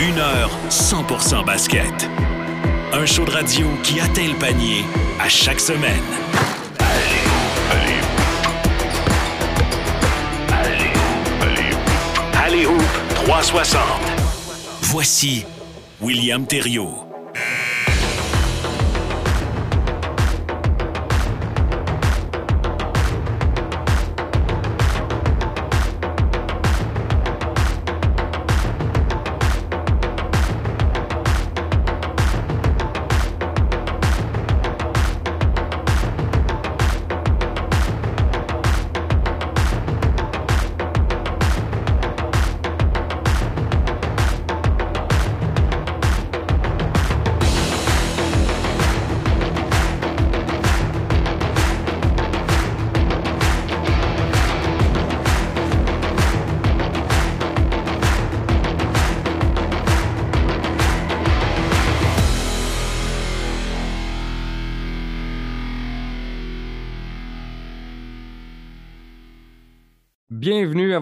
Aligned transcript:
Une 0.00 0.18
heure 0.18 0.50
100% 0.70 1.44
basket. 1.44 2.08
Un 2.92 3.04
show 3.04 3.24
de 3.24 3.32
radio 3.32 3.66
qui 3.82 3.98
atteint 3.98 4.28
le 4.28 4.38
panier 4.38 4.84
à 5.18 5.28
chaque 5.28 5.58
semaine. 5.58 6.04
Allez 12.40 12.64
Hoop 12.64 12.80
360. 13.26 13.80
Voici 14.82 15.44
William 16.00 16.46
Thériault. 16.46 17.07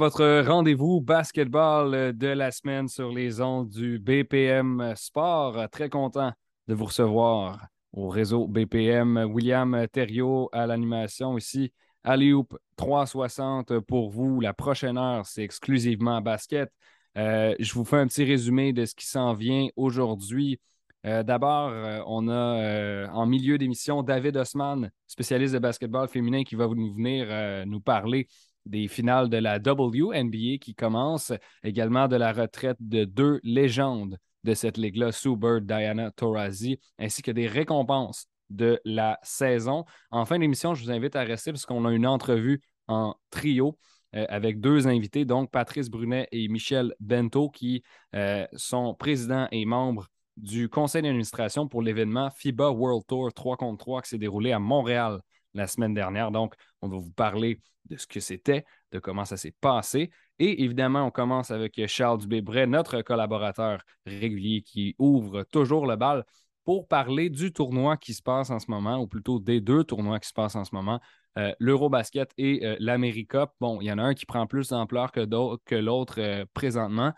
Votre 0.07 0.47
rendez-vous 0.47 1.01
basketball 1.01 2.17
de 2.17 2.29
la 2.29 2.53
semaine 2.53 2.87
sur 2.87 3.11
les 3.11 3.41
ondes 3.41 3.69
du 3.69 3.99
BPM 3.99 4.95
Sport. 4.95 5.69
Très 5.73 5.89
content 5.89 6.31
de 6.69 6.75
vous 6.75 6.85
recevoir 6.85 7.67
au 7.93 8.09
réseau 8.09 8.47
BPM. 8.47 9.29
William 9.29 9.85
Thériault 9.91 10.49
à 10.53 10.69
l'animation 10.69 11.37
ici. 11.37 11.73
Alley-Hoop 12.05 12.57
360 12.77 13.81
pour 13.81 14.11
vous. 14.11 14.41
La 14.41 14.55
prochaine 14.55 14.97
heure, 14.97 15.27
c'est 15.27 15.43
exclusivement 15.43 16.21
basket. 16.21 16.71
Euh, 17.19 17.57
je 17.59 17.73
vous 17.75 17.85
fais 17.85 17.97
un 17.97 18.07
petit 18.07 18.23
résumé 18.23 18.73
de 18.73 18.85
ce 18.85 18.95
qui 18.95 19.07
s'en 19.07 19.35
vient 19.35 19.67
aujourd'hui. 19.75 20.61
Euh, 21.05 21.25
d'abord, 21.25 21.71
euh, 21.71 22.01
on 22.07 22.29
a 22.29 23.09
en 23.11 23.27
milieu 23.27 23.59
d'émission 23.59 24.05
David 24.05 24.37
Osman, 24.37 24.89
spécialiste 25.09 25.55
de 25.55 25.59
basketball 25.59 26.07
féminin, 26.07 26.45
qui 26.45 26.55
va 26.55 26.69
nous 26.69 26.95
venir 26.95 27.67
nous 27.67 27.81
parler 27.81 28.29
des 28.67 28.89
finales 28.89 29.29
de 29.29 29.37
la 29.39 29.59
WNBA 29.59 30.59
qui 30.61 30.75
commencent, 30.75 31.33
également 31.63 32.09
de 32.09 32.17
la 32.17 32.33
retraite 32.33 32.77
de 32.81 33.05
deux 33.05 33.41
légendes 33.43 34.19
de 34.45 34.55
cette 34.55 34.77
ligue-là, 34.77 35.13
Sue 35.13 35.37
Bird, 35.37 35.67
Diana 35.67 36.11
Taurasi, 36.11 36.79
ainsi 36.99 37.23
que 37.23 37.31
des 37.31 37.49
récompenses 37.49 38.27
de 38.51 38.81
la 38.85 39.19
saison. 39.23 39.85
En 40.11 40.25
fin 40.25 40.39
d'émission, 40.39 40.75
je 40.75 40.85
vous 40.85 40.91
invite 40.91 41.17
à 41.17 41.23
rester 41.23 41.53
parce 41.53 41.67
qu'on 41.67 41.85
a 41.85 41.93
une 41.93 42.07
entrevue 42.07 42.61
en 42.87 43.17
trio 43.31 43.77
euh, 44.15 44.25
avec 44.29 44.61
deux 44.61 44.87
invités, 44.87 45.25
donc 45.25 45.51
Patrice 45.51 45.91
Brunet 45.91 46.29
et 46.31 46.47
Michel 46.49 46.95
Bento, 47.01 47.51
qui 47.51 47.83
euh, 48.15 48.47
sont 48.55 48.95
présidents 48.95 49.49
et 49.51 49.65
membres 49.65 50.07
du 50.37 50.69
conseil 50.69 51.03
d'administration 51.03 51.67
pour 51.67 51.83
l'événement 51.83 52.31
FIBA 52.31 52.71
World 52.71 53.05
Tour 53.07 53.33
3 53.33 53.57
contre 53.57 53.79
3 53.79 54.03
qui 54.03 54.11
s'est 54.11 54.19
déroulé 54.19 54.53
à 54.53 54.59
Montréal 54.59 55.21
la 55.57 55.67
semaine 55.67 55.95
dernière. 55.95 56.31
Donc, 56.31 56.55
on 56.83 56.89
va 56.89 56.97
vous 56.97 57.11
parler 57.11 57.61
de 57.87 57.97
ce 57.97 58.07
que 58.07 58.21
c'était, 58.21 58.65
de 58.93 58.99
comment 58.99 59.25
ça 59.25 59.37
s'est 59.37 59.55
passé. 59.61 60.11
Et 60.39 60.63
évidemment, 60.65 61.05
on 61.05 61.11
commence 61.11 61.51
avec 61.51 61.81
Charles 61.87 62.19
Dubébret, 62.19 62.67
notre 62.67 63.03
collaborateur 63.03 63.83
régulier 64.05 64.63
qui 64.63 64.95
ouvre 64.99 65.45
toujours 65.45 65.87
le 65.87 65.97
bal 65.97 66.25
pour 66.65 66.89
parler 66.89 67.31
du 67.31 67.53
tournoi 67.53 67.97
qui 67.97 68.13
se 68.13 68.23
passe 68.23 68.51
en 68.51 68.59
ce 68.59 68.69
moment, 68.71 68.99
ou 68.99 69.07
plutôt 69.07 69.39
des 69.39 69.61
deux 69.61 69.85
tournois 69.85 70.19
qui 70.19 70.29
se 70.29 70.35
passent 70.35 70.57
en 70.57 70.65
ce 70.65 70.75
moment, 70.75 71.01
euh, 71.39 71.53
l'Eurobasket 71.61 72.29
et 72.39 72.67
euh, 72.67 72.77
l'Americup. 72.81 73.51
Bon, 73.61 73.81
il 73.81 73.87
y 73.87 73.93
en 73.93 73.99
a 73.99 74.03
un 74.03 74.15
qui 74.15 74.27
prend 74.27 74.47
plus 74.49 74.71
d'ampleur 74.71 75.13
que, 75.13 75.75
l'autre 75.75 76.17
euh, 76.19 76.45
présentement. 76.55 77.13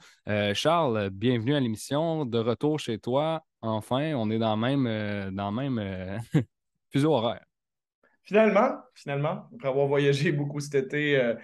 Charles, 0.55 1.11
bienvenue 1.11 1.55
à 1.55 1.61
l'émission. 1.61 2.27
De 2.27 2.39
retour 2.39 2.79
chez 2.79 2.99
toi. 2.99 3.43
Enfin, 3.63 4.13
on 4.15 4.31
est 4.31 4.39
dans 4.39 4.55
le 4.55 4.61
même, 4.61 5.35
dans 5.35 5.51
même 5.51 6.21
fuseau 6.93 7.15
horaire. 7.15 7.48
Finalement, 8.29 8.77
finalement, 8.95 9.49
après 9.55 9.69
avoir 9.69 9.87
voyagé 9.87 10.33
beaucoup 10.33 10.61
cet 10.61 10.75
été, 10.75 11.19
euh, 11.19 11.35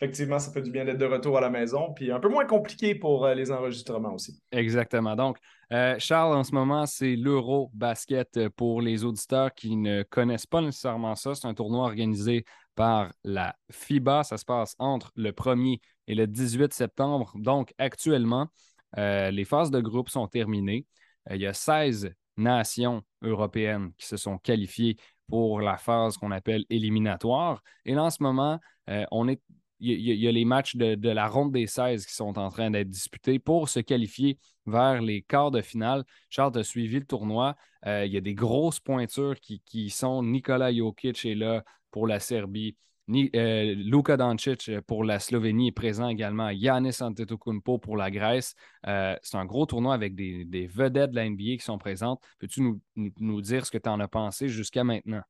effectivement, 0.00 0.40
ça 0.40 0.50
fait 0.50 0.60
du 0.60 0.72
bien 0.72 0.84
d'être 0.84 0.98
de 0.98 1.06
retour 1.06 1.38
à 1.38 1.40
la 1.40 1.50
maison, 1.50 1.92
puis 1.94 2.10
un 2.10 2.18
peu 2.18 2.28
moins 2.28 2.44
compliqué 2.46 2.96
pour 2.96 3.24
euh, 3.24 3.32
les 3.32 3.52
enregistrements 3.52 4.12
aussi. 4.12 4.42
Exactement. 4.50 5.14
Donc, 5.14 5.38
euh, 5.72 5.94
Charles, 6.00 6.36
en 6.36 6.42
ce 6.42 6.52
moment, 6.52 6.84
c'est 6.84 7.14
l'Euro 7.14 7.70
Basket 7.74 8.48
pour 8.56 8.82
les 8.82 9.04
auditeurs 9.04 9.54
qui 9.54 9.76
ne 9.76 10.02
connaissent 10.02 10.48
pas 10.48 10.60
nécessairement 10.60 11.14
ça. 11.14 11.36
C'est 11.36 11.46
un 11.46 11.54
tournoi 11.54 11.84
organisé 11.84 12.44
par 12.74 13.12
la 13.22 13.54
FIBA. 13.70 14.24
Ça 14.24 14.36
se 14.36 14.44
passe 14.44 14.74
entre 14.80 15.12
le 15.14 15.30
1er 15.30 15.78
et 16.08 16.16
le 16.16 16.26
18 16.26 16.74
septembre. 16.74 17.30
Donc, 17.36 17.72
actuellement, 17.78 18.48
les 18.96 19.44
phases 19.44 19.70
de 19.70 19.80
groupe 19.80 20.08
sont 20.08 20.26
terminées. 20.26 20.86
il 21.30 21.40
y 21.40 21.46
a 21.46 21.54
16 21.54 22.12
nations 22.36 23.02
européennes 23.22 23.92
qui 23.96 24.06
se 24.06 24.16
sont 24.16 24.38
qualifiées 24.38 24.96
pour 25.32 25.62
la 25.62 25.78
phase 25.78 26.18
qu'on 26.18 26.30
appelle 26.30 26.66
éliminatoire. 26.68 27.62
Et 27.86 27.94
là, 27.94 28.04
en 28.04 28.10
ce 28.10 28.22
moment, 28.22 28.60
euh, 28.90 29.06
on 29.10 29.28
est, 29.28 29.40
il 29.80 29.98
y, 29.98 30.28
a 30.28 30.30
les 30.30 30.44
matchs 30.44 30.76
de, 30.76 31.08
la 31.08 31.26
ronde 31.26 31.52
des 31.52 31.66
16 31.66 32.04
qui 32.04 32.12
sont 32.12 32.38
en 32.38 32.50
train 32.50 32.70
d'être 32.70 32.90
disputés 32.90 33.38
pour 33.38 33.70
se 33.70 33.80
qualifier 33.80 34.38
vers 34.66 35.00
les 35.00 35.22
quarts 35.22 35.50
de 35.50 35.62
finale. 35.62 36.04
Charles 36.28 36.58
a 36.58 36.62
suivi 36.62 36.98
le 36.98 37.06
tournoi. 37.06 37.56
Euh, 37.86 38.04
il 38.04 38.12
y 38.12 38.18
a 38.18 38.20
des 38.20 38.34
grosses 38.34 38.78
pointures 38.78 39.40
qui, 39.40 39.62
qui 39.64 39.88
sont 39.88 40.22
Nikola 40.22 40.70
Jokic 40.70 41.24
est 41.24 41.34
là 41.34 41.64
pour 41.90 42.06
la 42.06 42.20
Serbie. 42.20 42.76
Euh, 43.14 43.74
Luka 43.76 44.16
Doncic 44.16 44.68
euh, 44.68 44.80
pour 44.80 45.04
la 45.04 45.18
Slovénie 45.18 45.68
est 45.68 45.72
présent 45.72 46.08
également. 46.08 46.50
Yanis 46.50 46.96
Antetokounmpo 47.00 47.78
pour 47.78 47.96
la 47.96 48.10
Grèce. 48.10 48.54
Euh, 48.86 49.16
c'est 49.22 49.36
un 49.36 49.44
gros 49.44 49.66
tournoi 49.66 49.94
avec 49.94 50.14
des, 50.14 50.66
vedettes 50.66 51.10
de 51.10 51.16
la 51.16 51.28
NBA 51.28 51.56
qui 51.56 51.60
sont 51.60 51.78
présentes. 51.78 52.22
Peux-tu 52.38 52.62
nous, 52.96 53.40
dire 53.40 53.66
ce 53.66 53.70
que 53.70 53.78
tu 53.78 53.88
en 53.88 54.00
as 54.00 54.08
pensé 54.08 54.48
jusqu'à 54.48 54.84
maintenant? 54.84 55.22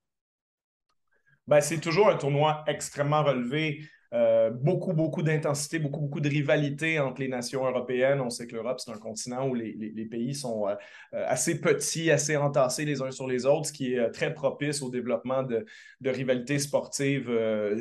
Ben, 1.46 1.60
c'est 1.60 1.80
toujours 1.80 2.08
un 2.08 2.16
tournoi 2.16 2.62
extrêmement 2.66 3.24
relevé. 3.24 3.82
Euh, 4.14 4.50
beaucoup, 4.50 4.92
beaucoup 4.92 5.22
d'intensité, 5.22 5.78
beaucoup, 5.78 6.00
beaucoup 6.00 6.20
de 6.20 6.28
rivalité 6.28 6.98
entre 6.98 7.22
les 7.22 7.28
nations 7.28 7.64
européennes. 7.66 8.20
On 8.20 8.28
sait 8.28 8.46
que 8.46 8.54
l'Europe, 8.54 8.78
c'est 8.78 8.90
un 8.90 8.98
continent 8.98 9.48
où 9.48 9.54
les, 9.54 9.72
pays 10.10 10.34
sont 10.34 10.68
euh, 10.68 10.74
euh, 11.14 11.24
assez 11.26 11.60
petits, 11.60 12.10
assez 12.10 12.36
entassés 12.36 12.84
les 12.84 13.00
uns 13.00 13.10
sur 13.10 13.26
les 13.26 13.46
autres, 13.46 13.68
ce 13.68 13.72
qui 13.72 13.94
est 13.94 14.10
très 14.10 14.34
propice 14.34 14.82
au 14.82 14.90
développement 14.90 15.42
de, 15.42 15.64
de 16.00 16.10
rivalités 16.10 16.58
sportives. 16.58 17.30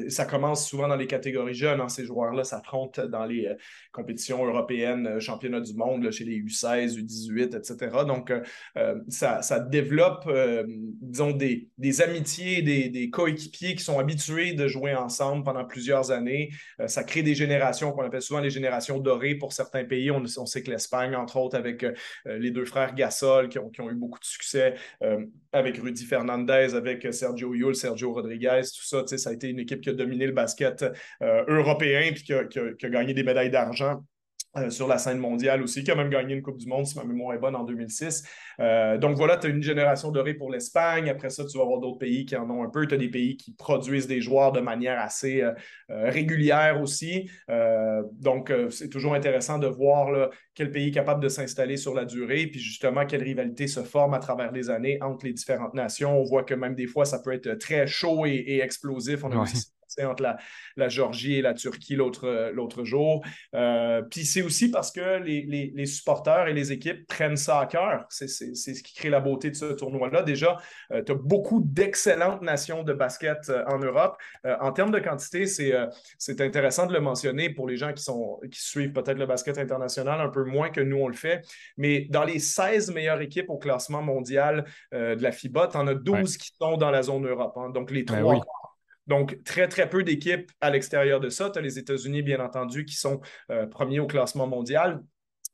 ça 0.08 0.26
commence 0.26 0.68
souvent 0.68 0.88
dans 0.88 0.96
les 0.96 1.08
catégories 1.08 1.54
jeunes. 1.54 1.82
Hein, 1.82 1.90
ces 1.90 2.06
joueurs-là 2.06 2.46
s'affrontent 2.46 3.08
dans 3.08 3.26
les 3.26 3.54
compétitions 3.92 4.46
européennes, 4.46 5.20
championnats 5.20 5.60
du 5.60 5.74
monde, 5.74 6.10
chez 6.12 6.24
les 6.24 6.40
U16, 6.40 6.98
U18, 6.98 7.58
etc. 7.58 8.06
Donc, 8.08 8.32
ça, 9.10 9.42
ça, 9.42 9.60
développe, 9.60 10.30
disons, 11.02 11.32
des, 11.32 11.70
des 11.78 12.02
amitiés, 12.02 12.62
des, 12.62 12.90
des 12.90 13.10
coéquipiers 13.10 13.76
qui 13.76 13.84
sont 13.84 14.00
habitués 14.00 14.54
de 14.54 14.68
jouer 14.68 14.96
ensemble 14.96 15.44
pendant 15.44 15.66
plusieurs 15.66 16.12
années 16.12 16.21
euh, 16.28 16.88
ça 16.88 17.04
crée 17.04 17.24
des 17.24 17.36
générations 17.36 17.92
qu'on 17.92 18.04
appelle 18.04 18.22
souvent 18.22 18.40
les 18.40 18.50
générations 18.50 19.00
dorées 19.00 19.36
pour 19.36 19.54
certains 19.54 19.86
pays. 19.86 20.12
On, 20.12 20.26
sait 20.46 20.64
que 20.64 20.72
l'Espagne, 20.72 21.16
entre 21.16 21.38
autres, 21.38 21.58
avec 21.58 21.84
euh, 21.84 21.94
les 22.26 22.52
deux 22.52 22.66
frères 22.66 22.94
Gasol 22.94 23.50
qui 23.50 23.60
ont, 23.60 23.72
eu 23.90 23.96
beaucoup 23.96 24.20
de 24.20 24.26
succès, 24.26 24.76
euh, 25.04 25.26
avec 25.52 25.78
Rudy 25.78 26.06
Fernandez, 26.06 26.74
avec 26.74 27.14
Sergio 27.14 27.54
Yul, 27.54 27.76
Sergio 27.76 28.14
Rodriguez, 28.14 28.62
tout 28.64 28.86
ça, 28.86 29.06
ça 29.06 29.30
a 29.30 29.34
été 29.34 29.50
une 29.50 29.60
équipe 29.60 29.82
qui 29.82 29.90
a 29.90 29.94
dominé 29.94 30.26
le 30.26 30.32
basket 30.32 30.86
européen 31.22 32.02
et 32.02 32.14
qui 32.14 32.34
a 32.34 32.90
gagné 32.90 33.14
des 33.14 33.24
médailles 33.24 33.52
d'argent 33.52 34.04
euh, 34.58 34.70
sur 34.70 34.86
la 34.86 34.98
scène 34.98 35.18
mondiale 35.18 35.64
aussi, 35.64 35.82
qui 35.82 35.92
a 35.92 35.96
même 35.96 36.10
gagné 36.10 36.36
une 36.36 36.42
Coupe 36.42 36.58
du 36.58 36.68
Monde, 36.68 36.86
si 36.86 36.98
ma 36.98 37.06
mémoire 37.06 37.34
est 37.34 37.40
bonne, 37.40 37.56
en 37.56 37.64
2006. 37.64 38.24
Euh, 38.60 38.98
donc 38.98 39.16
voilà, 39.16 39.38
tu 39.38 39.48
as 39.48 39.50
une 39.50 39.64
génération 39.64 40.12
dorée 40.12 40.34
pour 40.34 40.52
l'Espagne. 40.52 41.10
Après 41.10 41.30
ça, 41.30 41.46
tu 41.46 41.58
vas 41.58 41.64
avoir 41.64 41.80
d'autres 41.80 42.00
pays 42.00 42.26
qui 42.26 42.36
en 42.36 42.50
ont 42.50 42.62
un 42.62 42.70
peu. 42.70 42.86
Tu 42.86 42.94
as 42.94 42.98
des 42.98 43.08
pays 43.08 43.38
qui 43.38 43.54
produisent 43.54 44.08
des 44.08 44.20
joueurs 44.20 44.52
de 44.52 44.60
manière 44.60 45.00
assez 45.00 45.42
euh, 45.42 45.54
régulière 45.88 46.82
aussi. 46.82 47.30
donc, 48.20 48.52
c'est 48.70 48.90
toujours 48.90 49.14
intéressant 49.14 49.58
de 49.58 49.68
voir 49.68 50.12
là, 50.12 50.30
quel 50.54 50.70
pays 50.70 50.90
est 50.90 50.92
capable 50.92 51.24
de 51.24 51.30
s'installer 51.30 51.78
sur 51.78 51.94
la 51.94 52.06
durée, 52.06 52.48
puis 52.48 52.60
justement, 52.60 53.06
quelle 53.06 53.24
rivalité 53.24 53.68
se 53.68 53.84
forme 53.84 54.14
à 54.14 54.20
travers 54.20 54.52
les 54.52 54.70
années 54.70 55.02
entre 55.02 55.26
les 55.26 55.34
différentes 55.34 55.74
nations. 55.74 56.20
On 56.20 56.24
voit 56.24 56.44
que 56.44 56.54
même 56.54 56.76
des 56.76 56.88
fois, 56.88 57.06
ça 57.06 57.20
peut 57.20 57.34
être 57.34 57.54
très 57.56 57.88
chaud 57.88 58.26
et, 58.26 58.60
explosif. 58.62 59.24
On 59.24 59.32
a 59.32 59.46
entre 60.04 60.24
la, 60.24 60.38
la, 60.78 60.90
Georgie 60.90 61.36
et 61.36 61.42
la 61.42 61.54
Turquie 61.54 61.96
l'autre 61.96 62.84
jour. 62.84 63.24
Puis 64.10 64.26
c'est 64.26 64.42
aussi 64.42 64.72
parce 64.72 64.92
que 64.92 65.20
les, 65.20 65.44
les, 65.44 65.72
les, 65.74 65.86
supporters 65.86 66.48
et 66.48 66.54
les 66.54 66.72
équipes 66.72 67.08
prennent 67.08 67.38
ça 67.38 67.60
à 67.60 67.66
cœur. 67.66 68.06
C'est 68.10 68.28
ce 68.28 68.84
qui 68.84 68.94
crée 68.94 69.10
la 69.10 69.20
beauté 69.20 69.50
de 69.50 69.56
ce 69.56 69.74
tournoi-là. 69.74 70.24
Déjà, 70.24 70.58
tu 71.06 71.12
as 71.12 71.16
beaucoup 71.16 71.62
d'excellentes 71.64 72.42
nations 72.42 72.84
de 72.84 72.94
basket 72.94 73.52
en 73.68 73.80
Europe. 73.80 74.18
en 74.44 74.72
termes 74.72 74.92
de 74.92 75.00
quantité, 75.00 75.46
c'est 75.46 76.42
intéressant 76.42 76.88
de 76.88 76.94
le 76.94 77.02
mentionner 77.02 77.50
pour 77.50 77.68
les 77.68 77.78
gens 77.78 77.94
qui, 77.94 78.04
sont, 78.04 78.40
qui 78.52 78.62
suivent 78.62 78.92
peut-être 78.92 79.18
le 79.18 79.26
basket 79.26 79.58
international 79.58 80.22
un 80.22 80.30
peu 80.30 80.44
moins 80.44 80.70
que 80.70 80.82
nous, 80.82 80.98
on 80.98 81.08
le 81.08 81.14
fait. 81.14 81.42
Mais 81.78 82.08
dans 82.10 82.24
les 82.24 82.40
16 82.40 82.92
meilleures 82.94 83.22
équipes 83.22 83.50
au 83.50 83.58
classement 83.58 84.02
mondial 84.02 84.66
euh, 84.94 85.16
de 85.16 85.24
la 85.24 85.32
FIBA, 85.32 85.68
tu 85.68 85.78
en 85.78 85.88
as 85.88 85.94
12 85.94 86.38
qui 86.38 86.52
sont 86.60 86.78
dans 86.78 86.92
la 86.92 87.04
zone 87.04 87.28
Europe. 87.28 87.54
Hein. 87.58 87.70
donc, 87.70 87.92
les 87.92 88.04
ben 88.04 88.20
trois. 88.20 88.42
Donc, 89.12 89.44
très, 89.44 89.68
très 89.68 89.90
peu 89.90 90.04
d'équipes 90.04 90.50
à 90.62 90.70
l'extérieur 90.70 91.20
de 91.20 91.28
ça. 91.28 91.50
Tu 91.50 91.60
as 91.60 91.62
les 91.62 91.78
États-Unis, 91.78 92.22
bien 92.22 92.40
entendu, 92.40 92.86
qui 92.86 92.96
sont 92.96 93.20
euh, 93.50 93.68
premiers 93.68 94.00
au 94.00 94.08
classement 94.08 94.48
mondial. 94.48 95.04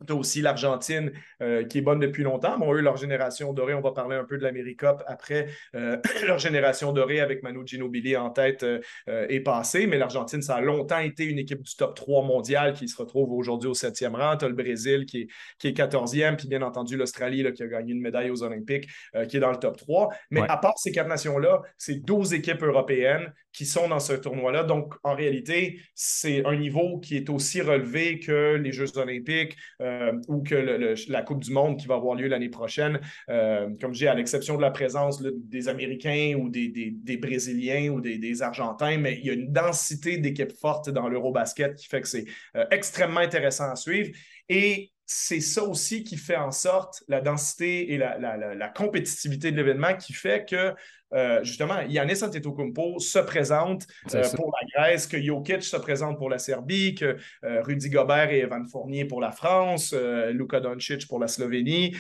Tu 0.06 0.14
as 0.14 0.16
aussi 0.16 0.42
l'Argentine 0.42 1.12
euh, 1.42 1.64
qui 1.64 1.80
est 1.80 1.82
bonne 1.82 2.00
depuis 2.00 2.24
longtemps. 2.24 2.58
Bon, 2.60 2.72
eux, 2.74 2.82
leur 2.82 2.98
génération 2.98 3.52
dorée, 3.54 3.74
on 3.74 3.82
va 3.82 3.94
parler 3.94 4.16
un 4.16 4.26
peu 4.26 4.38
de 4.38 4.44
l'América 4.44 4.96
après. 5.08 5.48
Euh, 5.76 5.98
leur 6.28 6.38
génération 6.38 6.92
dorée 6.94 7.20
avec 7.20 7.42
Manu 7.42 7.66
Ginobili 7.66 8.16
en 8.16 8.30
tête 8.30 8.64
euh, 8.64 8.80
est 9.08 9.40
passée, 9.40 9.88
mais 9.88 9.98
l'Argentine, 9.98 10.42
ça 10.42 10.56
a 10.56 10.62
longtemps 10.62 11.00
été 11.00 11.26
une 11.26 11.40
équipe 11.40 11.64
du 11.64 11.76
top 11.76 11.96
3 11.96 12.24
mondial 12.24 12.74
qui 12.74 12.88
se 12.88 12.96
retrouve 12.96 13.32
aujourd'hui 13.32 13.70
au 13.70 13.74
7e 13.74 14.16
rang. 14.16 14.38
Tu 14.38 14.46
as 14.46 14.50
le 14.50 14.54
Brésil 14.54 15.06
qui 15.06 15.22
est, 15.22 15.28
qui 15.58 15.70
est 15.70 15.78
14e, 15.78 16.36
puis 16.36 16.48
bien 16.48 16.62
entendu 16.62 16.96
l'Australie 16.96 17.44
qui 17.54 17.64
a 17.64 17.68
gagné 17.68 17.94
une 17.94 18.02
médaille 18.02 18.30
aux 18.30 18.44
Olympiques 18.44 18.88
qui 19.30 19.38
est 19.38 19.40
dans 19.40 19.52
le 19.52 19.58
top 19.58 19.78
3. 19.78 20.10
Mais 20.32 20.42
à 20.48 20.58
part 20.58 20.78
ces 20.78 20.92
quatre 20.92 21.08
nations-là, 21.08 21.62
c'est 21.78 21.96
12 22.04 22.34
équipes 22.34 22.64
européennes 22.64 23.34
qui 23.58 23.66
sont 23.66 23.88
dans 23.88 24.00
ce 24.00 24.14
tournoi-là. 24.14 24.64
Donc, 24.64 24.94
en 25.04 25.16
réalité, 25.16 25.80
c'est 25.96 26.46
un 26.46 26.56
niveau 26.56 27.00
qui 27.00 27.18
est 27.18 27.28
aussi 27.28 27.60
relevé 27.60 28.20
que 28.20 28.54
les 28.54 28.72
Jeux 28.72 29.00
olympiques 29.00 29.58
euh, 29.82 30.14
ou 30.28 30.44
que 30.44 30.96
la 31.10 31.22
Coupe 31.24 31.44
du 31.44 31.52
Monde 31.52 31.80
qui 31.80 31.88
va 31.88 31.96
avoir 31.96 32.14
lieu 32.14 32.28
l'année 32.28 32.50
prochaine. 32.50 33.00
Euh, 33.30 33.68
comme 33.82 33.96
je 33.96 34.00
dis, 34.00 34.08
à 34.08 34.14
l'exception 34.14 34.58
de 34.58 34.62
la 34.62 34.70
présence 34.70 35.24
des 35.24 35.70
Américains 35.70 36.36
ou 36.40 36.50
des, 36.50 37.18
Brésiliens 37.20 37.90
ou 37.90 38.00
des, 38.00 38.42
Argentins, 38.44 39.00
mais 39.00 39.18
il 39.18 39.26
y 39.26 39.32
a 39.32 39.34
une 39.34 39.52
densité 39.52 40.20
d'équipes 40.20 40.54
fortes 40.54 40.92
dans 40.92 41.10
l'Eurobasket 41.10 41.74
qui 41.74 41.88
fait 41.88 42.02
que 42.02 42.08
c'est 42.08 42.26
euh, 42.56 42.66
extrêmement 42.70 43.22
intéressant 43.22 43.72
à 43.72 43.76
suivre. 43.76 44.12
Et 44.50 44.92
c'est 45.10 45.40
ça 45.40 45.64
aussi 45.64 46.04
qui 46.04 46.18
fait 46.18 46.36
en 46.36 46.52
sorte 46.52 47.02
la 47.08 47.22
densité 47.22 47.94
et 47.94 47.98
la, 47.98 48.72
compétitivité 48.76 49.52
de 49.52 49.56
l'événement 49.56 49.96
qui 49.96 50.12
fait 50.12 50.46
que 50.48 50.76
euh, 51.14 51.42
justement, 51.46 51.80
Yannis 51.88 52.22
Antetokounmpo 52.22 53.00
se 53.00 53.20
présente 53.20 53.88
euh, 54.14 54.30
pour 54.36 54.54
la 54.60 54.68
Grèce, 54.76 55.08
que 55.08 55.22
Jokic 55.22 55.64
se 55.64 55.78
présente 55.78 56.18
pour 56.18 56.30
la 56.30 56.38
Serbie, 56.38 56.96
que 56.96 57.16
euh, 57.46 57.62
Rudy 57.62 57.90
Gobert 57.90 58.30
et 58.32 58.40
Evan 58.40 58.68
Fournier 58.68 59.06
pour 59.06 59.22
la 59.22 59.32
France, 59.32 59.96
Luka 60.32 60.60
Doncic 60.60 61.08
pour 61.08 61.20
la 61.20 61.30
Slovénie, 61.30 61.96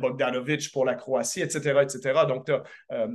Bogdanovic 0.00 0.70
pour 0.72 0.84
la 0.84 0.94
Croatie, 0.94 1.40
etc., 1.40 1.80
etc. 1.82 2.20
Donc, 2.28 2.46
tu 2.46 2.52
as 2.52 3.08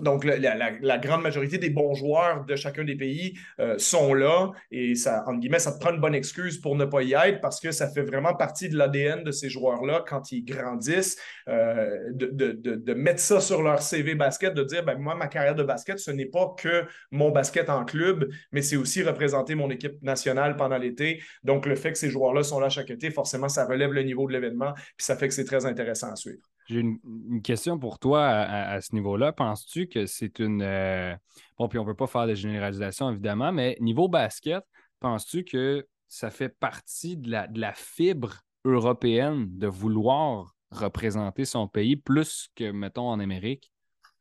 donc, 0.00 0.24
la, 0.24 0.98
grande 0.98 1.22
majorité 1.22 1.58
des 1.58 1.70
bons 1.70 1.94
joueurs 1.94 2.44
de 2.44 2.56
chacun 2.56 2.84
des 2.84 2.96
pays 2.96 3.34
euh, 3.60 3.78
sont 3.78 4.14
là 4.14 4.50
et 4.70 4.94
ça, 4.94 5.22
entre 5.26 5.38
guillemets, 5.38 5.58
ça 5.58 5.72
te 5.72 5.78
prend 5.78 5.92
une 5.92 6.00
bonne 6.00 6.14
excuse 6.14 6.60
pour 6.60 6.76
ne 6.76 6.84
pas 6.84 7.02
y 7.02 7.12
être 7.12 7.40
parce 7.40 7.60
que 7.60 7.70
ça 7.70 7.88
fait 7.88 8.02
vraiment 8.02 8.34
partie 8.34 8.68
de 8.68 8.76
l'ADN 8.76 9.22
de 9.22 9.30
ces 9.30 9.48
joueurs-là 9.48 10.04
quand 10.06 10.32
ils 10.32 10.44
grandissent, 10.44 11.16
euh, 11.48 11.98
de, 12.12 12.94
mettre 12.94 13.20
ça 13.20 13.40
sur 13.40 13.62
leur 13.62 13.82
CV 13.82 14.14
basket, 14.14 14.54
de 14.54 14.62
dire, 14.62 14.84
ben, 14.84 14.98
moi, 14.98 15.14
ma 15.14 15.26
carrière 15.26 15.54
de 15.54 15.64
basket, 15.64 15.98
ce 15.98 16.10
n'est 16.10 16.26
pas 16.26 16.54
que 16.58 16.84
mon 17.10 17.30
basket 17.30 17.68
en 17.68 17.84
club, 17.84 18.28
mais 18.52 18.62
c'est 18.62 18.76
aussi 18.76 19.02
représenter 19.02 19.54
mon 19.54 19.70
équipe 19.70 20.00
nationale 20.02 20.56
pendant 20.56 20.78
l'été. 20.78 21.22
Donc, 21.42 21.66
le 21.66 21.74
fait 21.74 21.92
que 21.92 21.98
ces 21.98 22.10
joueurs-là 22.10 22.42
sont 22.42 22.60
là 22.60 22.68
chaque 22.68 22.90
été, 22.90 23.10
forcément, 23.10 23.48
ça 23.48 23.66
relève 23.66 23.92
le 23.92 24.02
niveau 24.02 24.26
de 24.26 24.32
l'événement 24.32 24.74
puis 24.96 25.04
ça 25.04 25.16
fait 25.16 25.28
que 25.28 25.34
c'est 25.34 25.44
très 25.44 25.66
intéressant 25.66 26.12
à 26.12 26.16
suivre. 26.16 26.42
J'ai 26.66 26.80
une, 26.80 27.42
question 27.42 27.78
pour 27.78 27.98
toi 27.98 28.26
à, 28.26 28.80
ce 28.80 28.94
niveau-là. 28.94 29.32
Penses-tu 29.32 29.86
que 29.86 30.06
c'est 30.06 30.38
une. 30.38 30.62
Euh, 30.62 31.14
bon, 31.58 31.68
puis 31.68 31.78
on 31.78 31.82
ne 31.82 31.88
peut 31.88 31.96
pas 31.96 32.06
faire 32.06 32.26
de 32.26 32.34
généralisation, 32.34 33.10
évidemment, 33.10 33.52
mais 33.52 33.76
niveau 33.80 34.08
basket, 34.08 34.64
penses-tu 35.00 35.44
que 35.44 35.86
ça 36.08 36.30
fait 36.30 36.48
partie 36.48 37.16
de 37.16 37.30
la, 37.30 37.46
de 37.46 37.60
la 37.60 37.74
fibre 37.74 38.40
européenne 38.64 39.46
de 39.58 39.66
vouloir 39.66 40.54
représenter 40.70 41.44
son 41.44 41.68
pays 41.68 41.96
plus 41.96 42.48
que, 42.54 42.70
mettons, 42.70 43.08
en 43.08 43.20
Amérique? 43.20 43.70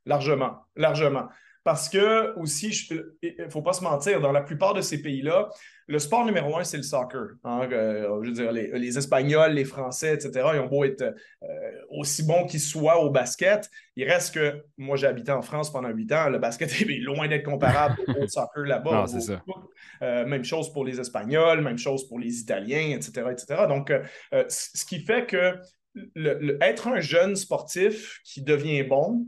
Largement, 0.06 0.66
largement. 0.76 1.30
Parce 1.64 1.88
que 1.88 2.38
aussi, 2.38 2.88
il 3.22 3.36
ne 3.40 3.50
faut 3.50 3.62
pas 3.62 3.74
se 3.74 3.84
mentir, 3.84 4.20
dans 4.20 4.34
la 4.34 4.42
plupart 4.42 4.74
de 4.74 4.82
ces 4.82 5.02
pays-là, 5.02 5.50
le 5.88 6.00
sport 6.00 6.26
numéro 6.26 6.58
un, 6.58 6.64
c'est 6.64 6.78
le 6.78 6.84
soccer. 6.84 7.36
Hein. 7.44 7.68
Euh, 7.72 8.22
je 8.22 8.30
veux 8.30 8.34
dire, 8.34 8.52
les, 8.52 8.98
Espagnols, 8.98 9.54
les 9.54 9.66
Français, 9.66 10.14
etc., 10.14 10.32
ils 10.54 10.60
ont 10.60 10.68
beau 10.68 10.84
être 10.84 11.02
euh, 11.02 11.48
aussi 11.90 12.24
bons 12.24 12.46
qu'ils 12.46 12.60
soient 12.60 13.02
au 13.02 13.10
basket. 13.10 13.70
Il 13.96 14.10
reste 14.10 14.34
que, 14.34 14.64
moi, 14.78 14.98
j'ai 14.98 15.08
habité 15.08 15.32
en 15.32 15.42
France 15.42 15.72
pendant 15.72 15.90
huit 15.90 16.12
ans. 16.12 16.30
Le 16.30 16.40
basket 16.40 16.70
est 16.82 17.00
loin 17.00 17.28
d'être 17.28 17.44
comparable 17.44 17.98
au 18.20 18.28
soccer 18.28 18.66
là-bas. 18.66 19.06
Euh, 20.02 20.26
même 20.26 20.44
chose 20.44 20.72
pour 20.72 20.84
les 20.84 21.00
Espagnols, 21.00 21.62
même 21.62 21.78
chose 21.78 22.08
pour 22.08 22.20
les 22.20 22.40
Italiens, 22.40 22.96
etc., 22.98 23.28
etc. 23.32 23.62
Donc, 23.68 23.92
ce 24.50 24.86
qui 24.86 25.00
fait 25.00 25.26
que 25.26 25.58
être 26.62 26.88
un 26.88 27.00
jeune 27.00 27.36
sportif 27.36 28.20
qui 28.24 28.42
devient 28.42 28.84
bon 28.84 29.28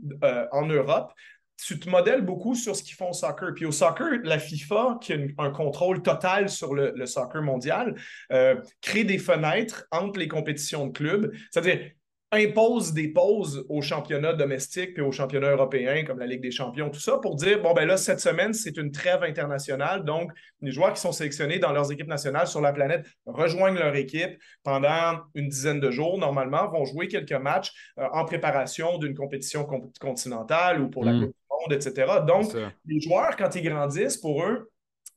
en 0.50 0.66
Europe, 0.66 1.12
tu 1.56 1.78
te 1.78 1.88
modèles 1.88 2.22
beaucoup 2.22 2.54
sur 2.54 2.76
ce 2.76 2.82
qu'ils 2.82 2.94
font 2.94 3.10
au 3.10 3.14
soccer. 3.14 3.54
Puis 3.54 3.64
au 3.64 3.72
soccer, 3.72 4.20
la 4.24 4.38
FIFA, 4.38 4.98
qui 5.00 5.12
a 5.12 5.16
un 5.38 5.50
contrôle 5.50 6.02
total 6.02 6.48
sur 6.48 6.74
le, 6.74 7.06
soccer 7.06 7.42
mondial, 7.42 7.94
euh, 8.32 8.56
crée 8.80 9.04
des 9.04 9.18
fenêtres 9.18 9.86
entre 9.90 10.18
les 10.18 10.28
compétitions 10.28 10.86
de 10.86 10.92
clubs. 10.92 11.32
C'est-à-dire, 11.50 11.90
impose 12.32 12.92
des 12.92 13.08
pauses 13.08 13.64
aux 13.68 13.82
championnats 13.82 14.32
domestiques 14.32 14.94
puis 14.94 15.02
aux 15.02 15.12
championnats 15.12 15.52
européens 15.52 16.04
comme 16.04 16.18
la 16.18 16.26
Ligue 16.26 16.42
des 16.42 16.50
champions, 16.50 16.90
tout 16.90 17.00
ça, 17.00 17.18
pour 17.18 17.36
dire, 17.36 17.62
bon, 17.62 17.72
ben 17.72 17.86
là, 17.86 17.96
cette 17.96 18.20
semaine, 18.20 18.52
c'est 18.52 18.76
une 18.76 18.90
trêve 18.90 19.22
internationale. 19.22 20.04
Donc, 20.04 20.32
les 20.60 20.72
joueurs 20.72 20.92
qui 20.92 21.00
sont 21.00 21.12
sélectionnés 21.12 21.58
dans 21.58 21.72
leurs 21.72 21.92
équipes 21.92 22.08
nationales 22.08 22.48
sur 22.48 22.60
la 22.60 22.72
planète 22.72 23.06
rejoignent 23.26 23.78
leur 23.78 23.94
équipe 23.94 24.38
pendant 24.64 25.20
une 25.34 25.48
dizaine 25.48 25.78
de 25.78 25.90
jours, 25.90 26.18
normalement, 26.18 26.68
vont 26.68 26.84
jouer 26.84 27.06
quelques 27.06 27.32
matchs 27.32 27.72
euh, 27.98 28.08
en 28.12 28.24
préparation 28.24 28.98
d'une 28.98 29.14
compétition 29.14 29.66
continentale 30.00 30.80
ou 30.80 30.90
pour 30.90 31.04
la 31.04 31.12
mm. 31.12 31.26
Coupe 31.26 31.36
Monde, 31.60 31.72
etc. 31.72 32.20
Donc, 32.26 32.52
les 32.86 33.00
joueurs, 33.00 33.36
quand 33.36 33.54
ils 33.54 33.62
grandissent, 33.62 34.16
pour 34.16 34.44
eux, 34.44 34.70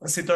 c'est 0.05 0.29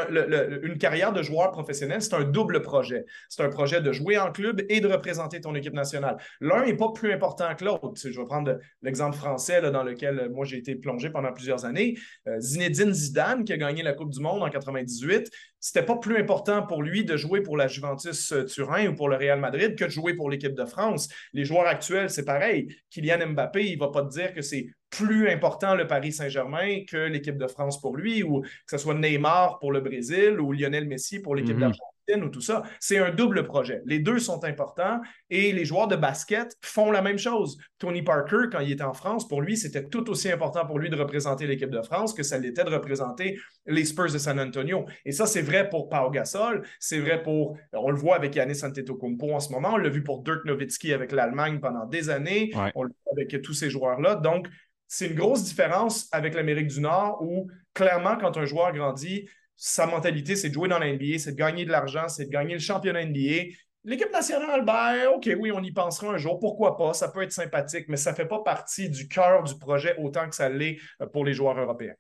une 0.64 0.78
carrière 0.78 1.14
de 1.14 1.22
joueur 1.22 1.52
professionnel, 1.52 2.02
c'est 2.02 2.14
un 2.14 2.24
double 2.24 2.62
projet. 2.62 3.06
C'est 3.30 3.44
un 3.44 3.50
projet 3.50 3.80
de 3.82 3.94
jouer 3.94 4.18
en 4.18 4.32
club 4.32 4.62
et 4.68 4.82
de 4.82 4.88
représenter 4.88 5.40
ton 5.40 5.56
équipe 5.56 5.74
nationale. 5.74 6.18
L'un 6.42 6.66
n'est 6.66 6.76
pas 6.76 6.92
plus 6.92 7.14
important 7.14 7.56
que 7.56 7.64
l'autre. 7.64 7.94
Je 7.96 8.20
vais 8.20 8.26
prendre 8.26 8.60
l'exemple 8.82 9.16
français 9.16 9.62
dans 9.62 9.84
lequel 9.84 10.20
euh, 10.20 10.30
moi 10.30 10.44
j'ai 10.46 10.58
été 10.58 10.76
plongé 10.76 11.10
pendant 11.10 11.32
plusieurs 11.32 11.64
années. 11.64 11.98
Euh, 12.28 12.40
Zinedine 12.40 12.94
Zidane, 12.94 13.46
qui 13.46 13.54
a 13.54 13.58
gagné 13.58 13.84
la 13.84 13.94
Coupe 13.94 14.10
du 14.10 14.20
Monde 14.20 14.44
en 14.44 14.50
98, 14.50 15.32
c'était 15.62 15.86
pas 15.86 15.96
plus 15.96 16.18
important 16.18 16.68
pour 16.68 16.84
lui 16.84 17.06
de 17.06 17.16
jouer 17.16 17.40
pour 17.40 17.56
la 17.56 17.68
Juventus 17.70 18.34
euh, 18.34 18.44
Turin 18.44 18.88
ou 18.88 18.96
pour 18.96 19.08
le 19.08 19.16
Real 19.16 19.40
Madrid 19.40 19.78
que 19.78 19.86
de 19.86 19.90
jouer 19.90 20.14
pour 20.14 20.30
l'équipe 20.30 20.56
de 20.56 20.66
France. 20.66 21.08
Les 21.32 21.46
joueurs 21.46 21.68
actuels, 21.68 22.10
c'est 22.10 22.26
pareil. 22.26 22.68
Kylian 22.90 23.30
Mbappé, 23.30 23.66
il 23.66 23.80
va 23.80 23.88
pas 23.88 24.04
te 24.04 24.10
dire 24.10 24.34
que 24.34 24.42
c'est 24.42 24.68
plus 24.96 25.30
important 25.30 25.76
le 25.76 25.88
Paris 25.88 26.12
Saint-Germain 26.12 26.84
que 26.88 26.98
l'équipe 27.08 27.38
de 27.38 27.48
France 27.48 27.82
pour 27.82 27.96
lui, 27.98 28.24
ou 28.24 28.42
que 28.42 28.48
ce 28.68 28.78
soit 28.78 28.94
Neymar 28.94 29.60
pour 29.60 29.72
le 29.72 29.82
Brésil 29.82 30.40
ou 30.40 30.52
Lionel 30.52 30.88
Messi 30.88 31.20
pour 31.20 31.36
l'équipe 31.36 31.56
mhm. 31.56 31.62
d'Argentine 31.62 32.24
ou 32.24 32.30
tout 32.30 32.42
ça. 32.42 32.64
C'est 32.80 32.98
un 32.98 33.12
double 33.12 33.46
projet. 33.46 33.82
Les 33.86 34.00
deux 34.00 34.20
sont 34.20 34.44
importants 34.44 35.00
et 35.30 35.54
les 35.54 35.66
joueurs 35.66 35.88
de 35.88 35.96
basket 35.96 36.54
font 36.62 36.92
la 36.92 37.02
même 37.02 37.18
chose. 37.18 37.58
Tony 37.80 38.02
Parker, 38.02 38.50
quand 38.52 38.60
il 38.60 38.74
était 38.74 38.84
en 38.84 38.94
France, 38.94 39.28
pour 39.28 39.42
lui, 39.42 39.56
c'était 39.58 39.88
tout 39.88 40.10
aussi 40.10 40.30
important 40.30 40.66
pour 40.66 40.80
lui 40.80 40.90
de 40.90 40.96
représenter 40.96 41.48
l'équipe 41.48 41.70
de 41.70 41.82
France 41.82 42.14
que 42.14 42.24
ça 42.24 42.38
l'était 42.38 42.64
de 42.64 42.70
représenter 42.70 43.40
les 43.66 43.86
Spurs 43.86 44.12
de 44.12 44.18
San 44.18 44.40
Antonio. 44.40 44.86
Et 45.06 45.12
ça, 45.12 45.26
c'est 45.26 45.42
vrai 45.42 45.70
pour 45.70 45.90
Pau 45.90 46.10
Gasol, 46.10 46.64
c'est 46.80 47.00
vrai 47.00 47.24
pour, 47.24 47.58
on 47.72 47.90
le 47.90 47.98
voit 47.98 48.16
avec 48.16 48.36
Yannis 48.36 48.64
Antetokounmpo 48.64 49.34
en 49.34 49.40
ce 49.40 49.52
moment, 49.52 49.72
on 49.74 49.78
l'a 49.78 49.90
vu 49.90 50.04
pour 50.04 50.24
Dirk 50.24 50.46
Nowitzki 50.46 50.94
avec 50.94 51.12
l'Allemagne 51.12 51.60
pendant 51.60 51.86
des 51.86 52.10
années, 52.10 52.52
on 52.76 52.84
le 52.84 52.92
voit 53.06 53.14
avec 53.14 53.42
tous 53.42 53.54
ces 53.54 53.70
joueurs-là. 53.70 54.16
Donc, 54.16 54.48
c'est 54.94 55.08
une 55.08 55.16
grosse 55.16 55.44
différence 55.44 56.08
avec 56.12 56.36
l'Amérique 56.36 56.68
du 56.68 56.80
Nord 56.80 57.18
où, 57.24 57.50
clairement, 57.74 58.16
quand 58.16 58.38
un 58.38 58.46
joueur 58.46 58.72
grandit, 58.74 59.28
sa 59.56 59.88
mentalité, 59.88 60.36
c'est 60.36 60.50
de 60.50 60.54
jouer 60.54 60.70
dans 60.70 60.78
la 60.78 60.94
NBA, 60.94 61.18
c'est 61.18 61.32
de 61.32 61.38
gagner 61.38 61.66
de 61.66 61.72
l'argent, 61.72 62.08
c'est 62.08 62.26
de 62.26 62.30
gagner 62.30 62.54
le 62.54 62.60
championnat 62.60 63.04
NBA. 63.04 63.56
L'équipe 63.86 64.12
nationale, 64.12 64.64
ben, 64.64 65.08
OK, 65.16 65.28
oui, 65.40 65.52
on 65.52 65.64
y 65.64 65.72
pensera 65.72 66.14
un 66.14 66.18
jour, 66.18 66.40
pourquoi 66.40 66.78
pas, 66.78 66.94
ça 66.94 67.08
peut 67.08 67.24
être 67.24 67.32
sympathique, 67.32 67.86
mais 67.88 67.98
ça 67.98 68.12
ne 68.12 68.16
fait 68.16 68.28
pas 68.28 68.44
partie 68.44 68.88
du 68.88 69.08
cœur 69.08 69.42
du 69.42 69.58
projet 69.58 69.96
autant 69.98 70.30
que 70.30 70.36
ça 70.36 70.48
l'est 70.48 70.78
euh, 71.02 71.08
pour 71.08 71.26
les 71.26 71.34
joueurs 71.34 71.60
européens. 71.60 71.96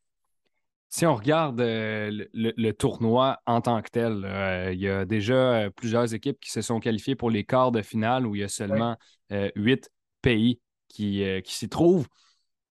Si 0.89 1.07
on 1.07 1.15
regarde 1.15 1.59
euh, 1.61 2.11
le, 2.31 2.71
tournoi 2.73 3.39
en 3.47 3.61
tant 3.61 3.81
que 3.81 3.89
tel, 3.89 4.23
euh, 4.23 4.71
il 4.71 4.79
y 4.79 4.87
a 4.87 5.05
déjà 5.05 5.67
plusieurs 5.75 6.13
équipes 6.13 6.39
qui 6.39 6.51
se 6.51 6.61
sont 6.61 6.79
qualifiées 6.79 7.15
pour 7.15 7.31
les 7.31 7.43
quarts 7.43 7.71
de 7.71 7.81
finale 7.81 8.27
où 8.27 8.35
il 8.35 8.41
y 8.41 8.43
a 8.43 8.49
seulement 8.49 8.97
huit 9.55 9.89
pays 10.21 10.61
qui, 10.89 11.25
qui 11.43 11.55
s'y 11.55 11.69
trouvent. 11.69 12.07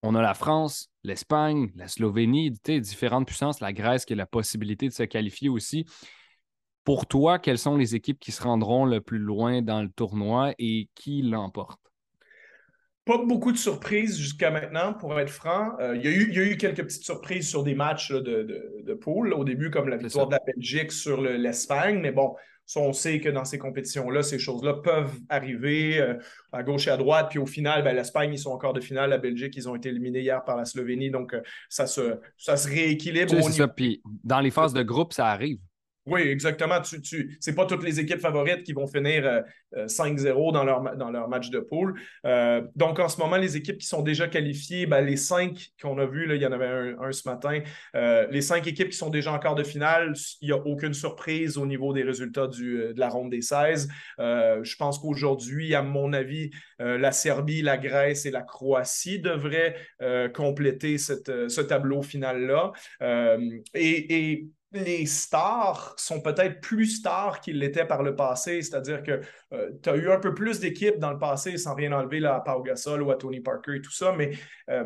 On 0.03 0.15
a 0.15 0.23
la 0.23 0.35
France, 0.35 0.91
l'Espagne, 1.05 1.71
la 1.77 1.89
Slovénie, 1.89 2.51
différentes 2.51 3.27
puissances, 3.27 3.61
la 3.61 3.73
Grèce 3.73 4.05
qui 4.05 4.13
a 4.13 4.17
la 4.17 4.27
possibilité 4.27 4.89
de 4.89 4.93
se 4.93 5.05
qualifier 5.05 5.49
aussi. 5.49 5.87
Pour 6.85 7.07
toi, 7.07 7.39
quelles 7.39 7.59
sont 7.59 7.77
les 7.77 7.95
équipes 7.95 8.19
qui 8.19 8.33
se 8.33 8.43
rendront 8.43 8.85
le 8.85 9.01
plus 9.01 9.19
loin 9.19 9.63
dans 9.63 9.83
le 9.83 9.89
tournoi 9.89 10.53
et 10.59 10.89
qui 10.95 11.23
l'emportent? 11.23 11.79
Pas 13.05 13.19
beaucoup 13.19 13.53
de 13.53 13.57
surprises 13.57 14.17
jusqu'à 14.19 14.51
maintenant, 14.51 14.93
pour 14.95 15.19
être 15.19 15.31
franc. 15.31 15.77
Euh, 15.81 15.97
il, 15.97 16.05
y 16.05 16.09
a 16.09 16.11
eu, 16.13 16.57
quelques 16.57 16.85
petites 16.85 17.05
surprises 17.05 17.49
sur 17.49 17.65
des 17.65 17.75
matchs 17.75 18.13
de, 18.13 18.83
de, 18.85 18.95
poule 18.95 19.33
au 19.35 19.45
début, 19.45 19.71
comme 19.71 19.89
la 19.89 19.97
victoire 19.97 20.29
de 20.29 20.33
la 20.33 20.41
Belgique 20.47 20.93
sur 20.93 21.21
l'Espagne. 21.21 21.99
mais 22.01 22.13
bon, 22.13 22.35
on 22.77 22.93
sait 22.93 23.21
que 23.21 23.29
dans 23.29 23.45
ces 23.45 23.59
compétitions-là, 23.59 24.23
ces 24.23 24.39
choses-là 24.39 24.75
peuvent 24.75 25.19
arriver 25.29 26.01
euh, 26.01 26.15
à 26.53 26.63
gauche 26.63 26.87
et 26.87 26.91
à 26.91 26.97
droite. 26.97 27.29
Puis 27.31 27.39
au 27.39 27.47
final, 27.47 27.83
ben, 27.83 27.95
l'Espagne, 27.95 28.33
ils 28.33 28.39
sont 28.39 28.51
encore 28.51 28.73
de 28.73 28.81
finale. 28.81 29.11
La 29.11 29.19
Belgique, 29.19 29.55
ils 29.57 29.69
ont 29.69 29.75
été 29.75 29.91
éliminés 29.91 30.21
hier 30.21 30.43
par 30.45 30.57
la 30.57 30.65
Slovénie. 30.65 31.11
Donc, 31.11 31.35
euh, 31.35 31.43
ça, 31.69 31.87
se, 31.87 32.19
ça 32.39 32.57
se 32.57 32.69
rééquilibre. 32.69 33.31
C'est 33.31 33.53
ça. 33.53 33.69
Puis 33.69 34.03
dans 34.25 34.41
les 34.41 34.51
phases 34.51 34.73
de 34.73 34.83
groupe, 34.83 35.13
ça 35.13 35.27
arrive. 35.29 35.59
Oui, 36.05 36.23
exactement. 36.23 36.81
Tu, 36.81 37.01
tu, 37.01 37.37
Ce 37.41 37.51
n'est 37.51 37.55
pas 37.55 37.65
toutes 37.65 37.85
les 37.85 38.01
équipes 38.01 38.19
favorites 38.19 38.65
qui 38.65 38.73
vont 38.73 38.89
finir 38.89 39.45
5-0 39.73 40.27
euh, 40.27 40.31
euh, 40.31 40.51
dans 40.51 40.65
leur, 40.65 40.97
dans 40.97 41.11
leur 41.11 41.29
match 41.29 41.49
de 41.51 41.61
poule. 41.61 42.01
Euh, 42.27 42.63
donc, 42.75 42.99
en 42.99 43.09
ce 43.09 43.21
moment, 43.21 43.37
les 43.37 43.57
équipes 43.57 43.79
qui 43.79 43.87
sont 43.87 44.03
déjà 44.03 44.27
qualifiées, 44.27 44.87
ben, 44.87 45.03
les 45.03 45.17
cinq 45.17 45.69
qu'on 45.81 45.99
a 45.99 46.07
vus, 46.07 46.27
il 46.29 46.43
y 46.43 46.47
en 46.47 46.51
avait 46.51 46.67
un, 46.99 47.13
ce 47.13 47.29
matin, 47.29 47.61
les 47.95 48.43
cinq 48.43 48.67
équipes 48.67 48.89
qui 48.89 48.97
sont 48.97 49.11
déjà 49.11 49.33
en 49.33 49.39
quart 49.39 49.55
de 49.55 49.63
finale, 49.63 50.15
il 50.41 50.47
n'y 50.47 50.53
a 50.53 50.57
aucune 50.57 50.95
surprise 50.95 51.57
au 51.57 51.67
niveau 51.67 51.93
des 51.93 52.03
résultats 52.03 52.49
de 52.49 52.95
la 52.97 53.09
ronde 53.09 53.31
des 53.31 53.43
16. 53.43 53.89
je 54.19 54.77
pense 54.77 54.99
qu'aujourd'hui, 54.99 55.75
à 55.75 55.83
mon 55.83 56.13
avis, 56.13 56.51
la 56.79 57.13
Serbie, 57.13 57.63
la 57.63 57.79
Grèce 57.79 58.27
et 58.27 58.31
la 58.31 58.43
Croatie 58.43 59.21
devraient 59.21 59.77
compléter 60.35 60.99
ce 60.99 61.61
tableau 61.61 62.03
final-là. 62.03 62.73
et 63.75 64.47
les 64.73 65.07
stars 65.07 65.95
sont 65.99 66.21
peut-être 66.21 66.61
plus 66.61 66.87
stars 66.87 67.41
qu'ils 67.41 67.59
l'étaient 67.59 67.87
par 67.87 68.03
le 68.03 68.17
passé, 68.17 68.63
c'est-à-dire 68.63 69.03
que 69.03 69.21
euh, 69.53 69.71
tu 69.83 69.89
as 69.89 69.97
eu 69.97 70.11
un 70.11 70.19
peu 70.19 70.35
plus 70.35 70.61
d'équipes 70.61 70.99
dans 70.99 71.13
le 71.13 71.19
passé, 71.19 71.57
sans 71.59 71.75
rien 71.75 71.93
enlever 71.93 72.21
là, 72.21 72.37
à 72.37 72.41
Pau 72.41 72.63
Gasol 72.63 73.03
ou 73.03 73.11
à 73.11 73.17
Tony 73.17 73.41
Parker 73.41 73.77
et 73.77 73.81
tout 73.81 73.93
ça, 73.93 74.13
mais 74.13 74.33
euh, 74.71 74.85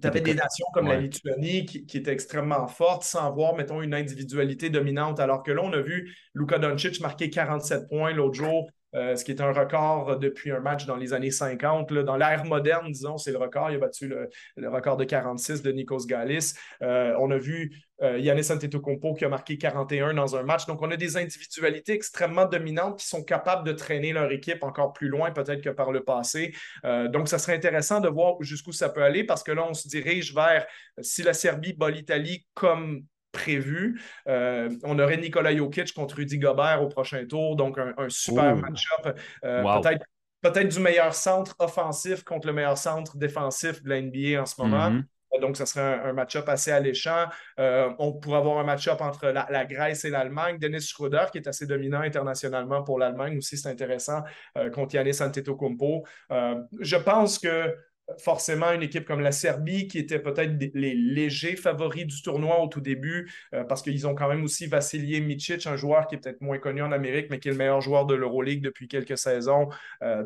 tu 0.00 0.06
avais 0.06 0.20
des 0.20 0.34
nations 0.34 0.66
comme 0.74 0.88
la 0.88 0.98
Lituanie 0.98 1.64
qui, 1.64 1.86
qui, 1.86 1.96
étaient 1.96 2.12
extrêmement 2.12 2.66
fortes 2.66 3.04
sans 3.04 3.26
avoir, 3.26 3.56
mettons, 3.56 3.80
une 3.80 3.94
individualité 3.94 4.68
dominante, 4.68 5.20
alors 5.20 5.42
que 5.42 5.52
là, 5.52 5.62
on 5.64 5.72
a 5.72 5.80
vu 5.80 6.14
Luka 6.34 6.58
Doncic 6.58 7.00
marquer 7.00 7.30
47 7.30 7.88
points 7.88 8.12
l'autre 8.12 8.34
jour 8.34 8.68
ce 8.96 9.24
qui 9.24 9.30
est 9.30 9.40
un 9.40 9.52
record 9.52 10.18
depuis 10.18 10.50
un 10.50 10.60
match 10.60 10.86
dans 10.86 10.96
les 10.96 11.12
années 11.12 11.30
50. 11.30 11.92
Dans 11.92 12.16
l'ère 12.16 12.44
moderne, 12.44 12.90
disons, 12.90 13.18
c'est 13.18 13.32
le 13.32 13.38
record. 13.38 13.70
Il 13.70 13.76
a 13.76 13.78
battu 13.78 14.08
le, 14.08 14.68
record 14.68 14.96
de 14.96 15.04
46 15.04 15.62
de 15.62 15.70
Nikos 15.72 16.06
Galis. 16.06 16.54
Euh, 16.82 17.14
on 17.18 17.30
a 17.30 17.36
vu 17.36 17.72
euh, 18.02 18.18
Yannis 18.18 18.50
Antetokounmpo 18.50 19.14
qui 19.14 19.24
a 19.24 19.28
marqué 19.28 19.58
41 19.58 20.14
dans 20.14 20.36
un 20.36 20.42
match. 20.42 20.66
Donc, 20.66 20.82
on 20.82 20.90
a 20.90 20.96
des 20.96 21.16
individualités 21.16 21.92
extrêmement 21.92 22.46
dominantes 22.46 22.98
qui 22.98 23.06
sont 23.06 23.22
capables 23.22 23.66
de 23.66 23.72
traîner 23.72 24.12
leur 24.12 24.30
équipe 24.32 24.62
encore 24.62 24.92
plus 24.92 25.08
loin 25.08 25.30
peut-être 25.30 25.62
que 25.62 25.70
par 25.70 25.92
le 25.92 26.02
passé. 26.02 26.54
donc, 26.84 27.28
ça 27.28 27.38
serait 27.38 27.54
intéressant 27.54 28.00
de 28.00 28.08
voir 28.08 28.36
jusqu'où 28.40 28.72
ça 28.72 28.88
peut 28.88 29.02
aller 29.02 29.24
parce 29.24 29.42
que 29.42 29.52
là, 29.52 29.66
on 29.68 29.74
se 29.74 29.88
dirige 29.88 30.34
vers 30.34 30.66
si 31.00 31.22
la 31.22 31.34
Serbie 31.34 31.74
bat 31.74 31.90
l'Italie 31.90 32.46
comme 32.54 33.04
prévu. 33.36 34.00
Euh, 34.28 34.70
on 34.82 34.98
aurait 34.98 35.18
Nikola 35.18 35.54
Jokic 35.54 35.92
contre 35.92 36.16
Rudy 36.16 36.38
Gobert 36.38 36.82
au 36.82 36.88
prochain 36.88 37.24
tour, 37.26 37.54
donc 37.54 37.78
un, 37.78 38.08
super 38.08 38.56
match-up. 38.56 39.18
Euh, 39.44 39.62
peut-être 40.42 40.68
du 40.68 40.80
meilleur 40.80 41.14
centre 41.14 41.54
offensif 41.58 42.24
contre 42.24 42.46
le 42.46 42.54
meilleur 42.54 42.78
centre 42.78 43.16
défensif 43.16 43.82
de 43.82 43.90
la 43.90 44.00
NBA 44.00 44.40
en 44.40 44.46
ce 44.46 44.60
moment. 44.60 44.90
Mm-hmm. 44.90 45.40
Donc, 45.40 45.58
ça 45.58 45.66
serait 45.66 46.00
un, 46.02 46.14
match-up 46.14 46.48
assez 46.48 46.70
alléchant. 46.70 47.26
Euh, 47.60 47.90
on 47.98 48.14
pourrait 48.14 48.38
avoir 48.38 48.58
un 48.58 48.64
match-up 48.64 49.02
entre 49.02 49.26
la, 49.26 49.64
Grèce 49.66 50.06
et 50.06 50.10
l'Allemagne. 50.10 50.56
Denis 50.58 50.80
Schroeder, 50.80 51.26
qui 51.30 51.38
est 51.38 51.46
assez 51.46 51.66
dominant 51.66 52.00
internationalement 52.00 52.82
pour 52.82 52.98
l'Allemagne 52.98 53.36
aussi, 53.36 53.58
c'est 53.58 53.68
intéressant, 53.68 54.22
contre 54.72 54.94
Yannis 54.94 55.20
Antetokounmpo. 55.20 56.06
je 56.30 56.96
pense 56.96 57.38
que 57.38 57.74
forcément 58.18 58.70
une 58.72 58.82
équipe 58.82 59.04
comme 59.04 59.20
la 59.20 59.32
Serbie, 59.32 59.88
qui 59.88 59.98
était 59.98 60.18
peut-être 60.18 60.52
les 60.74 60.94
légers 60.94 61.56
favoris 61.56 62.06
du 62.06 62.22
tournoi 62.22 62.60
au 62.60 62.68
tout 62.68 62.80
début, 62.80 63.30
euh, 63.54 63.64
parce 63.64 63.82
qu'ils 63.82 64.06
ont 64.06 64.14
quand 64.14 64.28
même 64.28 64.44
aussi 64.44 64.66
Vassilié 64.66 65.20
Micic, 65.20 65.66
un 65.66 65.76
joueur 65.76 66.06
qui 66.06 66.14
est 66.14 66.18
peut-être 66.18 66.40
moins 66.40 66.58
connu 66.58 66.82
en 66.82 66.92
Amérique, 66.92 67.28
mais 67.30 67.38
qui 67.38 67.48
est 67.48 67.52
le 67.52 67.58
meilleur 67.58 67.80
joueur 67.80 68.06
de 68.06 68.14
l'Euroleague 68.14 68.62
depuis 68.62 68.88
quelques 68.88 69.18
saisons. 69.18 69.68
Euh, 70.02 70.24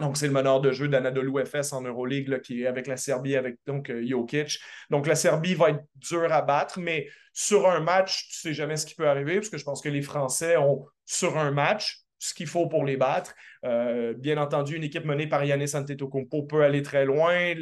donc, 0.00 0.16
c'est 0.16 0.26
le 0.26 0.32
meneur 0.32 0.60
de 0.60 0.72
jeu 0.72 0.88
d'Anadolu 0.88 1.44
FS 1.46 1.72
en 1.72 1.82
Euroleague 1.82 2.40
qui 2.40 2.62
est 2.62 2.66
avec 2.66 2.88
la 2.88 2.96
Serbie, 2.96 3.36
avec 3.36 3.58
donc 3.64 3.90
euh, 3.90 4.04
Jokic. 4.04 4.58
Donc, 4.90 5.06
la 5.06 5.14
Serbie 5.14 5.54
va 5.54 5.70
être 5.70 5.84
dure 5.94 6.32
à 6.32 6.42
battre, 6.42 6.80
mais 6.80 7.08
sur 7.32 7.68
un 7.68 7.80
match, 7.80 8.28
tu 8.28 8.48
ne 8.48 8.50
sais 8.50 8.54
jamais 8.54 8.76
ce 8.76 8.86
qui 8.86 8.96
peut 8.96 9.08
arriver, 9.08 9.36
parce 9.36 9.48
que 9.48 9.58
je 9.58 9.64
pense 9.64 9.80
que 9.80 9.88
les 9.88 10.02
Français 10.02 10.56
ont, 10.56 10.86
sur 11.06 11.38
un 11.38 11.52
match, 11.52 12.03
ce 12.24 12.32
qu'il 12.32 12.46
faut 12.46 12.66
pour 12.66 12.84
les 12.84 12.96
battre. 12.96 13.34
Euh, 13.64 14.14
bien 14.14 14.38
entendu, 14.38 14.76
une 14.76 14.84
équipe 14.84 15.04
menée 15.04 15.26
par 15.26 15.44
Yannis 15.44 15.74
Antetokounmpo 15.74 16.44
peut 16.44 16.62
aller 16.62 16.82
très 16.82 17.04
loin. 17.04 17.54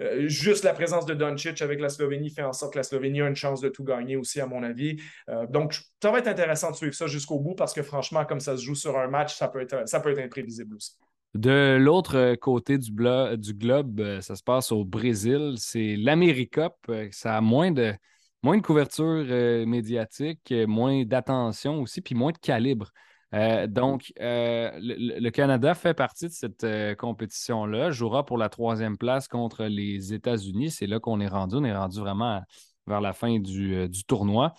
Euh, 0.00 0.28
juste 0.28 0.62
la 0.62 0.74
présence 0.74 1.06
de 1.06 1.14
Doncic 1.14 1.62
avec 1.62 1.80
la 1.80 1.88
Slovénie 1.88 2.30
fait 2.30 2.42
en 2.42 2.52
sorte 2.52 2.74
que 2.74 2.78
la 2.78 2.82
Slovénie 2.82 3.22
a 3.22 3.28
une 3.28 3.34
chance 3.34 3.62
de 3.62 3.70
tout 3.70 3.84
gagner 3.84 4.16
aussi, 4.16 4.40
à 4.40 4.46
mon 4.46 4.62
avis. 4.62 4.98
euh, 5.30 5.46
donc, 5.46 5.74
ça 6.02 6.10
va 6.10 6.18
être 6.18 6.28
intéressant 6.28 6.70
de 6.70 6.76
suivre 6.76 6.94
ça 6.94 7.06
jusqu'au 7.06 7.38
bout 7.38 7.54
parce 7.54 7.72
que 7.72 7.82
franchement, 7.82 8.26
comme 8.26 8.40
ça 8.40 8.58
se 8.58 8.62
joue 8.62 8.74
sur 8.74 8.98
un 8.98 9.08
match, 9.08 9.34
ça 9.34 9.48
peut 9.48 9.60
être, 9.60 9.88
ça 9.88 10.00
peut 10.00 10.10
être 10.10 10.20
imprévisible 10.20 10.76
aussi. 10.76 10.92
De 11.34 11.78
l'autre 11.80 12.34
côté 12.36 12.76
du, 12.76 12.92
globe, 12.92 14.20
ça 14.20 14.36
se 14.36 14.42
passe 14.42 14.70
au 14.70 14.84
Brésil. 14.84 15.54
C'est 15.56 15.96
l'América. 15.96 16.70
Ça 17.10 17.36
a 17.36 17.40
moins 17.40 17.70
de, 17.70 17.94
moins 18.42 18.56
de 18.56 18.62
couverture 18.62 19.24
médiatique, 19.66 20.52
moins 20.66 21.04
d'attention 21.04 21.80
aussi, 21.80 22.00
puis 22.00 22.14
moins 22.14 22.32
de 22.32 22.38
calibre. 22.38 22.92
Euh, 23.34 23.66
donc, 23.66 24.12
euh, 24.20 24.70
le, 24.80 25.30
Canada 25.30 25.74
fait 25.74 25.94
partie 25.94 26.26
de 26.26 26.32
cette 26.32 26.64
euh, 26.64 26.94
compétition-là, 26.94 27.90
jouera 27.90 28.24
pour 28.24 28.38
la 28.38 28.48
troisième 28.48 28.96
place 28.96 29.28
contre 29.28 29.64
les 29.64 30.14
États-Unis. 30.14 30.70
C'est 30.70 30.86
là 30.86 30.98
qu'on 30.98 31.20
est 31.20 31.28
rendu. 31.28 31.56
On 31.56 31.64
est 31.64 31.76
rendu 31.76 32.00
vraiment 32.00 32.42
vers 32.86 33.00
la 33.00 33.12
fin 33.12 33.38
du, 33.38 33.88
tournoi. 34.06 34.54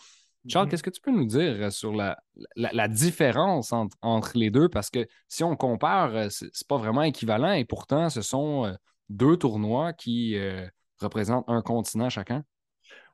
Charles, 0.48 0.68
mm-hmm. 0.68 0.70
qu'est-ce 0.70 0.84
que 0.84 0.90
tu 0.92 1.02
peux 1.02 1.12
nous 1.12 1.26
dire 1.26 1.72
sur 1.72 1.94
la, 1.94 2.88
différence 2.88 3.74
entre, 3.74 4.38
les 4.38 4.52
deux? 4.52 4.70
Parce 4.70 4.90
que 4.90 5.08
si 5.28 5.44
on 5.44 5.56
compare, 5.56 6.32
ce 6.32 6.46
n'est 6.46 6.52
pas 6.68 6.78
vraiment 6.78 7.02
équivalent 7.02 7.54
et 7.54 7.66
pourtant, 7.66 8.10
ce 8.10 8.22
sont 8.22 8.72
deux 9.10 9.36
tournois 9.36 9.94
qui 9.94 10.38
représentent 11.02 11.46
un 11.48 11.62
continent 11.62 12.10
chacun. 12.10 12.44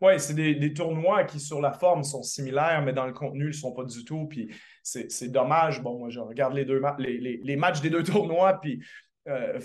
Oui, 0.01 0.20
c'est 0.20 0.34
des, 0.34 0.74
tournois 0.74 1.24
qui, 1.24 1.39
sur 1.39 1.62
la 1.62 1.72
forme, 1.72 2.03
sont 2.03 2.24
similaires, 2.24 2.82
mais 2.84 2.94
dans 2.94 3.05
le 3.05 3.13
contenu, 3.13 3.46
ils 3.46 3.48
ne 3.48 3.53
sont 3.53 3.74
pas 3.74 3.84
du 3.84 4.03
tout. 4.03 4.27
Puis 4.27 4.53
c'est 4.84 5.32
dommage. 5.32 5.82
Bon, 5.82 5.98
moi, 5.98 6.10
je 6.10 6.20
regarde 6.20 6.53
les, 6.53 6.65
deux 6.65 6.82
les, 7.00 7.55
matchs 7.55 7.82
des 7.82 7.89
deux 7.89 8.03
tournois, 8.03 8.60
puis 8.62 8.84
euh, 9.27 9.60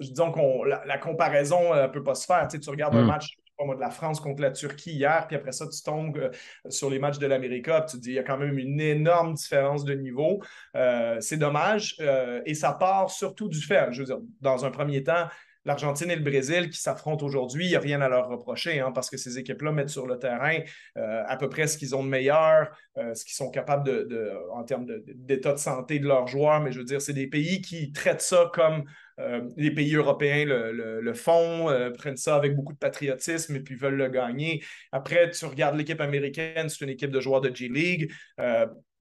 disons 0.00 0.30
qu'on 0.30 0.62
la, 0.64 0.98
comparaison 0.98 1.74
ne 1.74 1.86
peut 1.88 2.02
pas 2.02 2.14
se 2.14 2.26
faire. 2.26 2.46
Tu, 2.48 2.58
regardes 2.68 2.94
un 2.94 3.02
hmm. 3.02 3.06
match 3.06 3.36
de 3.58 3.80
la 3.80 3.90
France 3.90 4.20
contre 4.20 4.42
la 4.42 4.50
Turquie 4.50 4.92
hier, 4.92 5.26
puis 5.26 5.34
après 5.34 5.52
ça, 5.52 5.66
tu 5.66 5.82
tombes 5.82 6.18
euh, 6.18 6.30
sur 6.68 6.90
les 6.90 6.98
matchs 6.98 7.18
de 7.18 7.26
l'Amérique, 7.26 7.64
puis 7.64 7.80
tu 7.88 7.96
te 7.96 8.02
dis, 8.02 8.10
il 8.10 8.14
y 8.14 8.18
a 8.18 8.22
quand 8.22 8.36
même 8.36 8.58
une 8.58 8.80
énorme 8.80 9.32
différence 9.32 9.84
de 9.84 9.94
niveau. 9.94 10.42
Euh, 10.76 11.16
c'est 11.20 11.38
dommage, 11.38 11.96
et 12.44 12.54
ça 12.54 12.72
part 12.74 13.10
surtout 13.10 13.48
du 13.48 13.60
fait, 13.60 13.90
je 13.92 14.00
veux 14.00 14.06
dire, 14.06 14.18
dans 14.42 14.66
un 14.66 14.70
premier 14.70 15.02
temps, 15.02 15.26
l'Argentine 15.66 16.10
et 16.10 16.16
le 16.16 16.22
Brésil 16.22 16.70
qui 16.70 16.80
s'affrontent 16.80 17.26
aujourd'hui, 17.26 17.66
il 17.66 17.70
n'y 17.70 17.76
a 17.76 17.80
rien 17.80 18.00
à 18.00 18.08
leur 18.08 18.28
reprocher 18.28 18.78
hein, 18.78 18.92
parce 18.92 19.10
que 19.10 19.16
ces 19.16 19.38
équipes-là 19.38 19.72
mettent 19.72 19.90
sur 19.90 20.06
le 20.06 20.18
terrain 20.18 20.60
euh, 20.96 21.24
à 21.26 21.36
peu 21.36 21.48
près 21.48 21.66
ce 21.66 21.76
qu'ils 21.76 21.94
ont 21.96 22.04
de 22.04 22.08
meilleur, 22.08 22.68
euh, 22.96 23.14
ce 23.14 23.24
qu'ils 23.24 23.34
sont 23.34 23.50
capables 23.50 23.84
de, 23.84 24.32
en 24.52 24.62
termes 24.62 24.86
d'état 25.06 25.52
de, 25.52 25.58
santé 25.58 25.98
de 25.98 26.06
leurs 26.06 26.28
joueurs. 26.28 26.60
Mais 26.60 26.70
je 26.70 26.78
veux 26.78 26.84
dire, 26.84 27.02
c'est 27.02 27.12
des 27.12 27.26
pays 27.26 27.60
qui 27.60 27.90
traitent 27.92 28.22
ça 28.22 28.48
comme 28.54 28.84
euh, 29.18 29.42
les 29.56 29.72
pays 29.72 29.96
européens 29.96 30.44
le, 30.46 31.14
font, 31.14 31.66
prennent 31.98 32.16
ça 32.16 32.36
avec 32.36 32.54
beaucoup 32.54 32.72
de 32.72 32.78
patriotisme 32.78 33.56
et 33.56 33.60
puis 33.60 33.74
veulent 33.74 33.96
le 33.96 34.08
gagner. 34.08 34.62
Après, 34.92 35.30
tu 35.30 35.44
regardes 35.46 35.76
l'équipe 35.76 36.00
américaine, 36.00 36.68
c'est 36.68 36.84
une 36.84 36.90
équipe 36.90 37.10
de 37.10 37.20
joueurs 37.20 37.40
de 37.40 37.54
G-League. 37.54 38.12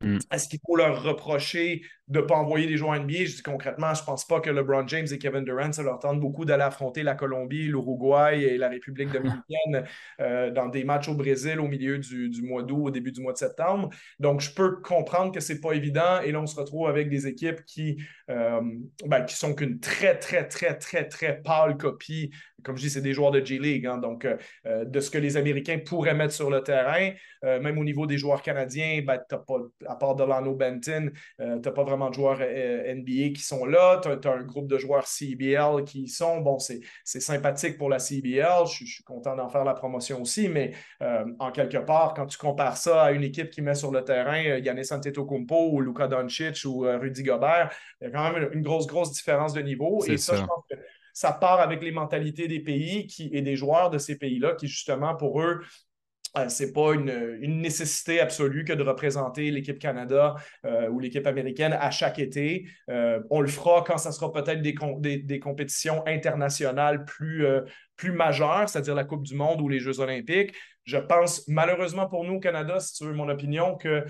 Mm. 0.02 0.18
Est-ce 0.32 0.50
qu'il 0.50 0.60
faut 0.66 0.76
leur 0.76 1.04
reprocher 1.04 1.82
de 2.08 2.20
ne 2.20 2.26
pas 2.26 2.36
envoyer 2.36 2.68
des 2.68 2.78
joueurs 2.78 3.00
NBA? 3.00 3.26
Je 3.26 3.36
dis 3.38 3.42
concrètement, 3.42 3.94
je 3.94 4.02
ne 4.02 4.06
pense 4.06 4.26
pas 4.26 4.42
que 4.42 4.50
LeBron 4.50 4.88
James 4.88 5.08
et 5.10 5.18
Kevin 5.18 5.44
Durant, 5.44 5.72
ça 5.72 5.84
leur 5.84 6.00
tente 6.00 6.20
beaucoup 6.20 6.44
d'aller 6.44 6.64
affronter 6.64 7.02
la 7.02 7.16
Colombie, 7.16 7.68
l'Uruguay 7.68 8.42
et 8.42 8.58
la 8.58 8.70
République 8.70 9.10
dominicaine 9.12 9.88
euh, 10.20 10.52
dans 10.52 10.68
des 10.68 10.84
matchs 10.84 11.08
au 11.08 11.16
Brésil 11.16 11.60
au 11.60 11.68
milieu 11.68 11.98
du, 11.98 12.42
mois 12.44 12.64
d'août, 12.64 12.88
au 12.88 12.92
début 12.92 13.12
du 13.12 13.22
mois 13.22 13.34
de 13.34 13.38
septembre. 13.38 13.90
Donc, 14.20 14.42
je 14.42 14.54
peux 14.54 14.82
comprendre 14.82 15.32
que 15.32 15.40
ce 15.40 15.54
n'est 15.54 15.60
pas 15.60 15.72
évident. 15.74 16.22
Et 16.22 16.32
là, 16.32 16.42
on 16.42 16.48
se 16.48 16.60
retrouve 16.60 16.88
avec 16.88 17.10
des 17.10 17.28
équipes 17.28 17.64
qui, 17.66 17.98
euh, 18.30 18.62
ben, 19.06 19.24
qui 19.24 19.36
sont 19.36 19.56
qu'une 19.56 19.80
très, 19.80 20.20
très, 20.20 20.48
très, 20.48 20.78
très, 20.78 21.08
très 21.08 21.42
pâle 21.42 21.78
copie 21.78 22.32
comme 22.66 22.78
je 22.78 22.84
dis, 22.84 22.90
c'est 22.90 23.02
des 23.02 23.14
joueurs 23.14 23.32
de 23.32 23.44
G-League. 23.44 23.86
Hein, 23.86 23.98
donc, 23.98 24.28
de 24.66 25.00
ce 25.00 25.10
que 25.10 25.18
les 25.18 25.38
Américains 25.38 25.80
pourraient 25.86 26.16
mettre 26.16 26.34
sur 26.34 26.50
le 26.50 26.62
terrain, 26.62 27.12
même 27.44 27.78
au 27.78 27.84
niveau 27.84 28.08
des 28.08 28.18
joueurs 28.18 28.42
canadiens, 28.42 29.02
ben, 29.06 29.20
pas, 29.30 29.58
à 29.88 29.96
part 29.96 30.16
Delano 30.16 30.56
Benton, 30.56 31.12
tu 31.38 31.46
n'as 31.46 31.72
pas 31.72 31.84
vraiment 31.84 32.10
de 32.10 32.16
joueurs 32.16 32.40
NBA 32.40 33.34
qui 33.36 33.42
sont 33.42 33.66
là. 33.66 34.02
Tu 34.02 34.10
as, 34.28 34.32
un 34.32 34.44
groupe 34.44 34.68
de 34.68 34.78
joueurs 34.78 35.08
CBL 35.08 35.84
qui 35.86 36.04
y 36.04 36.08
sont. 36.08 36.42
Bon, 36.42 36.58
c'est 36.60 36.82
sympathique 37.04 37.78
pour 37.78 37.90
la 37.90 38.00
CBL. 38.00 38.66
Je, 38.68 38.86
suis 38.86 39.04
content 39.04 39.36
d'en 39.36 39.50
faire 39.50 39.64
la 39.64 39.74
promotion 39.74 40.22
aussi, 40.22 40.50
mais 40.50 40.74
en 41.40 41.52
quelque 41.52 41.78
part, 41.78 42.14
quand 42.14 42.26
tu 42.26 42.38
compares 42.38 42.78
ça 42.78 43.04
à 43.04 43.12
une 43.12 43.24
équipe 43.24 43.50
qui 43.50 43.62
met 43.62 43.76
sur 43.76 43.92
le 43.92 44.04
terrain 44.04 44.58
Yannis 44.58 44.92
Antetokounmpo 44.92 45.72
ou 45.72 45.82
Luka 45.82 46.08
Doncic 46.08 46.64
ou 46.66 46.82
Rudy 46.82 47.24
Gobert, 47.24 47.72
il 48.02 48.06
y 48.06 48.08
a 48.08 48.12
quand 48.12 48.32
même 48.32 48.50
une 48.54 48.62
grosse, 48.62 48.88
grosse 48.88 49.12
différence 49.12 49.54
de 49.54 49.62
niveau. 49.62 50.04
Et 50.06 50.18
ça, 50.18 50.36
je 50.36 50.42
pense 50.42 50.64
que 50.70 50.76
ça 51.16 51.32
part 51.32 51.62
avec 51.62 51.82
les 51.82 51.92
mentalités 51.92 52.50
des 52.50 52.60
pays 52.60 53.08
et 53.32 53.42
des 53.42 53.56
joueurs 53.56 53.90
de 53.90 53.98
ces 53.98 54.18
pays-là 54.18 54.54
qui, 54.54 54.68
justement, 54.68 55.16
pour 55.16 55.42
eux, 55.42 55.62
euh, 56.38 56.50
ce 56.50 56.64
n'est 56.64 56.74
pas 56.74 56.94
une, 56.94 57.62
nécessité 57.62 58.20
absolue 58.20 58.66
que 58.66 58.74
de 58.74 58.84
représenter 58.84 59.50
l'équipe 59.50 59.80
Canada 59.80 60.36
euh, 60.66 60.90
ou 60.90 61.00
l'équipe 61.00 61.26
américaine 61.26 61.72
à 61.72 61.90
chaque 61.90 62.20
été. 62.20 62.68
Euh, 62.90 63.22
on 63.30 63.40
le 63.40 63.48
fera 63.48 63.82
quand 63.88 63.98
ça 63.98 64.12
sera 64.12 64.30
peut-être 64.34 64.62
des, 64.62 65.18
des, 65.20 65.40
compétitions 65.40 66.06
internationales 66.06 67.06
plus, 67.06 67.46
plus 67.96 68.12
majeures, 68.12 68.68
c'est-à-dire 68.68 68.94
la 68.94 69.06
Coupe 69.06 69.24
du 69.24 69.36
Monde 69.36 69.62
ou 69.62 69.70
les 69.70 69.80
Jeux 69.80 70.02
olympiques. 70.02 70.54
Je 70.84 70.98
pense, 70.98 71.48
malheureusement 71.48 72.10
pour 72.10 72.26
nous 72.26 72.36
au 72.36 72.40
Canada, 72.42 72.82
si 72.82 72.94
tu 72.94 73.06
veux 73.06 73.14
mon 73.14 73.30
opinion, 73.30 73.78
que 73.78 74.04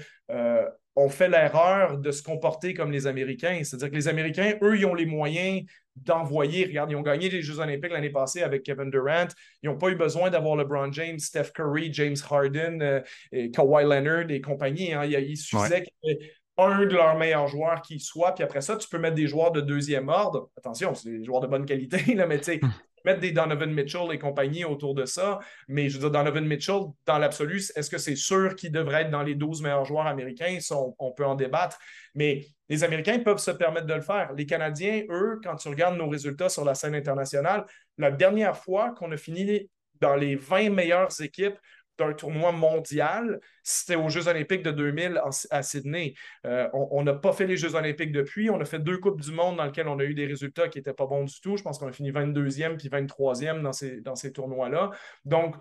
on 0.98 1.10
fait 1.10 1.28
l'erreur 1.28 1.98
de 1.98 2.10
se 2.10 2.24
comporter 2.24 2.74
comme 2.74 2.92
les 2.92 3.06
Américains. 3.06 3.60
C'est-à-dire 3.64 3.90
que 3.92 3.96
les 3.96 4.08
Américains, 4.08 4.54
eux, 4.62 4.78
ils 4.78 4.86
ont 4.86 4.94
les 4.96 5.06
moyens 5.06 5.64
d'envoyer. 5.96 6.66
Regarde, 6.66 6.92
ils 6.92 6.96
ont 6.96 7.02
gagné 7.02 7.30
les 7.30 7.42
Jeux 7.42 7.60
olympiques 7.60 7.92
l'année 7.92 8.10
passée 8.10 8.44
avec 8.44 8.64
Kevin 8.64 8.90
Durant. 8.90 9.28
Ils 9.64 9.70
n'ont 9.70 9.78
pas 9.78 9.90
eu 9.90 9.96
besoin 9.96 10.30
d'avoir 10.30 10.56
LeBron 10.56 10.92
James, 10.92 11.20
Steph 11.20 11.52
Curry, 11.54 11.94
James 11.94 12.16
Harden, 12.30 12.82
euh, 12.82 13.02
et 13.32 13.52
Kawhi 13.52 13.84
Leonard 13.84 14.30
et 14.30 14.42
compagnie. 14.42 14.94
Hein. 14.94 15.06
Il, 15.06 15.38
suffisait 15.38 15.84
qu'il 15.84 15.94
y 16.04 16.12
ait 16.12 16.32
un 16.58 16.86
de 16.86 16.94
leurs 16.94 17.18
meilleurs 17.18 17.48
joueurs 17.48 17.82
qui 17.82 18.00
soit, 18.00 18.34
puis 18.34 18.44
après 18.44 18.62
ça, 18.62 18.78
tu 18.78 18.88
peux 18.88 18.98
mettre 18.98 19.16
des 19.16 19.28
joueurs 19.28 19.52
de 19.52 19.62
deuxième 19.62 20.10
ordre. 20.10 20.50
Attention, 20.58 20.94
c'est 20.94 21.10
des 21.10 21.24
joueurs 21.24 21.42
de 21.42 21.48
bonne 21.48 21.66
qualité, 21.66 22.16
là, 22.16 22.28
mais 22.28 22.38
tu 22.38 22.46
sais, 22.46 22.60
mettre 23.06 23.20
des 23.20 23.32
Donovan 23.32 23.72
Mitchell 23.72 24.12
et 24.12 24.20
compagnie 24.20 24.66
autour 24.66 24.96
de 24.96 25.06
ça. 25.06 25.40
Mais 25.68 25.88
je 25.90 25.96
veux 25.96 26.02
dire, 26.02 26.12
Donovan 26.12 26.46
Mitchell, 26.46 26.82
dans 27.06 27.18
l'absolu, 27.18 27.58
est-ce 27.76 27.90
que 27.90 27.98
c'est 27.98 28.16
sûr 28.16 28.56
qu'il 28.56 28.72
devrait 28.72 29.04
être 29.04 29.12
dans 29.12 29.24
les 29.24 29.36
12 29.36 29.62
meilleurs 29.62 29.86
joueurs 29.86 30.08
américains? 30.08 30.58
on, 31.00 31.12
peut 31.12 31.26
en 31.26 31.36
débattre. 31.36 31.78
Mais 32.16 32.46
les 32.68 32.84
Américains 32.84 33.20
peuvent 33.20 33.38
se 33.38 33.52
permettre 33.52 33.86
de 33.86 33.94
le 33.94 34.02
faire. 34.02 34.34
Les 34.34 34.46
Canadiens, 34.46 35.04
eux, 35.10 35.40
quand 35.44 35.56
tu 35.56 35.70
regardes 35.70 35.98
nos 35.98 36.10
résultats 36.10 36.50
sur 36.50 36.66
la 36.66 36.76
scène 36.76 36.96
internationale, 36.96 37.66
la 37.98 38.12
dernière 38.12 38.58
fois 38.58 38.92
qu'on 38.92 39.12
a 39.12 39.18
fini 39.18 39.70
dans 40.02 40.16
les 40.16 40.36
20 40.36 40.72
meilleures 40.72 41.22
équipes 41.22 41.58
d'un 41.98 42.14
tournoi 42.14 42.52
mondial, 42.52 43.40
c'était 43.64 43.96
aux 43.96 44.10
Jeux 44.10 44.28
olympiques 44.28 44.64
de 44.64 44.72
2000 44.72 45.22
à 45.50 45.64
Sydney. 45.64 46.14
Euh, 46.46 46.68
on 46.74 47.04
n'a 47.04 47.14
pas 47.14 47.34
fait 47.34 47.48
les 47.48 47.58
Jeux 47.58 47.76
olympiques 47.76 48.12
depuis. 48.12 48.50
On 48.50 48.60
a 48.60 48.66
fait 48.66 48.80
deux 48.80 48.98
Coupes 48.98 49.22
du 49.22 49.32
monde 49.32 49.58
dans 49.58 49.66
lesquelles 49.66 49.88
on 49.88 50.00
a 50.00 50.04
eu 50.04 50.14
des 50.14 50.26
résultats 50.26 50.68
qui 50.68 50.80
n'étaient 50.80 50.94
pas 50.94 51.06
bons 51.06 51.24
du 51.24 51.40
tout. 51.42 51.58
Je 51.58 51.64
pense 51.64 51.80
qu'on 51.80 51.88
a 51.88 51.92
fini 51.92 52.12
22e 52.12 52.78
puis 52.78 52.90
23e 52.90 53.62
dans 53.62 53.74
ces, 53.74 54.02
dans 54.02 54.16
ces 54.16 54.32
tournois-là. 54.32 54.92
Donc, 55.26 55.56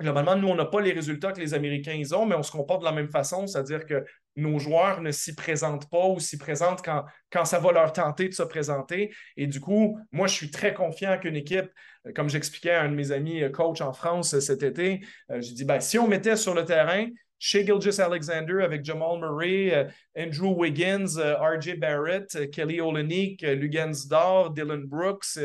Globalement, 0.00 0.36
nous, 0.36 0.48
on 0.48 0.54
n'a 0.54 0.64
pas 0.64 0.80
les 0.80 0.92
résultats 0.92 1.32
que 1.32 1.40
les 1.40 1.54
Américains 1.54 2.00
ont, 2.12 2.24
mais 2.24 2.36
on 2.36 2.42
se 2.44 2.52
comporte 2.52 2.80
de 2.80 2.84
la 2.84 2.92
même 2.92 3.08
façon, 3.08 3.48
c'est-à-dire 3.48 3.84
que 3.84 4.04
nos 4.36 4.60
joueurs 4.60 5.00
ne 5.00 5.10
s'y 5.10 5.34
présentent 5.34 5.90
pas 5.90 6.06
ou 6.06 6.20
s'y 6.20 6.38
présentent 6.38 6.84
quand, 6.84 7.04
quand 7.32 7.44
ça 7.44 7.58
va 7.58 7.72
leur 7.72 7.92
tenter 7.92 8.28
de 8.28 8.34
se 8.34 8.44
présenter. 8.44 9.12
Et 9.36 9.48
du 9.48 9.60
coup, 9.60 9.98
moi, 10.12 10.28
je 10.28 10.34
suis 10.34 10.52
très 10.52 10.72
confiant 10.72 11.18
qu'une 11.18 11.34
équipe, 11.34 11.68
euh, 12.06 12.12
comme 12.14 12.28
j'expliquais 12.28 12.70
à 12.70 12.82
un 12.82 12.90
de 12.90 12.94
mes 12.94 13.10
amis 13.10 13.42
euh, 13.42 13.50
coach 13.50 13.80
en 13.80 13.92
France 13.92 14.34
euh, 14.34 14.40
cet 14.40 14.62
été, 14.62 15.00
j'ai 15.40 15.54
dit, 15.54 15.64
ben, 15.64 15.80
si 15.80 15.98
on 15.98 16.06
mettait 16.06 16.36
sur 16.36 16.54
le 16.54 16.64
terrain 16.64 17.06
chez 17.38 17.64
Gilgis 17.64 18.00
Alexander 18.00 18.62
avec 18.62 18.84
Jamal 18.84 19.18
Murray, 19.20 19.88
Andrew 20.16 20.54
Wiggins, 20.56 21.18
RJ 21.18 21.78
Barrett, 21.78 22.50
Kelly 22.50 22.80
Olenek, 22.80 23.42
Lugansdor, 23.42 24.50
Dylan 24.50 24.84
Brooks, 24.84 25.38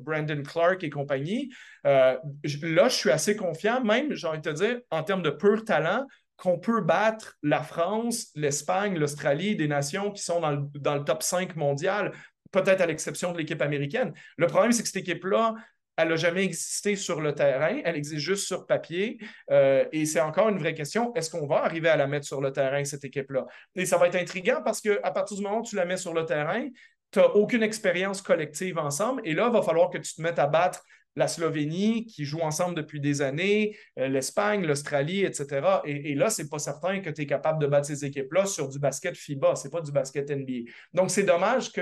Brandon 0.00 0.42
Clark 0.42 0.82
et 0.82 0.90
compagnie. 0.90 1.50
là, 1.84 2.20
je 2.42 2.88
suis 2.88 3.10
assez 3.10 3.36
confiant, 3.36 3.82
même, 3.84 4.12
j'ai 4.14 4.26
envie 4.26 4.40
de 4.40 4.50
te 4.50 4.56
dire, 4.56 4.80
en 4.90 5.02
termes 5.02 5.22
de 5.22 5.30
pur 5.30 5.64
talent, 5.64 6.06
qu'on 6.40 6.58
peut 6.58 6.80
battre 6.80 7.36
la 7.42 7.62
France, 7.62 8.30
l'Espagne, 8.34 8.98
l'Australie, 8.98 9.56
des 9.56 9.68
nations 9.68 10.10
qui 10.10 10.22
sont 10.22 10.40
dans 10.40 10.96
le, 10.96 11.04
top 11.04 11.22
5 11.22 11.54
mondial, 11.54 12.12
peut-être 12.50 12.80
à 12.80 12.86
l'exception 12.86 13.32
de 13.32 13.38
l'équipe 13.38 13.60
américaine. 13.60 14.12
Le 14.38 14.46
problème, 14.46 14.72
c'est 14.72 14.82
que 14.82 14.88
cette 14.88 15.02
équipe-là, 15.08 15.54
elle 16.02 16.08
n'a 16.08 16.16
jamais 16.16 16.44
existé 16.44 16.96
sur 16.96 17.20
le 17.20 17.34
terrain, 17.34 17.80
elle 17.84 17.96
existe 17.96 18.20
juste 18.20 18.46
sur 18.46 18.66
papier. 18.66 19.18
Euh, 19.50 19.84
et 19.92 20.06
c'est 20.06 20.20
encore 20.20 20.48
une 20.48 20.58
vraie 20.58 20.74
question, 20.74 21.14
est-ce 21.14 21.30
qu'on 21.30 21.46
va 21.46 21.64
arriver 21.64 21.88
à 21.88 21.96
la 21.96 22.06
mettre 22.06 22.26
sur 22.26 22.40
le 22.40 22.52
terrain, 22.52 22.84
cette 22.84 23.04
équipe-là? 23.04 23.46
Et 23.74 23.86
ça 23.86 23.96
va 23.96 24.08
être 24.08 24.16
intriguant 24.16 24.62
parce 24.64 24.80
qu'à 24.80 25.10
partir 25.10 25.36
du 25.36 25.42
moment 25.42 25.60
où 25.60 25.64
tu 25.64 25.76
la 25.76 25.84
mets 25.84 25.96
sur 25.96 26.14
le 26.14 26.24
terrain, 26.24 26.68
tu 27.12 27.18
n'as 27.18 27.26
aucune 27.26 27.62
expérience 27.62 28.22
collective 28.22 28.78
ensemble. 28.78 29.22
Et 29.24 29.34
là, 29.34 29.46
il 29.48 29.52
va 29.52 29.62
falloir 29.62 29.90
que 29.90 29.98
tu 29.98 30.14
te 30.14 30.22
mettes 30.22 30.38
à 30.38 30.46
battre 30.46 30.82
la 31.16 31.28
Slovénie 31.28 32.06
qui 32.06 32.24
joue 32.24 32.40
ensemble 32.40 32.74
depuis 32.76 33.00
des 33.00 33.20
années, 33.20 33.76
euh, 33.98 34.08
l'Espagne, 34.08 34.64
l'Australie, 34.64 35.24
etc. 35.24 35.80
Et, 35.84 36.14
là, 36.14 36.30
ce 36.30 36.42
n'est 36.42 36.48
pas 36.48 36.58
certain 36.58 37.00
que 37.00 37.10
tu 37.10 37.22
es 37.22 37.26
capable 37.26 37.60
de 37.60 37.66
battre 37.66 37.86
ces 37.86 38.04
équipes-là 38.04 38.46
sur 38.46 38.68
du 38.68 38.78
basket 38.78 39.16
FIBA, 39.16 39.56
ce 39.56 39.64
n'est 39.64 39.70
pas 39.70 39.80
du 39.80 39.90
basket 39.90 40.30
NBA. 40.30 40.70
Donc, 40.92 41.10
c'est 41.10 41.24
dommage 41.24 41.72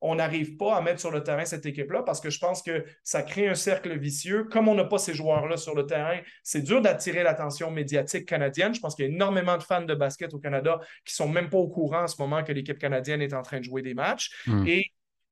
qu'on 0.00 0.14
n'arrive 0.14 0.56
pas 0.56 0.76
à 0.76 0.80
mettre 0.80 1.00
sur 1.00 1.10
le 1.10 1.22
terrain 1.22 1.44
cette 1.44 1.66
équipe-là 1.66 2.02
parce 2.02 2.20
que 2.20 2.30
je 2.30 2.38
pense 2.38 2.62
que 2.62 2.84
ça 3.04 3.22
crée 3.22 3.48
un 3.48 3.54
cercle 3.54 3.96
vicieux. 3.98 4.44
Comme 4.44 4.68
on 4.68 4.74
n'a 4.74 4.84
pas 4.84 4.98
ces 4.98 5.14
joueurs-là 5.14 5.56
sur 5.56 5.74
le 5.74 5.86
terrain, 5.86 6.18
c'est 6.42 6.62
dur 6.62 6.80
d'attirer 6.80 7.22
l'attention 7.22 7.70
médiatique 7.70 8.26
canadienne. 8.26 8.74
Je 8.74 8.80
pense 8.80 8.94
qu'il 8.94 9.04
y 9.04 9.08
a 9.08 9.12
énormément 9.12 9.56
de 9.56 9.62
fans 9.62 9.82
de 9.82 9.94
basket 9.94 10.32
au 10.34 10.38
Canada 10.38 10.80
qui 11.04 11.12
ne 11.12 11.26
sont 11.26 11.28
même 11.28 11.50
pas 11.50 11.58
au 11.58 11.68
courant 11.68 12.04
en 12.04 12.08
ce 12.08 12.20
moment 12.20 12.42
que 12.42 12.52
l'équipe 12.52 12.78
canadienne 12.78 13.20
est 13.20 13.34
en 13.34 13.42
train 13.42 13.58
de 13.58 13.64
jouer 13.64 13.82
des 13.82 13.94
matchs. 13.94 14.30
Hmm. 14.46 14.66
Et 14.66 14.86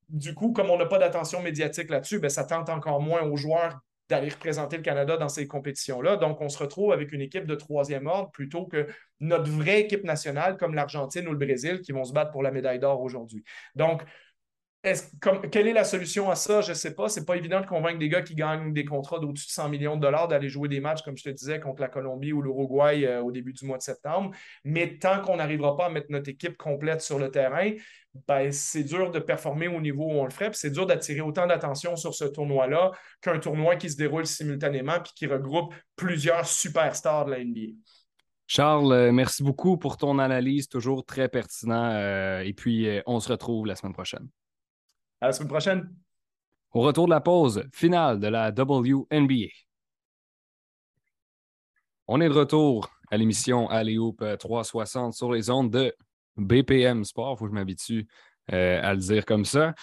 du 0.09 0.35
coup, 0.35 0.53
comme 0.53 0.71
on 0.71 0.77
n'a 0.77 0.87
pas 0.87 0.99
d'attention 0.99 1.43
médiatique 1.43 1.91
là-dessus, 1.91 2.19
ben, 2.19 2.31
ça 2.31 2.45
tente 2.45 2.69
encore 2.69 3.01
moins 3.01 3.23
aux 3.23 3.37
joueurs 3.37 3.79
d'aller 4.09 4.31
représenter 4.31 4.79
le 4.79 4.83
Canada 4.83 5.17
dans 5.17 5.29
ces 5.29 5.47
compétitions-là. 5.47 6.17
Donc, 6.17 6.41
on 6.41 6.49
se 6.49 6.59
retrouve 6.59 6.93
avec 6.93 7.13
une 7.13 7.21
équipe 7.21 7.47
de 7.47 7.55
troisième 7.55 8.07
ordre 8.07 8.31
plutôt 8.31 8.67
que 8.67 8.87
notre 9.21 9.51
vraie 9.51 9.81
équipe 9.81 10.05
nationale 10.05 10.57
comme 10.57 10.75
l'Argentine 10.75 11.29
ou 11.29 11.33
le 11.33 11.39
Brésil 11.39 11.81
qui 11.83 11.93
vont 11.93 12.05
se 12.05 12.13
battre 12.13 12.31
pour 12.31 12.43
la 12.43 12.51
médaille 12.51 12.79
d'or 12.79 13.03
aujourd'hui. 13.03 13.45
Donc, 13.75 14.03
quelle 15.51 15.67
est 15.67 15.73
la 15.73 15.85
solution 15.85 16.31
à 16.31 16.37
ça? 16.37 16.61
Je 16.61 16.71
ne 16.71 16.75
sais 16.75 16.95
pas. 16.95 17.09
Ce 17.09 17.19
n'est 17.19 17.27
pas 17.27 17.37
évident 17.37 17.61
de 17.61 17.67
convaincre 17.67 17.99
des 17.99 18.09
gars 18.09 18.23
qui 18.23 18.35
gagnent 18.35 18.73
des 18.73 18.85
contrats 18.85 19.19
d'au-dessus 19.19 19.47
de 19.47 19.53
100 19.53 19.69
millions 19.71 19.97
de 19.97 20.01
dollars 20.01 20.29
d'aller 20.29 20.49
jouer 20.49 20.69
des 20.69 20.81
matchs, 20.81 21.03
comme 21.03 21.17
je 21.17 21.25
te 21.25 21.31
disais, 21.31 21.59
contre 21.59 21.81
la 21.81 21.89
Colombie 21.89 22.33
ou 22.33 22.43
l'Uruguay 22.43 23.05
euh, 23.05 23.21
au 23.21 23.33
début 23.33 23.53
du 23.53 23.67
mois 23.67 23.77
de 23.77 23.83
septembre. 23.83 24.31
Mais 24.65 24.99
tant 24.99 25.21
qu'on 25.21 25.37
n'arrivera 25.37 25.77
pas 25.77 25.87
à 25.87 25.91
mettre 25.91 26.07
notre 26.11 26.29
équipe 26.29 26.57
complète 26.57 27.01
sur 27.01 27.19
le 27.19 27.31
terrain, 27.31 27.73
ben, 28.29 28.53
c'est 28.53 28.85
dur 28.85 29.11
de 29.11 29.19
performer 29.19 29.67
au 29.67 29.81
niveau 29.81 30.05
où 30.05 30.13
on 30.13 30.25
le 30.25 30.31
ferait. 30.31 30.51
c'est 30.53 30.71
dur 30.71 30.87
d'attirer 30.87 31.21
autant 31.21 31.47
d'attention 31.47 31.97
sur 31.97 32.15
ce 32.15 32.25
tournoi-là 32.25 32.93
qu'un 33.21 33.39
tournoi 33.39 33.77
qui 33.77 33.91
se 33.91 33.97
déroule 33.97 34.27
simultanément 34.27 34.97
et 34.97 35.09
qui 35.15 35.27
regroupe 35.27 35.75
plusieurs 35.97 36.47
superstars 36.47 37.27
de 37.27 37.33
la 37.33 37.45
NBA. 37.45 37.73
Charles, 38.47 38.93
euh, 38.93 39.13
merci 39.13 39.43
beaucoup 39.43 39.77
pour 39.77 39.97
ton 39.97 40.19
analyse, 40.19 40.69
toujours 40.69 41.05
très 41.05 41.29
pertinent. 41.29 41.91
Euh, 41.93 42.41
et 42.41 42.55
puis, 42.55 42.89
on 43.07 43.19
se 43.19 43.31
retrouve 43.31 43.67
la 43.67 43.75
semaine 43.75 43.93
prochaine. 43.93 44.29
À 45.21 45.27
la 45.27 45.33
semaine 45.33 45.49
prochaine. 45.49 45.95
Au 46.73 46.83
retour 46.83 47.07
de 47.07 47.11
la 47.11 47.21
pause 47.21 47.65
finale 47.73 48.21
de 48.21 48.29
la 48.29 48.51
WNBA. 48.51 49.49
On 52.07 52.21
est 52.21 52.29
de 52.29 52.35
retour 52.35 52.89
à 53.11 53.17
l'émission 53.17 53.69
Alléoupe 53.69 54.25
360 54.39 55.15
sur 55.15 55.33
les 55.33 55.51
ondes 55.51 55.71
de 55.71 55.95
BPM 56.37 57.05
Sport. 57.05 57.35
Il 57.35 57.39
faut 57.39 57.45
que 57.47 57.51
je 57.51 57.55
m'habitue 57.55 58.07
euh, 58.53 58.81
à 58.83 58.95
le 58.95 59.01
dire 59.01 59.25
comme 59.25 59.45
ça. 59.45 59.75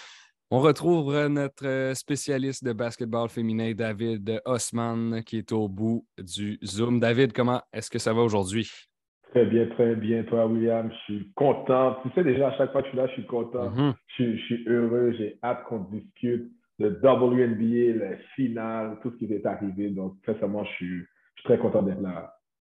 On 0.52 0.60
retrouve 0.60 1.28
notre 1.28 1.92
spécialiste 1.96 2.64
de 2.64 2.72
basketball 2.72 3.28
féminin, 3.30 3.74
David 3.74 4.42
Osman, 4.46 5.24
qui 5.24 5.38
est 5.38 5.52
au 5.52 5.68
bout 5.68 6.08
du 6.18 6.60
Zoom. 6.64 7.00
David, 7.00 7.34
comment 7.34 7.62
est-ce 7.74 7.90
que 7.90 8.00
ça 8.00 8.14
va 8.14 8.22
aujourd'hui? 8.22 8.72
Très 9.36 9.48
bien, 9.48 9.66
très 9.66 9.96
bien. 9.96 10.24
Toi, 10.24 10.46
William, 10.46 10.90
je 10.90 11.14
suis 11.14 11.32
content. 11.36 11.98
Tu 12.04 12.10
sais 12.16 12.24
déjà, 12.24 12.48
à 12.48 12.58
chaque 12.58 12.72
fois 12.72 12.82
que 12.82 12.88
je 12.88 12.92
suis 12.92 12.98
là, 12.98 13.08
je 13.08 13.14
suis 13.16 13.26
content. 13.26 13.70
Mm-hmm. 13.70 13.94
je, 14.18 14.38
suis 14.38 14.64
heureux. 14.66 15.14
J'ai 15.18 15.38
hâte 15.44 15.66
qu'on 15.66 15.80
discute 15.92 16.54
de 16.80 16.88
WNBA, 17.04 18.00
la 18.02 18.18
finale, 18.38 18.98
tout 19.04 19.12
ce 19.12 19.18
qui 19.18 19.34
est 19.34 19.46
arrivé. 19.46 19.90
Donc, 19.90 20.16
sincèrement, 20.26 20.64
je 20.64 20.70
suis, 20.76 21.00
je 21.00 21.42
suis 21.42 21.44
très 21.44 21.58
content 21.58 21.84
d'être 21.84 22.00
là. 22.02 22.34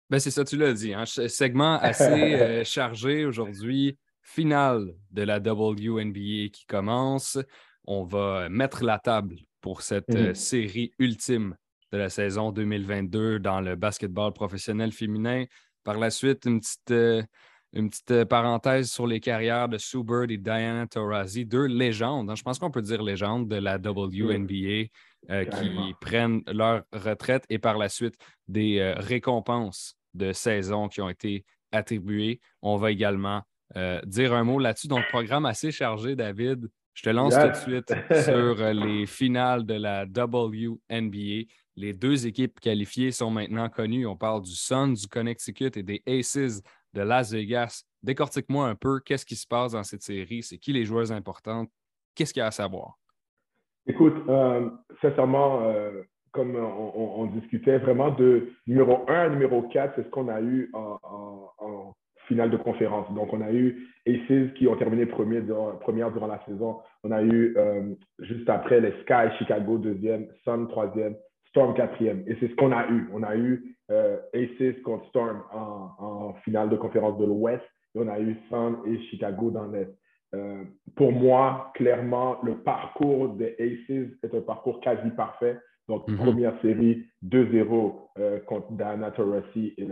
Ben, 0.10 0.18
c'est 0.18 0.32
ça, 0.32 0.44
tu 0.44 0.58
l'as 0.58 0.74
dit. 0.74 0.96
Hein? 0.96 1.06
Segment 1.06 1.78
assez 1.78 2.04
euh, 2.34 2.64
chargé 2.64 3.26
aujourd'hui. 3.26 3.96
Finale 4.24 4.96
de 5.12 5.22
la 5.22 5.38
WNBA 5.38 6.50
qui 6.52 6.66
commence. 6.68 7.38
On 7.86 8.04
va 8.04 8.50
mettre 8.50 8.84
la 8.84 8.98
table 8.98 9.36
pour 9.62 9.84
cette 9.84 10.10
euh, 10.10 10.32
mm-hmm. 10.32 10.34
série 10.34 10.92
ultime 10.98 11.56
de 11.92 12.00
la 12.00 12.10
saison 12.10 12.52
2022 12.52 13.40
dans 13.40 13.62
le 13.62 13.76
basketball 13.76 14.34
professionnel 14.34 14.92
féminin. 14.92 15.46
Par 15.88 15.98
la 15.98 16.10
suite, 16.10 16.44
une 16.44 16.60
petite, 16.60 16.92
euh, 16.92 17.24
une 17.72 17.90
petite 17.90 18.12
euh, 18.12 18.26
parenthèse 18.26 18.92
sur 18.92 19.08
les 19.08 19.22
carrières 19.22 19.70
de 19.70 19.78
Sue 19.78 20.04
Bird 20.04 20.30
et 20.30 20.38
Diana 20.38 20.86
Taurasi, 20.86 21.46
deux 21.46 21.64
légendes, 21.64 22.30
hein. 22.30 22.36
je 22.36 22.44
pense 22.44 22.60
qu'on 22.60 22.72
peut 22.72 22.82
dire 22.82 23.02
légendes 23.02 23.48
de 23.48 23.56
la 23.56 23.78
WNBA 23.78 24.90
euh, 25.30 25.46
qui 25.46 25.96
prennent 26.02 26.42
leur 26.48 26.84
retraite 26.92 27.46
et 27.50 27.58
par 27.58 27.78
la 27.78 27.88
suite 27.88 28.16
des 28.50 28.80
euh, 28.80 28.96
récompenses 28.98 29.96
de 30.14 30.34
saison 30.34 30.90
qui 30.90 31.00
ont 31.00 31.08
été 31.08 31.46
attribuées. 31.72 32.42
On 32.62 32.76
va 32.76 32.92
également 32.92 33.44
dire 34.06 34.34
un 34.34 34.44
mot 34.44 34.60
là-dessus. 34.60 34.90
Donc, 34.90 35.08
programme 35.08 35.46
assez 35.46 35.72
chargé, 35.72 36.18
David. 36.18 36.68
Je 36.96 37.04
te 37.04 37.10
lance 37.10 37.34
tout 37.34 37.48
de 37.48 37.54
suite 37.54 37.94
sur 38.26 38.74
les 38.74 39.06
finales 39.06 39.66
de 39.66 39.76
la 39.76 40.04
WNBA. 40.04 41.48
Les 41.78 41.94
deux 41.94 42.26
équipes 42.26 42.60
qualifiées 42.60 43.12
sont 43.12 43.30
maintenant 43.30 43.70
connues. 43.70 44.08
On 44.08 44.16
parle 44.16 44.42
du 44.42 44.56
Sun, 44.56 44.96
du 44.96 45.08
Connecticut 45.08 45.70
et 45.76 45.84
des 45.84 46.02
Aces 46.08 46.64
de 46.96 47.02
Las 47.04 47.32
Vegas. 47.32 47.84
Décortique-moi 48.02 48.68
un 48.68 48.74
peu, 48.74 49.00
qu'est-ce 49.00 49.28
qui 49.28 49.36
se 49.36 49.46
passe 49.46 49.74
dans 49.74 49.84
cette 49.84 50.02
série? 50.02 50.42
C'est 50.42 50.58
qui 50.58 50.74
les 50.74 50.86
joueurs 50.86 51.12
importantes? 51.12 51.70
Qu'est-ce 52.16 52.34
qu'il 52.34 52.40
y 52.40 52.44
a 52.44 52.48
à 52.48 52.52
savoir? 52.52 52.98
Écoute, 53.86 54.16
euh, 54.28 54.72
sincèrement, 55.04 55.62
euh, 55.66 56.02
comme 56.32 56.56
on, 56.56 57.28
discutait 57.28 57.78
vraiment 57.78 58.10
de 58.10 58.50
numéro 58.66 59.06
1 59.08 59.14
à 59.14 59.30
numéro 59.30 59.62
4, 59.62 59.94
c'est 59.96 60.04
ce 60.04 60.10
qu'on 60.10 60.30
a 60.30 60.42
eu 60.42 60.72
en, 60.74 61.94
finale 62.28 62.50
de 62.50 62.58
conférence. 62.58 63.10
Donc, 63.14 63.32
on 63.32 63.42
a 63.42 63.54
eu 63.54 63.88
Aces 64.08 64.52
qui 64.56 64.68
ont 64.68 64.76
terminé 64.76 65.06
premier 65.06 65.42
première 65.80 66.12
durant 66.12 66.28
la 66.28 66.44
saison. 66.46 66.80
On 67.04 67.12
a 67.12 67.22
eu 67.22 67.56
euh, 67.56 67.94
juste 68.20 68.50
après 68.50 68.82
les 68.82 68.92
Sky, 69.04 69.38
Chicago 69.38 69.78
deuxième, 69.78 70.28
Sun 70.44 70.68
troisième, 70.68 71.16
Storm 71.58 71.74
quatrième. 71.74 72.24
Et 72.28 72.38
c'est 72.40 72.50
ce 72.50 72.56
qu'on 72.56 72.72
a 72.72 72.88
eu. 72.88 73.10
On 73.12 73.24
a 73.24 73.36
eu 73.36 73.76
euh, 73.90 74.18
Aces 74.32 74.80
contre 74.84 75.08
Storm 75.08 75.42
en, 75.52 76.36
finale 76.46 76.70
de 76.70 76.76
conférence 76.76 77.18
de 77.18 77.26
l'Ouest 77.26 77.64
et 77.96 78.00
on 78.00 78.08
a 78.08 78.20
eu 78.20 78.38
Sun 78.48 78.78
et 78.86 79.00
Chicago 79.10 79.50
dans 79.50 79.66
l'Est. 79.66 79.92
Euh, 80.36 80.64
pour 80.96 81.12
moi, 81.12 81.72
clairement, 81.74 82.38
le 82.44 82.58
parcours 82.58 83.30
des 83.30 83.56
Aces 83.58 84.08
est 84.22 84.36
un 84.36 84.42
parcours 84.42 84.80
quasi 84.82 85.10
parfait. 85.12 85.58
Donc, 85.88 86.08
mhm. 86.08 86.18
première 86.18 86.62
série, 86.62 87.06
2-0 87.26 87.94
euh, 88.20 88.40
contre 88.42 88.72
Diana 88.74 89.10
Taurasi 89.10 89.74
et, 89.78 89.88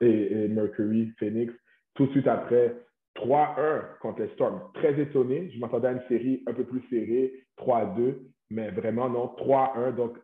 et, 0.00 0.48
Mercury 0.48 1.14
Phoenix. 1.18 1.50
Tout 1.94 2.06
de 2.06 2.10
suite 2.10 2.28
après, 2.28 2.74
3-1 3.16 3.98
contre 4.02 4.20
les 4.20 4.28
Storm. 4.34 4.60
Très 4.74 5.00
étonné. 5.00 5.50
Je 5.54 5.58
m'attendais 5.60 5.88
à 5.88 5.92
une 5.92 6.02
série 6.08 6.42
un 6.46 6.52
peu 6.52 6.64
plus 6.64 6.82
serrée, 6.90 7.32
3-2. 7.58 8.16
Mais 8.50 8.70
vraiment, 8.70 9.08
non, 9.08 9.34
3-1. 9.38 9.94
Donc, 9.96 10.18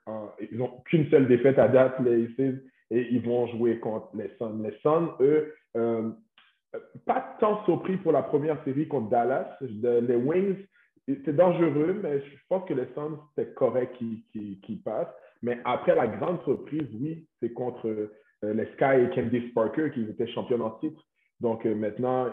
ils 0.51 0.57
n'ont 0.57 0.81
qu'une 0.85 1.09
seule 1.11 1.27
défaite 1.27 1.59
à 1.59 1.69
date, 1.69 1.99
les 2.01 2.25
Aces, 2.25 2.61
et 2.91 3.09
ils 3.11 3.23
vont 3.23 3.47
jouer 3.49 3.79
contre 3.81 4.09
les 4.15 4.31
Suns. 4.39 4.63
Les 4.63 4.77
Suns, 4.83 5.15
eux, 5.21 5.53
euh, 5.77 6.11
pas 7.07 7.37
tant 7.41 7.65
surpris 7.65 7.97
pour 7.97 8.13
la 8.13 8.23
première 8.23 8.63
série 8.65 8.87
contre 8.87 9.09
Dallas. 9.09 9.57
les 9.61 10.17
Wings, 10.17 10.57
c'est 11.07 11.35
dangereux, 11.35 11.99
mais 12.03 12.21
je 12.21 12.37
pense 12.49 12.69
que 12.69 12.75
les 12.75 12.87
Suns, 12.95 13.19
c'est 13.35 13.55
correct 13.55 13.97
qui, 13.97 14.25
qui, 14.63 14.77
passent. 14.77 15.13
Mais 15.43 15.59
après 15.65 15.95
la 15.95 16.07
grande 16.07 16.43
surprise, 16.45 16.89
oui, 17.01 17.27
c'est 17.41 17.53
contre 17.53 17.89
euh, 17.89 18.55
les 18.55 18.67
Sky 18.75 19.05
et 19.05 19.11
Candice 19.15 19.53
Parker 19.55 19.91
qui 19.93 20.03
étaient 20.03 20.29
champions 20.29 20.61
en 20.61 20.71
titre. 20.79 21.03
Donc 21.43 21.67
euh, 21.67 21.75
maintenant, 21.75 22.29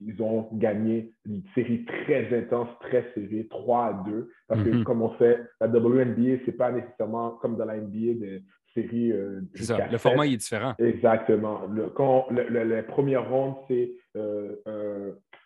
ils 0.00 0.20
ont 0.20 0.48
gagné 0.52 1.12
une 1.24 1.42
série 1.54 1.84
très 1.84 2.36
intense, 2.36 2.68
très 2.80 3.08
serrée, 3.14 3.46
3 3.48 3.84
à 3.84 3.92
2. 4.04 4.30
Parce 4.48 4.62
que 4.64 4.68
mm-hmm. 4.68 4.82
comme 4.82 5.00
on 5.00 5.10
fait, 5.10 5.40
la 5.60 5.68
WNBA, 5.68 6.40
ce 6.40 6.46
n'est 6.50 6.56
pas 6.56 6.72
nécessairement 6.72 7.30
comme 7.40 7.56
dans 7.56 7.64
la 7.64 7.76
NBA 7.76 8.18
des 8.18 8.42
séries. 8.74 9.12
Euh, 9.12 9.42
c'est 9.54 9.62
ça, 9.62 9.86
le 9.86 9.96
format 9.96 10.26
est 10.26 10.36
différent. 10.36 10.74
Exactement. 10.80 11.66
Le, 11.72 11.86
quand, 11.90 12.26
les 12.32 12.82
premières 12.82 13.30
rondes, 13.30 13.54
c'est 13.68 13.92
euh, 14.16 14.56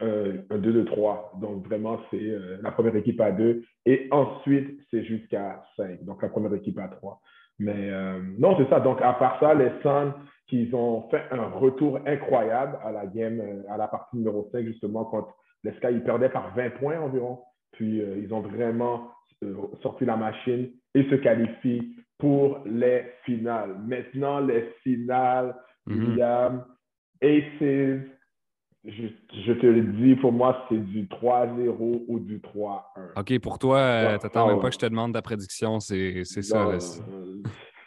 un 0.00 0.58
2-2-3. 0.58 1.38
Donc 1.38 1.66
vraiment, 1.66 2.00
c'est 2.10 2.32
la 2.62 2.72
première 2.72 2.96
équipe 2.96 3.20
à 3.20 3.30
2. 3.30 3.62
Et 3.84 4.08
ensuite, 4.10 4.80
c'est 4.90 5.04
jusqu'à 5.04 5.62
5. 5.76 6.02
Donc 6.04 6.22
la 6.22 6.30
première 6.30 6.54
équipe 6.54 6.78
à 6.78 6.88
3. 6.88 7.20
Mais 7.58 7.90
non, 8.38 8.56
c'est 8.56 8.70
ça. 8.70 8.80
Donc 8.80 9.02
à 9.02 9.12
part 9.12 9.38
ça, 9.38 9.52
les 9.52 9.70
Suns 9.82 10.14
qu'ils 10.48 10.74
ont 10.74 11.08
fait 11.10 11.24
un 11.30 11.48
retour 11.48 12.00
incroyable 12.06 12.78
à 12.84 12.92
la 12.92 13.06
game, 13.06 13.40
euh, 13.40 13.62
à 13.70 13.76
la 13.76 13.88
partie 13.88 14.16
numéro 14.16 14.48
5, 14.52 14.64
justement, 14.64 15.04
contre 15.04 15.34
les 15.64 15.72
Sky. 15.72 15.88
Ils 15.92 16.04
perdaient 16.04 16.28
par 16.28 16.54
20 16.54 16.70
points 16.78 17.00
environ. 17.00 17.40
Puis 17.72 18.02
euh, 18.02 18.18
ils 18.22 18.32
ont 18.34 18.40
vraiment 18.40 19.10
euh, 19.42 19.54
sorti 19.82 20.04
la 20.04 20.16
machine 20.16 20.70
et 20.94 21.04
se 21.04 21.14
qualifient 21.16 21.96
pour 22.18 22.58
les 22.66 23.04
finales. 23.24 23.76
Maintenant, 23.86 24.40
les 24.40 24.74
finales, 24.82 25.56
mhm. 25.86 25.98
William, 25.98 26.64
Aces, 27.22 28.02
je, 28.84 29.52
te 29.52 29.66
le 29.66 29.82
dis, 29.92 30.16
pour 30.16 30.32
moi, 30.32 30.66
c'est 30.68 30.78
du 30.78 31.04
3-0 31.06 32.04
ou 32.08 32.18
du 32.18 32.40
3-1. 32.40 32.80
OK, 33.16 33.38
pour 33.40 33.58
toi, 33.58 34.18
tu 34.18 34.24
n'attends 34.24 34.48
même 34.48 34.60
pas 34.60 34.68
que 34.68 34.74
je 34.74 34.80
te 34.80 34.86
demande 34.86 35.12
ta 35.12 35.22
prédiction, 35.22 35.78
c'est 35.78 36.24
ça 36.24 36.68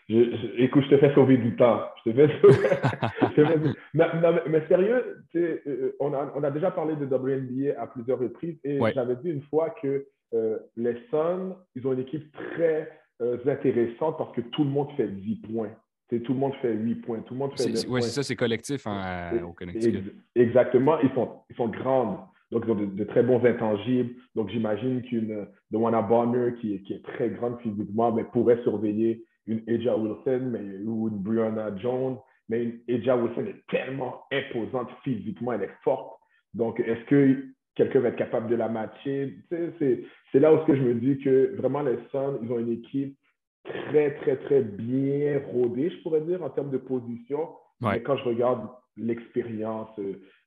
je, 0.07 0.61
écoute, 0.61 0.83
je 0.83 0.95
te 0.95 0.97
fais 0.99 1.13
sauver 1.15 1.37
du 1.37 1.55
temps. 1.55 1.81
Je 2.05 2.11
te 2.11 2.15
fais 2.15 3.57
mais, 3.93 4.67
sérieux, 4.67 5.23
euh, 5.35 5.95
on, 5.99 6.13
a, 6.13 6.31
on 6.35 6.43
a 6.43 6.51
déjà 6.51 6.69
parlé 6.71 6.95
de 6.95 7.05
WNBA 7.05 7.79
à 7.81 7.87
plusieurs 7.87 8.19
reprises 8.19 8.57
et 8.63 8.79
j'avais 8.93 9.15
dit 9.15 9.29
une 9.29 9.41
fois 9.43 9.71
que 9.81 10.05
euh, 10.33 10.59
les 10.75 10.95
Suns, 11.09 11.55
ils 11.75 11.87
ont 11.87 11.93
une 11.93 12.01
équipe 12.01 12.31
très 12.53 12.89
euh, 13.21 13.37
intéressante 13.47 14.17
parce 14.17 14.31
que 14.33 14.41
tout 14.41 14.63
le 14.63 14.69
monde 14.69 14.89
fait 14.95 15.07
10 15.07 15.35
points. 15.37 15.71
tout 16.09 16.33
le 16.33 16.39
monde 16.39 16.53
fait 16.61 16.73
8 16.73 16.95
points, 16.95 17.19
tout 17.21 17.33
le 17.33 17.39
monde 17.39 17.51
fait 17.57 17.87
Oui, 17.87 18.03
c'est 18.03 18.09
ça, 18.09 18.21
c'est 18.21 18.35
collectif 18.35 18.85
hein, 18.85 19.41
au 19.43 19.53
Connecticut. 19.53 20.13
Exactement, 20.35 20.99
ils 20.99 21.11
sont, 21.15 21.31
ils 21.49 21.55
sont 21.55 21.69
grandes. 21.69 22.17
Donc, 22.51 22.63
ils 22.67 22.71
ont 22.71 22.75
de, 22.75 23.03
très 23.05 23.23
bons 23.23 23.43
intangibles. 23.43 24.13
Donc, 24.35 24.49
j'imagine 24.49 25.01
qu'une 25.01 25.47
de 25.71 25.77
Wanna 25.77 26.03
Bonner, 26.03 26.53
qui, 26.61 26.79
qui, 26.83 26.93
est 26.93 27.03
très 27.03 27.31
grande 27.31 27.59
physiquement, 27.61 28.11
mais 28.11 28.23
pourrait 28.23 28.61
surveiller 28.61 29.25
une 29.47 29.61
Eja 29.67 29.95
Wilson 29.95 30.49
mais, 30.51 30.79
ou 30.85 31.09
une 31.09 31.17
Brianna 31.17 31.75
Jones, 31.77 32.17
mais 32.49 32.63
une 32.63 32.79
Eja 32.87 33.15
Wilson 33.15 33.45
est 33.45 33.65
tellement 33.69 34.21
imposante 34.31 34.89
physiquement, 35.03 35.53
elle 35.53 35.63
est 35.63 35.77
forte. 35.83 36.19
Donc, 36.53 36.79
est-ce 36.79 37.03
que 37.05 37.45
quelqu'un 37.75 37.99
va 37.99 38.09
être 38.09 38.15
capable 38.15 38.47
de 38.47 38.55
la 38.55 38.69
matcher? 38.69 39.37
C'est 39.49 40.39
là 40.39 40.53
où 40.53 40.59
je 40.67 40.81
me 40.81 40.95
dis 40.95 41.17
que 41.19 41.55
vraiment 41.57 41.81
les 41.81 41.97
Suns, 42.11 42.39
ils 42.41 42.51
ont 42.51 42.59
une 42.59 42.71
équipe 42.71 43.17
très, 43.65 44.15
très, 44.15 44.37
très 44.37 44.61
bien 44.61 45.41
rodée, 45.51 45.89
je 45.89 46.01
pourrais 46.01 46.21
dire, 46.21 46.41
en 46.43 46.49
termes 46.49 46.71
de 46.71 46.77
position. 46.77 47.49
Mais 47.81 48.01
quand 48.01 48.17
je 48.17 48.23
regarde 48.23 48.67
l'expérience, 48.97 49.89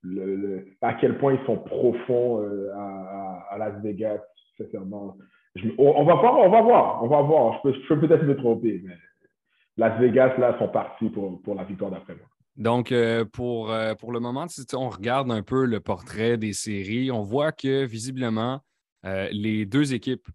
le, 0.02 0.66
à 0.80 0.94
quel 0.94 1.18
point 1.18 1.34
ils 1.34 1.46
sont 1.46 1.58
profonds 1.58 2.42
euh, 2.42 2.72
à, 2.74 3.46
à, 3.50 3.58
Las 3.58 3.82
Vegas, 3.82 4.20
sincèrement, 4.56 5.16
on, 5.78 6.04
va 6.04 6.14
voir, 6.14 6.38
on 6.38 6.50
va 6.50 6.62
voir, 6.62 7.02
on 7.02 7.08
va 7.08 7.22
voir. 7.22 7.60
Je 7.64 7.88
peux, 7.88 8.00
peut-être 8.00 8.24
me 8.24 8.36
tromper, 8.36 8.82
mais 8.84 8.94
Las 9.76 9.98
Vegas, 10.00 10.36
là, 10.38 10.58
sont 10.58 10.68
partis 10.68 11.08
pour, 11.08 11.40
pour 11.42 11.54
la 11.54 11.64
victoire 11.64 11.90
d'après 11.90 12.14
moi. 12.14 12.26
Donc, 12.58 12.90
euh, 12.90 13.24
pour, 13.24 13.70
euh, 13.70 13.94
pour 13.94 14.10
le 14.10 14.18
moment, 14.18 14.48
si 14.48 14.64
on 14.74 14.88
regarde 14.88 15.30
un 15.30 15.42
peu 15.42 15.64
le 15.64 15.78
portrait 15.78 16.36
des 16.36 16.52
séries, 16.52 17.12
on 17.12 17.22
voit 17.22 17.52
que 17.52 17.84
visiblement, 17.84 18.60
euh, 19.06 19.28
les 19.30 19.64
deux 19.64 19.94
équipes 19.94 20.28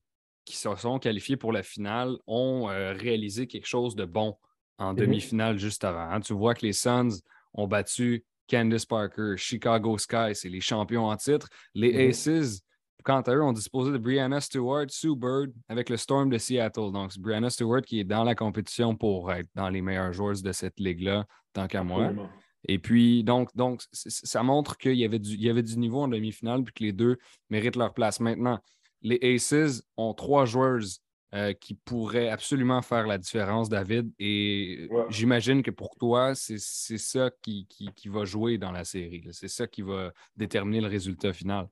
qui 0.45 0.55
se 0.55 0.73
sont 0.75 0.99
qualifiées 0.99 1.35
pour 1.35 1.51
la 1.51 1.63
finale 1.63 2.17
ont 2.25 2.65
réalisé 2.65 3.47
quelque 3.47 3.67
chose 3.67 3.95
de 3.95 4.05
bon 4.05 4.37
en 4.77 4.91
mhm. 4.91 4.99
demi-finale 4.99 5.57
juste 5.57 5.83
avant. 5.83 6.09
Hein. 6.09 6.21
Tu 6.21 6.33
vois 6.33 6.53
que 6.53 6.65
les 6.65 6.73
Suns 6.73 7.21
ont 7.53 7.67
battu 7.67 8.25
Candice 8.49 8.85
Parker, 8.85 9.35
Chicago 9.37 9.97
Sky, 9.97 10.33
c'est 10.33 10.49
les 10.49 10.61
champions 10.61 11.05
en 11.05 11.15
titre. 11.17 11.47
Les 11.73 11.93
mhm. 11.93 12.09
Aces 12.09 12.61
quant 13.03 13.21
à 13.21 13.35
eux, 13.35 13.43
on 13.43 13.53
disposait 13.53 13.91
de 13.91 13.97
Brianna 13.97 14.39
Stewart, 14.41 14.85
Sue 14.89 15.15
Bird 15.15 15.51
avec 15.67 15.89
le 15.89 15.97
Storm 15.97 16.29
de 16.29 16.37
Seattle. 16.37 16.91
Donc, 16.91 17.11
c'est 17.11 17.21
Brianna 17.21 17.49
Stewart 17.49 17.81
qui 17.81 17.99
est 17.99 18.03
dans 18.03 18.23
la 18.23 18.35
compétition 18.35 18.95
pour 18.95 19.31
être 19.31 19.49
dans 19.55 19.69
les 19.69 19.81
meilleurs 19.81 20.13
joueurs 20.13 20.41
de 20.41 20.51
cette 20.51 20.79
ligue-là, 20.79 21.25
tant 21.53 21.67
qu'à 21.67 21.83
moi. 21.83 22.11
Et 22.67 22.79
puis, 22.79 23.23
donc, 23.23 23.49
donc 23.55 23.81
ça 23.91 24.41
montre 24.41 24.77
qu'il 24.77 24.95
y, 24.95 25.03
avait 25.03 25.19
du, 25.19 25.35
y 25.35 25.49
avait 25.49 25.63
du 25.63 25.77
niveau 25.77 26.01
en 26.01 26.07
demi-finale 26.07 26.63
puis 26.63 26.73
que 26.73 26.83
les 26.83 26.93
deux 26.93 27.17
méritent 27.49 27.75
leur 27.75 27.93
place. 27.93 28.19
Maintenant, 28.19 28.59
les 29.01 29.19
Aces 29.21 29.83
ont 29.97 30.13
trois 30.13 30.45
joueurs 30.45 30.81
euh, 31.33 31.51
qui 31.53 31.73
pourraient 31.73 32.29
absolument 32.29 32.81
faire 32.83 33.07
la 33.07 33.17
différence, 33.17 33.67
David. 33.67 34.11
Et 34.19 34.87
j'imagine 35.09 35.63
que 35.63 35.71
pour 35.71 35.95
toi, 35.95 36.35
c'est 36.35 36.59
ça 36.59 37.31
qui, 37.41 37.67
qui, 37.67 38.07
va 38.07 38.23
jouer 38.23 38.57
dans 38.57 38.71
la 38.71 38.85
série. 38.85 39.27
C'est 39.31 39.47
ça 39.47 39.67
qui 39.67 39.81
va 39.81 40.13
déterminer 40.37 40.79
le 40.79 40.87
résultat 40.87 41.33
final. 41.33 41.67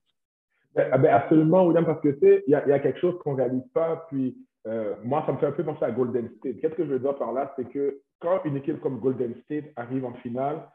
Ben, 0.75 0.87
ah, 0.91 0.97
ben, 0.97 1.13
absolument, 1.13 1.65
William, 1.65 1.85
parce 1.85 2.01
que 2.01 2.09
tu 2.09 2.19
sais, 2.19 2.43
il 2.47 2.51
y, 2.51 2.55
a 2.55 2.79
quelque 2.79 2.99
chose 2.99 3.17
qu'on 3.19 3.33
ne 3.33 3.37
réalise 3.37 3.67
pas. 3.73 4.05
Puis 4.09 4.37
euh, 4.67 4.95
moi, 5.03 5.23
ça 5.25 5.33
me 5.33 5.37
fait 5.37 5.47
un 5.47 5.51
peu 5.51 5.63
penser 5.63 5.83
à 5.83 5.91
Golden 5.91 6.29
State. 6.37 6.59
Qu'est-ce 6.61 6.75
que 6.75 6.85
je 6.85 6.91
veux 6.91 6.99
dire 6.99 7.15
par 7.15 7.33
là? 7.33 7.53
C'est 7.57 7.69
que 7.69 8.01
quand 8.19 8.41
une 8.45 8.57
équipe 8.57 8.79
comme 8.79 8.99
Golden 8.99 9.35
State 9.43 9.65
arrive 9.75 10.05
en 10.05 10.13
finale, 10.15 10.67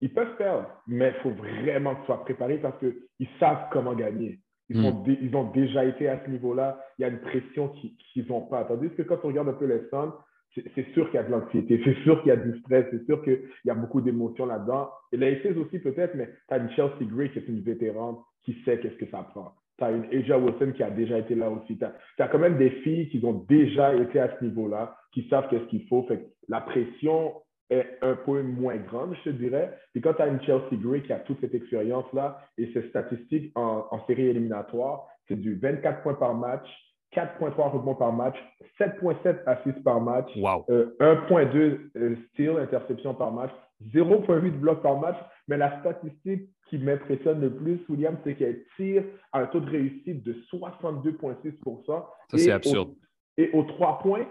ils 0.00 0.12
peuvent 0.12 0.36
perdre, 0.36 0.66
mais 0.86 1.14
il 1.16 1.22
faut 1.22 1.30
vraiment 1.30 1.94
qu'ils 1.94 2.04
soient 2.06 2.24
préparés 2.24 2.58
parce 2.58 2.78
qu'ils 2.78 3.28
savent 3.38 3.66
comment 3.72 3.94
gagner. 3.94 4.40
Ils, 4.70 4.80
hmm. 4.80 5.16
ils, 5.20 5.36
ont 5.36 5.50
déjà 5.50 5.84
été 5.84 6.08
à 6.08 6.22
ce 6.24 6.30
niveau-là. 6.30 6.80
Il 6.98 7.02
y 7.02 7.04
a 7.04 7.08
une 7.08 7.20
pression 7.20 7.68
qu'ils 7.68 8.26
n'ont 8.28 8.42
pas. 8.42 8.64
Tandis 8.64 8.90
que 8.90 9.02
quand 9.02 9.18
on 9.24 9.28
regarde 9.28 9.48
un 9.48 9.54
peu 9.54 9.66
les 9.66 9.82
Suns, 9.90 10.14
c'est 10.54 10.86
sûr 10.92 11.06
qu'il 11.10 11.16
y 11.16 11.18
a 11.18 11.24
de 11.24 11.32
l'anxiété, 11.32 11.80
c'est 11.84 11.96
sûr 12.04 12.22
qu'il 12.22 12.28
y 12.28 12.32
a 12.32 12.36
du 12.36 12.56
stress, 12.60 12.86
c'est 12.92 13.04
sûr 13.06 13.22
qu'il 13.24 13.42
y 13.64 13.70
a 13.70 13.74
beaucoup 13.74 14.00
d'émotions 14.00 14.46
là-dedans. 14.46 14.88
Et 15.12 15.16
Aces 15.16 15.56
aussi 15.56 15.80
peut-être, 15.80 16.14
mais 16.14 16.30
tu 16.48 16.54
as 16.54 16.58
une 16.58 16.70
Chelsea 16.70 17.02
Gray 17.02 17.30
qui 17.32 17.40
est 17.40 17.48
une 17.48 17.60
vétérante 17.60 18.24
qui 18.44 18.56
sait 18.64 18.78
qu'est-ce 18.78 18.96
que 18.96 19.10
ça 19.10 19.22
prend. 19.22 19.52
Tu 19.78 19.84
as 19.84 19.90
une 19.90 20.04
Aja 20.12 20.38
Wilson 20.38 20.72
qui 20.76 20.82
a 20.82 20.90
déjà 20.90 21.18
été 21.18 21.34
là 21.34 21.50
aussi. 21.50 21.78
Tu 21.78 21.84
as, 22.22 22.28
quand 22.28 22.38
même 22.38 22.58
des 22.58 22.70
filles 22.70 23.08
qui 23.08 23.24
ont 23.24 23.44
déjà 23.48 23.94
été 23.94 24.20
à 24.20 24.36
ce 24.38 24.44
niveau-là, 24.44 24.96
qui 25.12 25.26
savent 25.28 25.48
qu'est-ce 25.48 25.64
qu'il 25.64 25.86
faut. 25.88 26.04
Fait 26.04 26.28
la 26.48 26.60
pression 26.60 27.34
est 27.70 27.98
un 28.02 28.14
peu 28.14 28.42
moins 28.42 28.76
grande, 28.76 29.16
je 29.24 29.30
te 29.30 29.36
dirais. 29.36 29.72
Puis 29.92 30.00
quand 30.00 30.14
tu 30.14 30.22
as 30.22 30.28
une 30.28 30.40
Chelsea 30.42 30.74
Gray 30.74 31.02
qui 31.02 31.12
a 31.12 31.18
toute 31.20 31.40
cette 31.40 31.54
expérience-là 31.54 32.40
et 32.58 32.70
ses 32.72 32.88
statistiques 32.88 33.50
en, 33.54 33.86
en 33.90 34.06
série 34.06 34.26
éliminatoire, 34.26 35.06
c'est 35.26 35.40
du 35.40 35.56
24 35.56 36.02
points 36.02 36.14
par 36.14 36.34
match, 36.34 36.66
4.3 37.14 37.70
rebonds 37.70 37.94
par 37.94 38.12
match, 38.12 38.36
7.7 38.78 39.44
assists 39.46 39.82
par 39.82 40.00
match, 40.00 40.28
1.2 40.36 40.70
euh, 40.70 41.90
euh, 41.96 42.16
steal, 42.32 42.58
interception 42.58 43.14
par 43.14 43.32
match, 43.32 43.50
0.8 43.94 44.50
blocs 44.52 44.82
par 44.82 44.98
match. 44.98 45.16
Mais 45.48 45.56
la 45.56 45.80
statistique 45.80 46.48
qui 46.68 46.78
m'impressionne 46.78 47.40
le 47.40 47.54
plus, 47.54 47.80
William, 47.88 48.16
c'est 48.24 48.34
qu'elle 48.34 48.64
tire 48.76 49.04
à 49.32 49.40
un 49.40 49.46
taux 49.46 49.60
de 49.60 49.70
réussite 49.70 50.22
de 50.22 50.34
62,6% 50.52 51.86
Ça, 51.86 52.38
c'est 52.38 52.50
absurde. 52.50 52.94
et 53.36 53.50
aux 53.52 53.64
3 53.64 53.98
points, 53.98 54.26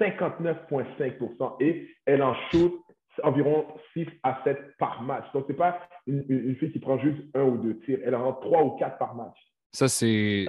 59,5% 0.00 1.56
Et 1.60 1.88
elle 2.06 2.22
en 2.22 2.34
shoot 2.50 2.74
environ 3.24 3.66
6 3.94 4.06
à 4.22 4.40
7 4.44 4.76
par 4.78 5.02
match. 5.02 5.24
Donc, 5.32 5.46
ce 5.46 5.52
n'est 5.52 5.58
pas 5.58 5.80
une, 6.06 6.24
une, 6.28 6.56
fille 6.56 6.70
qui 6.70 6.78
prend 6.78 6.98
juste 6.98 7.18
un 7.34 7.42
ou 7.42 7.58
deux 7.58 7.78
tirs. 7.80 7.98
Elle 8.04 8.14
en 8.14 8.32
3 8.32 8.64
ou 8.64 8.70
4 8.78 8.98
par 8.98 9.14
match. 9.14 9.36
Ça, 9.72 9.88
c'est 9.88 10.46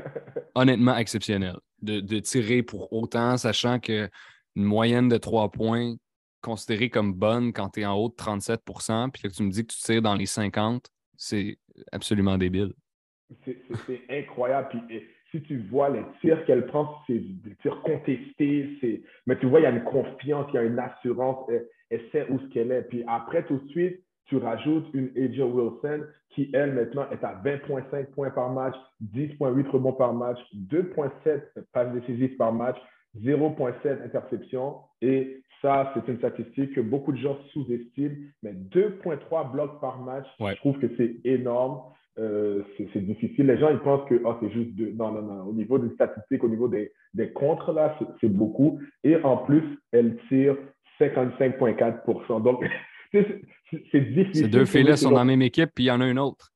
honnêtement 0.54 0.96
exceptionnel 0.96 1.56
de, 1.82 2.18
tirer 2.20 2.62
pour 2.62 2.92
autant, 2.92 3.36
sachant 3.36 3.78
qu'une 3.78 4.08
moyenne 4.54 5.08
de 5.08 5.16
trois 5.16 5.50
points 5.50 5.94
considérée 6.42 6.90
comme 6.90 7.14
bonne 7.14 7.52
quand 7.52 7.70
tu 7.70 7.80
es 7.80 7.86
en 7.86 7.94
haut 7.94 8.08
de 8.08 8.14
37% 8.14 9.10
puis 9.10 9.22
que 9.22 9.28
tu 9.28 9.42
me 9.42 9.50
dis 9.50 9.66
que 9.66 9.72
tu 9.72 9.80
tires 9.80 10.02
dans 10.02 10.14
les 10.14 10.26
50, 10.26 10.90
c'est 11.16 11.58
absolument 11.92 12.36
débile. 12.36 12.72
C'est 13.86 14.02
incroyable. 14.10 14.68
Puis, 14.70 15.02
si 15.30 15.40
tu 15.42 15.58
vois 15.70 15.88
les 15.88 16.02
tirs 16.20 16.44
qu'elle 16.44 16.66
prend, 16.66 16.98
c'est 17.06 17.18
des 17.18 17.56
tirs 17.62 17.80
contestés. 17.82 19.02
Mais 19.26 19.38
tu 19.38 19.46
vois, 19.46 19.60
il 19.60 19.62
y 19.62 19.66
a 19.66 19.70
une 19.70 19.84
confiance, 19.84 20.46
il 20.52 20.56
y 20.56 20.58
a 20.58 20.64
une 20.64 20.78
assurance. 20.78 21.48
Elle, 21.48 21.66
elle 21.88 22.02
sait 22.10 22.26
où 22.28 22.38
ce 22.38 22.46
qu'elle 22.52 22.70
est. 22.72 22.82
Puis 22.82 23.02
après, 23.06 23.44
tout 23.46 23.56
de 23.56 23.68
suite, 23.70 24.02
tu 24.26 24.36
rajoutes 24.36 24.86
une 24.94 25.10
AJ 25.16 25.40
Wilson 25.40 26.06
qui, 26.30 26.50
elle, 26.52 26.72
maintenant, 26.74 27.08
est 27.10 27.22
à 27.24 27.34
20,5 27.44 28.06
points 28.12 28.30
par 28.30 28.50
match, 28.50 28.74
10,8 29.14 29.68
rebonds 29.68 29.92
par 29.92 30.14
match, 30.14 30.38
2,7 30.54 31.42
passes 31.72 31.92
décisives 31.92 32.36
par 32.36 32.52
match, 32.52 32.76
0,7 33.20 34.04
interceptions. 34.04 34.76
Et 35.00 35.42
ça, 35.60 35.92
c'est 35.94 36.10
une 36.10 36.18
statistique 36.18 36.74
que 36.74 36.80
beaucoup 36.80 37.12
de 37.12 37.18
gens 37.18 37.38
sous-estiment, 37.52 38.16
mais 38.42 38.52
2,3 38.52 39.52
blocs 39.52 39.80
par 39.80 40.00
match, 40.00 40.26
je 40.40 40.54
trouve 40.56 40.78
que 40.78 40.88
c'est 40.96 41.16
énorme. 41.24 41.80
Euh, 42.18 42.62
c'est 42.92 43.06
difficile. 43.06 43.46
Les 43.46 43.58
gens, 43.58 43.70
ils 43.70 43.78
pensent 43.78 44.06
que 44.08 44.20
oh, 44.24 44.34
c'est 44.40 44.50
juste 44.50 44.74
deux. 44.74 44.92
Non, 44.92 45.12
non, 45.12 45.22
non. 45.22 45.44
Au 45.44 45.52
niveau 45.54 45.78
des 45.78 45.94
statistiques, 45.94 46.44
au 46.44 46.48
niveau 46.48 46.68
des, 46.68 46.92
des 47.14 47.32
contres, 47.32 47.72
là, 47.72 47.98
c'est 48.20 48.28
beaucoup. 48.28 48.80
Et 49.02 49.16
en 49.16 49.38
plus, 49.38 49.62
elle 49.92 50.18
tire 50.28 50.56
55,4% 51.00 52.42
Donc, 52.42 52.64
c'est 53.12 54.12
difficile. 54.12 54.44
Ces 54.44 54.48
deux 54.48 54.66
filles-là 54.66 54.96
sont 54.96 55.10
dans 55.10 55.18
la 55.18 55.24
même 55.24 55.42
équipe, 55.42 55.70
puis 55.74 55.84
il 55.84 55.88
y 55.88 55.90
en 55.90 56.02
a 56.02 56.08
une 56.08 56.18
autre. 56.18 56.51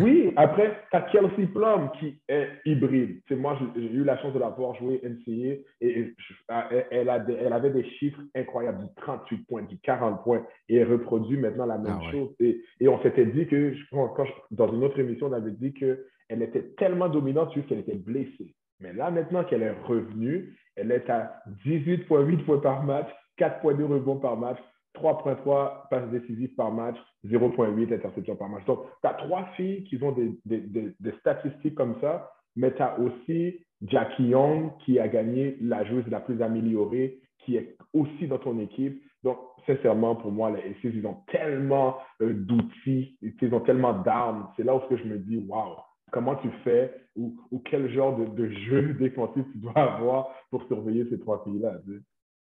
Oui, 0.00 0.32
après, 0.36 0.80
tu 0.90 0.96
as 0.96 1.02
Kelsey 1.02 1.46
Plum 1.46 1.90
qui 1.98 2.20
est 2.28 2.48
hybride. 2.64 3.20
moi, 3.32 3.58
j'ai 3.74 3.82
eu 3.82 4.04
la 4.04 4.16
chance 4.18 4.32
de 4.32 4.38
la 4.38 4.50
voir 4.50 4.76
jouer 4.76 5.00
NCA 5.02 5.60
et 5.80 6.14
ah, 6.48 6.68
elle, 6.90 7.08
a 7.08 7.24
elle, 7.28 7.52
avait 7.52 7.70
des 7.70 7.84
chiffres 7.98 8.20
incroyables, 8.34 8.86
du 8.86 8.94
38 9.02 9.46
points, 9.48 9.62
du 9.62 9.78
40 9.78 10.22
points, 10.22 10.46
et 10.68 10.76
elle 10.76 10.92
reproduit 10.92 11.36
maintenant 11.36 11.66
la 11.66 11.78
même 11.78 11.98
ah 12.00 12.10
chose. 12.12 12.28
Et, 12.38 12.60
et, 12.78 12.88
on 12.88 13.02
s'était 13.02 13.26
dit 13.26 13.46
que, 13.46 13.74
quand 13.90 14.26
dans 14.52 14.72
une 14.72 14.84
autre 14.84 15.00
émission, 15.00 15.26
on 15.26 15.32
avait 15.32 15.50
dit 15.50 15.72
qu'elle 15.72 16.42
était 16.42 16.74
tellement 16.78 17.08
dominante 17.08 17.52
juste 17.52 17.66
qu'elle 17.66 17.80
était 17.80 17.94
blessée. 17.94 18.54
Mais 18.78 18.92
là, 18.92 19.10
maintenant 19.10 19.42
qu'elle 19.42 19.62
est 19.62 19.74
revenue, 19.84 20.54
elle 20.76 20.92
est 20.92 21.10
à 21.10 21.42
18,8 21.64 22.44
points 22.44 22.58
par 22.58 22.84
match, 22.84 23.08
4,2 23.38 23.82
rebonds 23.84 24.18
par 24.18 24.36
match, 24.36 24.58
3.3 25.00 25.88
passes 25.88 26.10
décisives 26.10 26.54
par 26.54 26.72
match, 26.72 26.96
0.8 27.26 27.94
interceptions 27.94 28.36
par 28.36 28.48
match. 28.48 28.64
Donc, 28.66 28.80
tu 29.02 29.08
as 29.08 29.14
trois 29.14 29.44
filles 29.56 29.84
qui 29.84 30.02
ont 30.02 30.12
des, 30.12 30.32
des, 30.44 30.60
des, 30.98 31.12
statistiques 31.20 31.74
comme 31.74 31.96
ça, 32.00 32.30
mais 32.56 32.72
tu 32.74 32.82
as 32.82 32.98
aussi 32.98 33.60
Jackie 33.82 34.28
Young 34.28 34.70
qui 34.84 34.98
a 34.98 35.08
gagné 35.08 35.56
la 35.60 35.84
joueuse 35.84 36.06
la 36.08 36.20
plus 36.20 36.40
améliorée, 36.42 37.20
qui 37.44 37.56
est 37.56 37.76
aussi 37.92 38.26
dans 38.26 38.38
ton 38.38 38.58
équipe. 38.58 39.02
Donc, 39.22 39.38
sincèrement, 39.66 40.16
pour 40.16 40.32
moi, 40.32 40.50
les 40.50 40.74
SC, 40.74 40.94
ils 40.94 41.06
ont 41.06 41.18
tellement 41.30 41.96
euh, 42.22 42.32
d'outils, 42.32 43.18
ils 43.22 43.54
ont 43.54 43.60
tellement 43.60 43.94
d'armes. 43.94 44.48
C'est 44.56 44.64
là 44.64 44.74
où 44.74 44.80
je 44.90 45.04
me 45.04 45.18
dis, 45.18 45.38
waouh, 45.38 45.76
comment 46.12 46.36
tu 46.36 46.48
fais 46.64 46.94
ou, 47.16 47.34
quel 47.64 47.90
genre 47.92 48.16
de, 48.16 48.48
jeu 48.48 48.94
défensif 48.98 49.44
tu 49.52 49.58
dois 49.58 49.76
avoir 49.76 50.28
pour 50.50 50.62
surveiller 50.66 51.06
ces 51.10 51.18
trois 51.18 51.42
filles-là. 51.44 51.78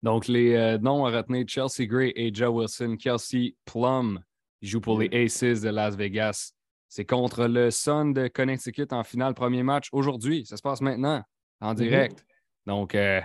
Donc, 0.04 0.28
les 0.28 0.56
euh, 0.56 0.78
noms 0.78 1.06
à 1.06 1.12
retenir 1.12 1.46
Chelsea 1.48 1.88
Gray 1.88 2.14
et 2.16 2.34
Joe 2.34 2.50
Wilson. 2.50 2.98
Kelsey 2.98 3.56
Plum 3.66 4.20
joue 4.62 4.82
pour 4.82 5.00
les 5.00 5.10
Aces 5.12 5.62
de 5.62 5.70
Las 5.70 5.96
Vegas. 5.96 6.54
C'est 6.88 7.06
contre 7.06 7.48
le 7.48 7.72
Sun 7.72 8.14
de 8.14 8.28
Connecticut 8.28 8.88
en 8.92 9.04
finale, 9.04 9.34
premier 9.34 9.64
match 9.64 9.90
aujourd'hui. 9.92 10.46
Ça 10.46 10.58
se 10.58 10.62
passe 10.62 10.82
maintenant, 10.82 11.24
en 11.62 11.74
mm-hmm. 11.74 11.78
direct. 11.78 12.26
Donc, 12.66 12.96
euh, 12.96 13.22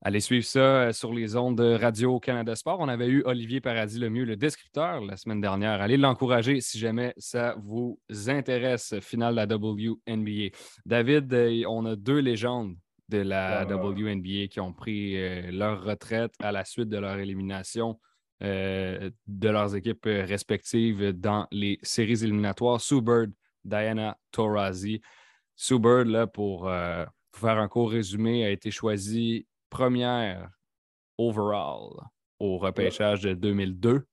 allez 0.00 0.20
suivre 0.20 0.44
ça 0.44 0.58
euh, 0.58 0.92
sur 0.92 1.12
les 1.12 1.36
ondes 1.36 1.58
de 1.58 1.74
Radio-Canada 1.74 2.56
Sport. 2.56 2.80
On 2.80 2.88
avait 2.88 3.08
eu 3.08 3.22
Olivier 3.26 3.60
Paradis 3.60 3.98
le 3.98 4.08
mieux, 4.08 4.24
le 4.24 4.36
descripteur, 4.36 5.02
la 5.02 5.16
semaine 5.16 5.40
dernière. 5.40 5.82
Allez 5.82 5.98
l'encourager 5.98 6.60
si 6.60 6.78
jamais 6.78 7.12
ça 7.18 7.56
vous 7.62 8.00
intéresse. 8.26 8.98
Finale 9.00 9.34
de 9.34 9.40
la 9.40 9.56
WNBA. 9.56 10.56
David, 10.86 11.64
on 11.68 11.84
a 11.84 11.94
deux 11.94 12.18
légendes 12.18 12.74
de 13.08 13.18
la 13.18 13.64
WNBA 13.66 14.48
qui 14.48 14.60
ont 14.60 14.72
pris 14.72 15.16
euh, 15.16 15.50
leur 15.50 15.84
retraite 15.84 16.32
à 16.40 16.52
la 16.52 16.64
suite 16.64 16.88
de 16.88 16.98
leur 16.98 17.18
élimination 17.18 18.00
euh, 18.42 19.10
de 19.26 19.48
leurs 19.48 19.76
équipes 19.76 20.06
euh, 20.06 20.24
respectives 20.24 21.12
dans 21.12 21.46
les 21.50 21.78
séries 21.82 22.24
éliminatoires. 22.24 22.80
Sue 22.80 23.02
Bird, 23.02 23.32
Diana 23.64 24.18
Taurasi. 24.30 25.00
Sue 25.56 25.78
Bird, 25.78 26.08
là, 26.08 26.26
pour, 26.26 26.70
faire 27.34 27.58
un 27.58 27.68
court 27.68 27.90
résumé, 27.90 28.44
a 28.44 28.50
été 28.50 28.70
choisie 28.70 29.46
première 29.70 30.50
overall 31.18 31.90
au 32.38 32.58
repêchage 32.58 33.22
de 33.22 33.34
2002. 33.34 34.06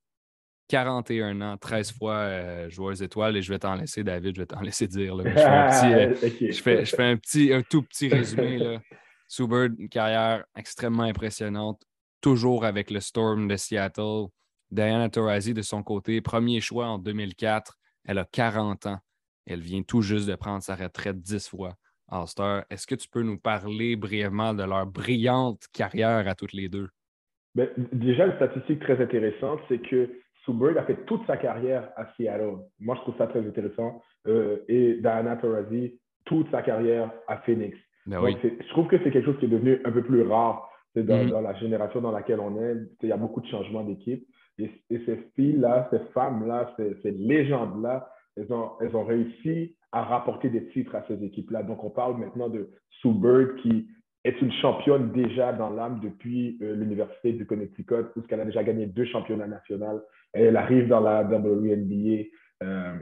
41 0.71 1.41
ans, 1.41 1.57
13 1.57 1.91
fois 1.91 2.13
euh, 2.13 2.69
joueuse 2.69 3.03
étoile, 3.03 3.35
et 3.35 3.41
je 3.41 3.51
vais 3.51 3.59
t'en 3.59 3.75
laisser, 3.75 4.05
David, 4.05 4.35
je 4.35 4.41
vais 4.41 4.45
t'en 4.45 4.61
laisser 4.61 4.87
dire. 4.87 5.17
Je, 5.17 6.61
fais 6.61 7.03
un, 7.03 7.17
petit, 7.17 7.51
un 7.51 7.61
tout 7.61 7.83
petit 7.83 8.07
résumé. 8.07 8.57
Là. 8.57 8.79
une 9.37 9.89
carrière 9.89 10.45
extrêmement 10.55 11.03
impressionnante, 11.03 11.83
toujours 12.21 12.63
avec 12.63 12.89
le 12.89 13.01
Storm 13.01 13.49
de 13.49 13.57
Seattle. 13.57 14.27
Diana 14.69 15.09
Taurasi, 15.09 15.53
de 15.53 15.61
son 15.61 15.83
côté, 15.83 16.21
premier 16.21 16.61
choix 16.61 16.87
en 16.87 16.99
2004. 16.99 17.77
Elle 18.05 18.19
a 18.19 18.25
40 18.31 18.85
ans. 18.85 18.99
Elle 19.45 19.59
vient 19.59 19.83
tout 19.83 20.01
juste 20.01 20.29
de 20.29 20.35
prendre 20.35 20.63
sa 20.63 20.75
retraite 20.75 21.19
10 21.19 21.49
fois. 21.49 21.75
All-Star, 22.07 22.63
est-ce 22.69 22.87
que 22.87 22.95
tu 22.95 23.09
peux 23.09 23.23
nous 23.23 23.37
parler 23.37 23.97
brièvement 23.97 24.53
de 24.53 24.63
leur 24.63 24.85
brillante 24.85 25.65
carrière 25.73 26.29
à 26.29 26.35
toutes 26.35 26.53
les 26.53 26.69
deux? 26.69 26.87
Ben, 27.55 27.67
déjà, 27.91 28.27
une 28.27 28.35
statistique 28.37 28.79
très 28.79 29.01
intéressante, 29.03 29.59
c'est 29.67 29.79
que 29.79 30.09
Sue 30.53 30.77
a 30.77 30.83
fait 30.83 31.05
toute 31.05 31.25
sa 31.27 31.37
carrière 31.37 31.89
à 31.95 32.07
Seattle. 32.15 32.57
Moi, 32.79 32.95
je 32.95 33.01
trouve 33.01 33.17
ça 33.17 33.27
très 33.27 33.39
intéressant. 33.39 34.01
Euh, 34.27 34.57
et 34.67 34.95
Diana 34.95 35.35
Taurasi, 35.37 35.99
toute 36.25 36.49
sa 36.51 36.61
carrière 36.61 37.11
à 37.27 37.37
Phoenix. 37.37 37.77
Ben 38.05 38.19
je 38.25 38.69
trouve 38.69 38.87
que 38.87 38.97
c'est 39.03 39.11
quelque 39.11 39.25
chose 39.25 39.37
qui 39.39 39.45
est 39.45 39.49
devenu 39.49 39.79
un 39.85 39.91
peu 39.91 40.03
plus 40.03 40.23
rare 40.23 40.69
dans, 40.95 41.03
mm-hmm. 41.03 41.29
dans, 41.29 41.41
la 41.41 41.53
génération 41.55 42.01
dans 42.01 42.11
laquelle 42.11 42.39
on 42.39 42.59
est. 42.59 42.75
Il 43.03 43.09
y 43.09 43.11
a 43.11 43.17
beaucoup 43.17 43.41
de 43.41 43.47
changements 43.47 43.83
d'équipe. 43.83 44.25
Et, 44.57 44.69
ces 44.89 45.17
filles-là, 45.35 45.87
ces 45.91 45.99
femmes-là, 46.13 46.75
ces, 46.77 47.11
légendes-là, 47.11 48.09
elles 48.37 48.51
ont, 48.53 48.71
elles 48.79 48.95
ont 48.95 49.05
réussi 49.05 49.75
à 49.91 50.03
rapporter 50.03 50.49
des 50.49 50.67
titres 50.69 50.95
à 50.95 51.03
ces 51.07 51.23
équipes-là. 51.23 51.63
Donc, 51.63 51.83
on 51.83 51.89
parle 51.89 52.17
maintenant 52.17 52.49
de 52.49 52.69
Sue 53.01 53.13
Bird 53.13 53.55
qui 53.61 53.87
est 54.23 54.39
une 54.41 54.51
championne 54.53 55.11
déjà 55.11 55.51
dans 55.51 55.71
l'âme 55.71 55.99
depuis 56.01 56.57
euh, 56.61 56.75
l'Université 56.75 57.33
du 57.33 57.45
Connecticut, 57.45 58.03
puisqu'elle 58.13 58.41
a 58.41 58.45
déjà 58.45 58.63
gagné 58.63 58.85
deux 58.85 59.05
championnats 59.05 59.47
nationaux. 59.47 60.01
Elle 60.33 60.57
arrive 60.57 60.87
dans 60.87 61.01
la 61.01 61.23
WNBA. 61.23 62.23
Euh, 62.63 62.97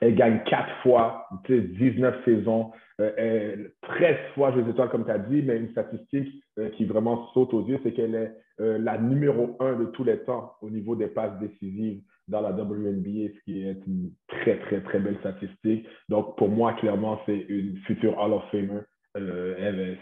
elle 0.00 0.14
gagne 0.14 0.42
quatre 0.44 0.74
fois, 0.82 1.26
19 1.48 2.24
saisons, 2.24 2.72
euh, 3.00 3.68
13 3.82 4.16
fois 4.34 4.52
je 4.52 4.60
étoiles, 4.60 4.90
comme 4.90 5.04
tu 5.04 5.10
as 5.10 5.18
dit, 5.18 5.42
mais 5.42 5.56
une 5.56 5.70
statistique 5.70 6.42
euh, 6.58 6.70
qui 6.70 6.84
vraiment 6.84 7.28
saute 7.32 7.52
aux 7.52 7.66
yeux, 7.66 7.80
c'est 7.82 7.92
qu'elle 7.92 8.14
est 8.14 8.32
euh, 8.60 8.78
la 8.78 8.98
numéro 8.98 9.56
un 9.60 9.78
de 9.78 9.86
tous 9.86 10.04
les 10.04 10.18
temps 10.18 10.54
au 10.62 10.70
niveau 10.70 10.94
des 10.94 11.08
passes 11.08 11.38
décisives 11.40 12.00
dans 12.28 12.40
la 12.40 12.50
WNBA, 12.50 13.32
ce 13.34 13.44
qui 13.44 13.66
est 13.66 13.78
une 13.86 14.12
très, 14.28 14.58
très, 14.60 14.80
très 14.82 15.00
belle 15.00 15.18
statistique. 15.18 15.86
Donc, 16.08 16.36
pour 16.36 16.48
moi, 16.48 16.74
clairement, 16.74 17.20
c'est 17.26 17.46
une 17.48 17.76
future 17.78 18.16
Hall 18.18 18.32
of 18.32 18.44
Famer. 18.50 18.80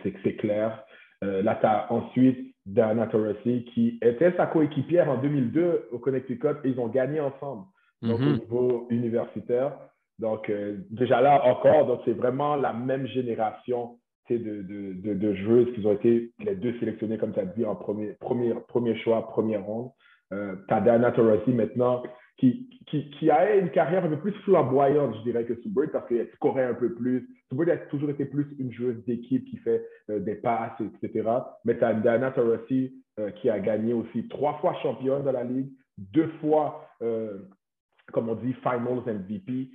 c'est 0.02 0.36
clair. 0.36 0.84
là, 1.22 1.56
tu 1.60 1.66
as 1.66 1.90
ensuite 1.92 2.51
Diana 2.66 3.06
Taurasi, 3.06 3.64
qui 3.74 3.98
était 4.02 4.32
sa 4.36 4.46
coéquipière 4.46 5.08
en 5.08 5.20
2002 5.20 5.88
au 5.92 5.98
Connecticut 5.98 6.56
et 6.64 6.68
ils 6.68 6.78
ont 6.78 6.88
gagné 6.88 7.20
ensemble 7.20 7.64
donc, 8.02 8.20
au 8.20 8.22
mhm. 8.22 8.38
niveau 8.38 8.86
universitaire. 8.90 9.76
Donc, 10.18 10.48
euh, 10.50 10.76
déjà 10.90 11.20
là 11.20 11.44
encore, 11.44 11.86
donc 11.86 12.00
c'est 12.04 12.12
vraiment 12.12 12.56
la 12.56 12.72
même 12.72 13.06
génération 13.08 13.98
de, 14.30 14.62
de, 14.62 15.14
de, 15.14 15.34
joueuses 15.34 15.72
qui 15.74 15.86
ont 15.86 15.92
été 15.92 16.32
les 16.38 16.54
deux 16.54 16.78
sélectionnées, 16.78 17.18
comme 17.18 17.32
tu 17.32 17.40
as 17.40 17.44
dit, 17.44 17.64
en 17.64 17.74
premier, 17.74 18.14
premier, 18.20 18.54
premier 18.68 18.96
choix, 19.00 19.26
première 19.28 19.64
ronde. 19.64 19.90
Euh, 20.32 20.54
tu 20.68 20.74
as 20.74 20.80
Diana 20.80 21.12
Taurasi 21.12 21.50
maintenant, 21.50 22.02
qui, 22.42 22.68
qui, 22.88 23.08
qui, 23.10 23.30
a 23.30 23.54
une 23.54 23.70
carrière 23.70 24.04
un 24.04 24.08
peu 24.08 24.18
plus 24.18 24.32
flamboyante, 24.42 25.14
je 25.18 25.22
dirais, 25.22 25.44
que 25.44 25.54
Subert, 25.62 25.92
parce 25.92 26.08
qu'elle 26.08 26.28
scorait 26.34 26.64
un 26.64 26.74
peu 26.74 26.92
plus. 26.92 27.28
Subert 27.48 27.72
a 27.72 27.76
toujours 27.86 28.10
été 28.10 28.24
plus 28.24 28.48
une 28.58 28.72
joueuse 28.72 28.96
d'équipe 29.04 29.44
qui 29.44 29.58
fait 29.58 29.86
euh, 30.10 30.18
des 30.18 30.34
passes, 30.34 30.80
etc. 30.80 31.28
Mais 31.64 31.78
tu 31.78 31.84
as 31.84 31.94
Diana 31.94 32.32
Taurasi 32.32 32.94
euh, 33.20 33.30
qui 33.30 33.48
a 33.48 33.60
gagné 33.60 33.92
aussi 33.92 34.26
trois 34.26 34.54
fois 34.54 34.74
championne 34.82 35.22
de 35.22 35.30
la 35.30 35.44
Ligue, 35.44 35.70
deux 35.96 36.26
fois, 36.40 36.88
euh, 37.00 37.38
comme 38.12 38.28
on 38.28 38.34
dit, 38.34 38.54
Finals 38.54 39.04
MVP. 39.06 39.70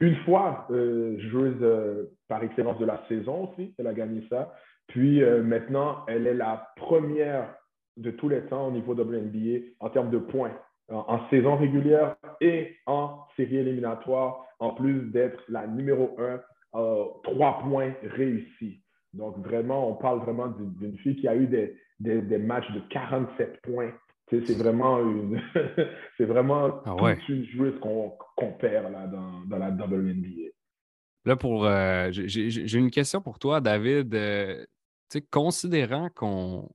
Une 0.00 0.16
fois 0.26 0.68
joueuse 1.30 2.08
par 2.28 2.42
excellence 2.42 2.78
de 2.78 2.84
la 2.84 3.02
saison 3.08 3.48
aussi, 3.48 3.74
elle 3.78 3.86
a 3.86 3.94
gagné 3.94 4.22
ça. 4.28 4.52
Puis 4.88 5.22
maintenant, 5.42 6.04
elle 6.06 6.26
est 6.26 6.34
la 6.34 6.68
première 6.76 7.54
de 7.96 8.10
tous 8.10 8.28
les 8.28 8.42
temps 8.42 8.68
au 8.68 8.70
niveau 8.70 8.92
WNBA 8.94 9.68
en 9.80 9.88
termes 9.88 10.10
de 10.10 10.18
points 10.18 10.52
en, 10.88 11.28
saison 11.30 11.56
régulière 11.56 12.16
et 12.40 12.76
en 12.86 13.24
série 13.36 13.56
éliminatoire, 13.56 14.44
en 14.58 14.74
plus 14.74 15.10
d'être 15.10 15.42
la 15.48 15.66
numéro 15.66 16.16
un, 16.18 16.40
euh, 16.74 17.04
trois 17.24 17.60
points 17.60 17.92
réussis. 18.02 18.82
Donc, 19.12 19.38
vraiment, 19.38 19.90
on 19.90 19.94
parle 19.94 20.20
vraiment 20.20 20.48
d'une 20.48 20.98
fille 20.98 21.16
qui 21.16 21.26
a 21.26 21.34
eu 21.34 21.46
des, 21.46 21.76
des, 22.00 22.38
matchs 22.38 22.70
de 22.72 22.80
47 22.90 23.62
points. 23.62 23.92
c'est 24.30 24.58
vraiment 24.58 24.98
une, 24.98 25.40
c'est 26.18 26.26
vraiment 26.26 26.82
ah 26.84 27.14
une 27.28 27.44
joueuse 27.46 27.78
qu'on 27.80 28.52
perd 28.58 28.92
là, 28.92 29.06
dans, 29.06 29.40
dans, 29.46 29.58
la 29.58 29.70
WNBA. 29.70 30.50
Là, 31.24 31.36
pour, 31.36 31.64
euh, 31.64 32.10
j'ai 32.12 32.78
une 32.78 32.90
question 32.90 33.20
pour 33.20 33.38
toi, 33.38 33.60
David. 33.60 34.14
Euh, 34.14 34.64
considérant 35.30 36.10
qu'on 36.14 36.68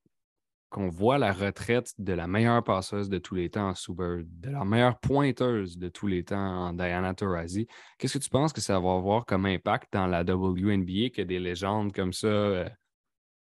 qu'on 0.71 0.87
voit 0.87 1.17
la 1.17 1.33
retraite 1.33 1.91
de 1.99 2.13
la 2.13 2.27
meilleure 2.27 2.63
passeuse 2.63 3.09
de 3.09 3.17
tous 3.17 3.35
les 3.35 3.49
temps 3.49 3.69
en 3.69 3.75
Suber, 3.75 4.21
de 4.25 4.49
la 4.49 4.63
meilleure 4.63 4.97
pointeuse 4.99 5.77
de 5.77 5.89
tous 5.89 6.07
les 6.07 6.23
temps 6.23 6.37
en 6.37 6.73
Diana 6.73 7.13
Taurasi, 7.13 7.67
qu'est-ce 7.99 8.17
que 8.17 8.23
tu 8.23 8.29
penses 8.29 8.53
que 8.53 8.61
ça 8.61 8.79
va 8.79 8.93
avoir 8.93 9.25
comme 9.25 9.45
impact 9.45 9.91
dans 9.91 10.07
la 10.07 10.21
WNBA 10.21 11.09
que 11.13 11.21
des 11.23 11.39
légendes 11.39 11.91
comme 11.91 12.13
ça 12.13 12.27
euh, 12.27 12.69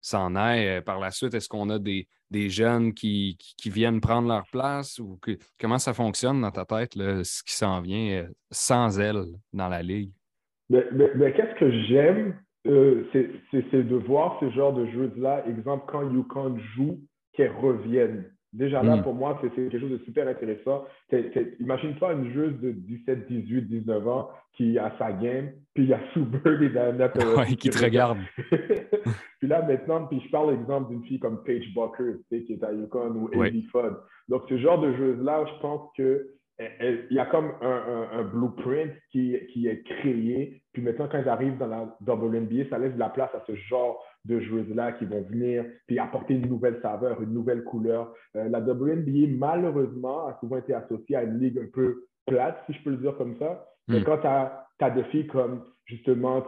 s'en 0.01 0.37
aillent 0.37 0.69
euh, 0.69 0.81
par 0.81 1.01
la 1.01 1.11
suite? 1.11 1.35
Est-ce 1.35 1.49
qu'on 1.49 1.69
a 1.69 1.81
des, 1.81 2.07
jeunes 2.49 2.95
qui, 2.95 3.37
viennent 3.65 4.01
prendre 4.01 4.29
leur 4.29 4.47
place 4.53 5.01
ou 5.01 5.19
comment 5.61 5.79
ça 5.79 5.95
fonctionne 5.95 6.41
dans 6.41 6.53
ta 6.53 6.65
tête, 6.65 6.93
ce 6.95 7.43
qui 7.43 7.55
s'en 7.55 7.81
vient 7.81 8.23
euh, 8.23 8.29
sans 8.53 9.01
elle 9.01 9.25
dans 9.53 9.69
la 9.69 9.83
ligue? 9.83 10.13
Mais, 10.71 10.85
qu'est-ce 11.33 11.59
que 11.59 11.73
j'aime, 11.89 12.39
c'est 13.13 13.83
de 13.83 13.97
voir 13.97 14.39
ce 14.39 14.49
genre 14.51 14.73
de 14.73 14.87
jeux-là. 14.87 15.45
Exemple, 15.49 15.87
quand 15.89 16.09
Yukon 16.09 16.57
joue, 16.77 17.01
qu'elles 17.37 17.53
reviennent. 17.53 18.25
Déjà 18.53 18.83
là, 18.83 18.97
mm. 18.97 19.03
pour 19.03 19.15
moi, 19.15 19.39
c'est 19.43 19.51
quelque 19.51 19.79
chose 19.79 19.91
de 19.91 19.99
super 20.05 20.27
intéressant. 20.27 20.85
Imagine-toi 21.61 22.13
une 22.15 22.33
joueuse 22.33 22.59
de 22.61 22.73
17, 22.73 23.29
18, 23.29 23.63
19 23.63 24.09
ans 24.09 24.31
qui 24.57 24.79
a 24.79 24.97
sa 24.99 25.13
game, 25.13 25.51
puis 25.75 25.85
il 25.85 25.91
y 25.91 25.93
a 25.93 26.01
Sue 26.15 26.21
Bird 26.21 26.63
et 26.63 26.71
Diana 26.71 27.13
ouais, 27.37 27.55
qui 27.57 27.69
te 27.69 27.85
regarde. 27.85 28.19
puis 29.39 29.49
là, 29.49 29.63
maintenant, 29.63 30.07
puis 30.07 30.23
je 30.25 30.31
parle 30.31 30.53
l'exemple 30.53 30.91
d'une 30.91 31.05
fille 31.05 31.19
comme 31.19 31.43
Paige 31.43 31.67
Bucker, 31.75 32.15
qui 32.31 32.53
est 32.53 32.65
à 32.65 32.73
Yukon, 32.73 33.15
ou 33.15 33.43
Amy 33.43 33.63
Fudd. 33.71 33.95
Donc, 34.29 34.45
ce 34.49 34.57
genre 34.57 34.81
de 34.81 34.95
joueuse-là, 34.95 35.45
je 35.47 35.61
pense 35.61 35.91
que 35.97 36.31
il 36.59 37.07
y 37.11 37.19
a 37.19 37.27
comme 37.27 37.53
un, 37.61 38.23
blueprint 38.23 38.93
qui, 39.13 39.37
qui, 39.53 39.67
est 39.67 39.83
créé. 39.83 40.63
Puis 40.73 40.81
maintenant, 40.81 41.07
quand 41.11 41.21
ils 41.21 41.29
arrivent 41.29 41.59
dans 41.59 41.67
la 41.67 41.97
WNBA, 42.01 42.71
ça 42.71 42.79
laisse 42.79 42.95
de 42.95 42.99
la 42.99 43.11
place 43.11 43.29
à 43.35 43.45
ce 43.47 43.55
genre 43.57 44.03
de 44.27 44.41
joueuses-là 44.41 44.93
qui 44.93 45.05
vont 45.05 45.23
venir 45.23 45.65
puis 45.87 45.99
apporter 45.99 46.35
une 46.35 46.49
nouvelle 46.49 46.79
saveur, 46.83 47.23
une 47.23 47.33
nouvelle 47.33 47.65
couleur. 47.65 48.13
Euh, 48.37 48.49
la 48.49 48.61
WNBA, 48.61 49.29
malheureusement, 49.37 50.27
a 50.27 50.37
souvent 50.41 50.59
été 50.59 50.75
associée 50.75 51.17
à 51.17 51.23
une 51.23 51.39
ligue 51.39 51.59
un 51.59 51.69
peu 51.73 52.05
plate, 52.27 52.63
si 52.67 52.75
je 52.75 52.83
peux 52.83 52.91
le 52.91 52.97
dire 52.97 53.17
comme 53.17 53.37
ça. 53.39 53.67
Mais 53.89 54.01
hmm. 54.01 54.05
quand 54.05 54.19
tu 54.19 54.27
as, 54.27 54.91
des 54.91 55.05
filles 55.05 55.27
comme 55.29 55.63
justement 55.85 56.45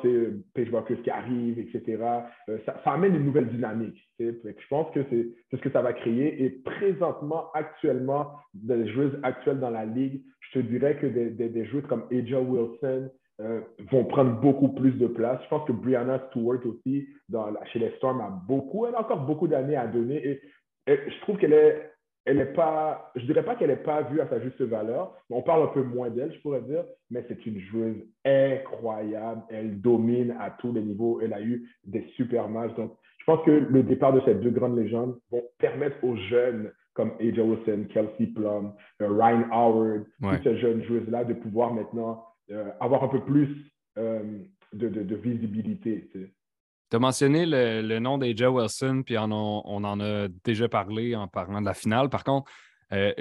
Paige 0.55 0.71
Barker 0.71 0.97
qui 0.97 1.11
arrive, 1.11 1.59
etc., 1.59 2.03
euh, 2.49 2.59
ça, 2.67 2.75
amène 2.87 3.15
une 3.15 3.25
nouvelle 3.25 3.49
dynamique. 3.49 3.97
Je 4.19 4.69
pense 4.69 4.93
que 4.93 5.01
c'est 5.09 5.29
ce 5.53 5.63
que 5.63 5.71
ça 5.71 5.81
va 5.81 5.93
créer. 5.93 6.45
Et 6.45 6.51
présentement, 6.51 7.53
actuellement, 7.55 8.33
des 8.55 8.89
joueuses 8.89 9.19
actuelles 9.23 9.61
dans 9.61 9.71
la 9.71 9.85
ligue, 9.85 10.23
je 10.41 10.59
te 10.59 10.67
dirais 10.67 10.97
que 10.97 11.07
des, 11.07 11.31
des 11.31 11.65
joueuses 11.67 11.87
comme 11.87 12.05
Aja 12.11 12.41
Wilson, 12.41 13.11
euh, 13.41 13.61
vont 13.93 14.05
prendre 14.05 14.41
beaucoup 14.41 14.69
plus 14.69 14.93
de 14.93 15.07
place. 15.07 15.41
Je 15.45 15.49
pense 15.49 15.67
que 15.67 15.73
Brianna 15.73 16.21
Stewart 16.29 16.59
aussi, 16.67 17.07
dans 17.29 17.55
chez 17.73 17.79
les 17.79 17.91
Storm, 17.93 18.21
a 18.21 18.31
beaucoup, 18.31 18.87
elle 18.87 18.97
a 18.97 19.01
encore 19.01 19.25
beaucoup 19.27 19.47
d'années 19.47 19.77
à 19.77 19.87
donner. 19.87 20.27
Et, 20.27 20.41
je 20.89 21.21
trouve 21.21 21.37
qu'elle 21.37 21.53
est, 21.53 21.93
elle 22.25 22.41
est 22.41 22.53
pas, 22.53 23.13
je 23.15 23.25
dirais 23.27 23.45
pas 23.45 23.55
qu'elle 23.55 23.71
n'est 23.71 23.77
pas 23.77 24.03
vue 24.03 24.21
à 24.21 24.29
sa 24.29 24.41
juste 24.41 24.61
valeur. 24.63 25.15
On 25.31 25.43
parle 25.43 25.63
un 25.63 25.69
peu 25.69 25.83
moins 25.83 26.11
d'elle, 26.11 26.33
je 26.33 26.41
pourrais 26.41 26.63
dire, 26.63 26.85
mais 27.11 27.25
c'est 27.29 27.47
une 27.47 27.61
joueuse 27.61 27.97
incroyable. 28.25 29.43
Elle 29.51 29.81
domine 29.81 30.35
à 30.41 30.51
tous 30.51 30.73
les 30.73 30.83
niveaux. 30.83 31.21
Elle 31.23 31.33
a 31.33 31.41
eu 31.41 31.69
des 31.85 32.07
super 32.17 32.49
matchs. 32.49 32.75
Donc, 32.75 32.93
je 33.19 33.25
pense 33.25 33.45
que 33.45 33.51
le 33.51 33.83
départ 33.85 34.15
de 34.15 34.21
ces 34.25 34.35
deux 34.35 34.51
grandes 34.51 34.79
légendes 34.79 35.17
vont 35.31 35.45
permettre 35.59 36.03
aux 36.03 36.17
jeunes 36.17 36.73
comme 36.95 37.13
AJ 37.21 37.39
Wilson, 37.39 37.87
Kelsey 37.91 38.27
Plum, 38.35 38.73
euh, 39.01 39.09
Ryan 39.11 39.45
Howard, 39.53 40.05
toutes 40.21 40.43
ces 40.43 40.59
jeunes 40.59 40.83
joueuses-là 40.83 41.23
de 41.23 41.35
pouvoir 41.35 41.73
maintenant 41.73 42.25
euh, 42.51 42.71
avoir 42.81 43.05
un 43.05 43.09
peu 43.09 43.25
plus 43.25 43.71
euh, 43.99 44.39
de, 44.73 44.89
de, 44.89 45.17
visibilité. 45.17 46.09
Tu 46.13 46.97
as 46.97 46.99
mentionné 46.99 47.45
le, 47.47 47.99
nom 47.99 48.19
d'AJ 48.19 48.43
Wilson, 48.43 49.03
puis 49.05 49.19
on, 49.19 49.31
on, 49.31 49.85
en 49.85 50.01
a 50.01 50.29
déjà 50.45 50.69
parlé 50.69 51.15
en 51.15 51.29
parlant 51.29 51.61
de 51.61 51.67
la 51.67 51.75
finale. 51.75 52.09
Par 52.09 52.25
contre, 52.25 52.51
euh, 52.93 53.13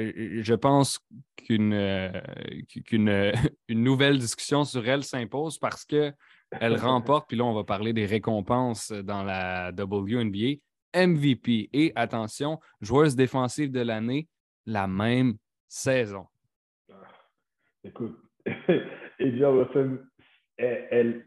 je 0.41 0.53
pense 0.53 0.99
qu'une 1.35 2.11
qu'une 2.85 3.33
une 3.67 3.83
nouvelle 3.83 4.17
discussion 4.17 4.63
sur 4.63 4.87
elle 4.87 5.03
s'impose 5.03 5.57
parce 5.57 5.83
qu'elle 5.83 6.13
remporte, 6.77 7.27
puis 7.27 7.37
là, 7.37 7.43
on 7.43 7.53
va 7.53 7.65
parler 7.65 7.91
des 7.91 8.05
récompenses 8.05 8.91
dans 8.91 9.23
la 9.23 9.71
WNBA. 9.77 10.59
MVP 10.95 11.69
et, 11.73 11.91
attention, 11.95 12.59
joueuse 12.81 13.15
défensive 13.15 13.71
de 13.71 13.81
l'année, 13.81 14.27
la 14.65 14.87
même 14.87 15.37
saison. 15.67 16.27
Ah, 16.91 16.95
écoute, 17.83 18.17
Edia 19.19 19.51
Wilson, 19.51 19.99
elle, 20.57 21.23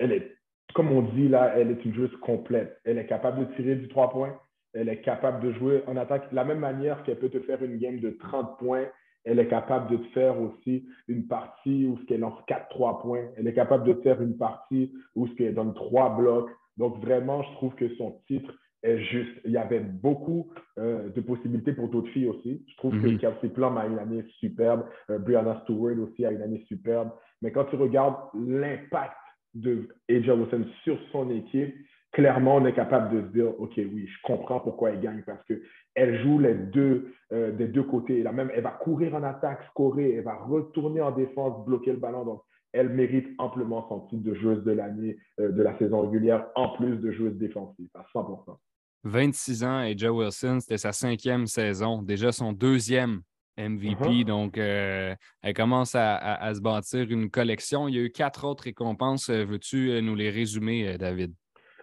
est, 0.00 0.32
comme 0.74 0.92
on 0.92 1.02
dit 1.02 1.28
là, 1.28 1.54
elle 1.56 1.70
est 1.70 1.84
une 1.84 1.94
joueuse 1.94 2.14
complète. 2.20 2.78
Elle 2.84 2.98
est 2.98 3.06
capable 3.06 3.46
de 3.46 3.54
tirer 3.54 3.76
du 3.76 3.88
3 3.88 4.10
points. 4.10 4.38
Elle 4.74 4.88
est 4.88 5.02
capable 5.02 5.44
de 5.46 5.52
jouer 5.52 5.82
en 5.86 5.96
attaque 5.96 6.30
de 6.30 6.36
la 6.36 6.44
même 6.44 6.58
manière 6.58 7.02
qu'elle 7.02 7.18
peut 7.18 7.28
te 7.28 7.40
faire 7.40 7.62
une 7.62 7.78
game 7.78 8.00
de 8.00 8.10
30 8.10 8.58
points. 8.58 8.86
Elle 9.24 9.38
est 9.38 9.48
capable 9.48 9.90
de 9.90 9.98
te 9.98 10.08
faire 10.08 10.40
aussi 10.40 10.86
une 11.06 11.26
partie 11.26 11.86
où 11.86 11.98
elle 12.10 12.20
lance 12.20 12.40
4-3 12.48 13.02
points. 13.02 13.24
Elle 13.36 13.46
est 13.46 13.54
capable 13.54 13.84
de 13.86 13.92
te 13.92 14.02
faire 14.02 14.20
une 14.20 14.36
partie 14.36 14.92
où 15.14 15.28
elle 15.38 15.54
donne 15.54 15.74
3 15.74 16.16
blocs. 16.16 16.50
Donc 16.76 16.98
vraiment, 17.04 17.42
je 17.42 17.52
trouve 17.52 17.74
que 17.74 17.94
son 17.96 18.20
titre 18.26 18.52
est 18.82 18.98
juste. 18.98 19.40
Il 19.44 19.52
y 19.52 19.56
avait 19.56 19.80
beaucoup 19.80 20.50
euh, 20.78 21.10
de 21.10 21.20
possibilités 21.20 21.72
pour 21.72 21.88
d'autres 21.88 22.10
filles 22.10 22.28
aussi. 22.28 22.64
Je 22.68 22.76
trouve 22.76 23.00
que 23.00 23.06
mhm. 23.06 23.18
Kelsey 23.18 23.48
Plum 23.50 23.76
a 23.76 23.86
une 23.86 23.98
année 23.98 24.24
superbe. 24.40 24.84
Euh, 25.10 25.18
Brianna 25.18 25.60
Stewart 25.64 25.98
aussi 25.98 26.24
a 26.24 26.32
une 26.32 26.42
année 26.42 26.64
superbe. 26.66 27.10
Mais 27.42 27.50
quand 27.50 27.64
tu 27.66 27.76
regardes 27.76 28.16
l'impact 28.34 29.16
de 29.54 29.88
AJ 30.08 30.28
Wilson 30.28 30.64
sur 30.84 30.98
son 31.10 31.30
équipe, 31.30 31.74
clairement, 32.12 32.56
on 32.56 32.66
est 32.66 32.74
capable 32.74 33.14
de 33.14 33.26
se 33.26 33.32
dire, 33.32 33.60
OK, 33.60 33.72
oui, 33.76 34.06
je 34.06 34.16
comprends 34.22 34.60
pourquoi 34.60 34.90
elle 34.90 35.00
gagne 35.00 35.22
parce 35.26 35.42
qu'elle 35.44 36.22
joue 36.22 36.38
les 36.38 36.54
deux, 36.54 37.12
euh, 37.32 37.52
des 37.52 37.66
deux 37.66 37.82
côtés. 37.82 38.22
même, 38.22 38.50
elle 38.54 38.62
va 38.62 38.70
courir 38.70 39.14
en 39.14 39.22
attaque, 39.22 39.60
scorer, 39.70 40.14
elle 40.14 40.24
va 40.24 40.36
retourner 40.36 41.00
en 41.00 41.10
défense, 41.10 41.64
bloquer 41.66 41.92
le 41.92 41.98
ballon. 41.98 42.24
Donc, 42.24 42.42
elle 42.72 42.88
mérite 42.88 43.28
amplement 43.38 43.86
son 43.88 44.00
titre 44.06 44.22
de 44.22 44.34
joueuse 44.34 44.64
de 44.64 44.72
l'année 44.72 45.16
euh, 45.40 45.50
de 45.50 45.62
la 45.62 45.76
saison 45.78 46.02
régulière, 46.02 46.46
en 46.54 46.70
plus 46.76 46.96
de 46.96 47.10
joueuse 47.12 47.36
défensive, 47.36 47.88
à 47.94 48.04
100% 48.14 48.56
26 49.04 49.64
ans 49.64 49.82
et 49.82 49.98
Joe 49.98 50.12
Wilson, 50.12 50.58
c'était 50.60 50.78
sa 50.78 50.92
cinquième 50.92 51.46
saison, 51.46 52.02
déjà 52.02 52.30
son 52.30 52.52
deuxième 52.52 53.22
MVP. 53.58 54.04
Uh-huh. 54.04 54.24
Donc, 54.24 54.58
euh, 54.58 55.14
elle 55.42 55.54
commence 55.54 55.94
à, 55.94 56.52
se 56.54 56.60
bâtir 56.60 57.10
une 57.10 57.30
collection. 57.30 57.88
Il 57.88 57.94
y 57.94 57.98
a 57.98 58.02
eu 58.02 58.10
quatre 58.10 58.46
autres 58.46 58.64
récompenses. 58.64 59.28
Euh, 59.28 59.44
veux-tu 59.44 59.90
euh, 59.90 60.00
nous 60.00 60.14
les 60.14 60.30
résumer, 60.30 60.96
David? 60.98 61.32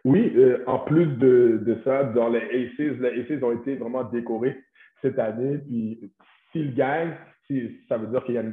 Oui, 0.05 0.33
en 0.65 0.79
plus 0.79 1.07
de, 1.07 1.77
ça, 1.83 2.05
dans 2.05 2.29
les 2.29 2.39
Aces, 2.39 2.97
les 2.99 3.21
Aces 3.21 3.43
ont 3.43 3.51
été 3.51 3.75
vraiment 3.75 4.03
décorés 4.05 4.57
cette 5.01 5.19
année. 5.19 5.57
Puis, 5.57 6.11
s'ils 6.51 6.73
gagnent, 6.73 7.15
ça 7.89 7.97
veut 7.97 8.07
dire 8.07 8.23
qu'il 8.23 8.35
y 8.35 8.37
a 8.37 8.43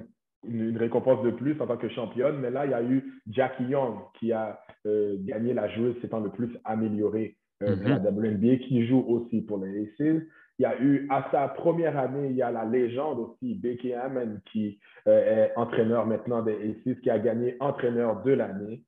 une, 0.49 0.77
récompense 0.77 1.25
de 1.25 1.31
plus 1.31 1.61
en 1.61 1.67
tant 1.67 1.77
que 1.77 1.89
championne. 1.89 2.39
Mais 2.41 2.51
là, 2.51 2.67
il 2.67 2.73
y 2.73 2.75
a 2.75 2.83
eu 2.83 3.21
Jackie 3.29 3.65
Young 3.65 3.97
qui 4.19 4.33
a 4.33 4.61
gagné 4.85 5.55
la 5.55 5.69
joueuse 5.69 5.95
s'étant 6.01 6.21
le 6.21 6.31
plus 6.31 6.51
améliorée 6.65 7.37
de 7.61 7.67
la 7.67 7.99
mm-hmm. 7.99 8.37
WNBA 8.37 8.57
qui 8.67 8.87
joue 8.87 9.05
aussi 9.07 9.41
pour 9.43 9.65
les 9.65 9.93
Aces. 9.99 10.23
Il 10.59 10.63
y 10.63 10.67
a 10.67 10.81
eu, 10.81 11.07
à 11.11 11.29
sa 11.31 11.49
première 11.49 11.99
année, 11.99 12.29
il 12.31 12.37
y 12.37 12.43
a 12.43 12.51
la 12.51 12.65
légende 12.65 13.19
aussi, 13.19 13.55
Becky 13.55 13.93
Hammond, 13.93 14.41
qui 14.51 14.79
est 15.07 15.53
entraîneur 15.57 16.07
maintenant 16.07 16.43
des 16.43 16.55
Aces, 16.87 16.99
qui 17.03 17.11
a 17.11 17.19
gagné 17.19 17.57
entraîneur 17.61 18.23
de 18.23 18.33
l'année. 18.33 18.83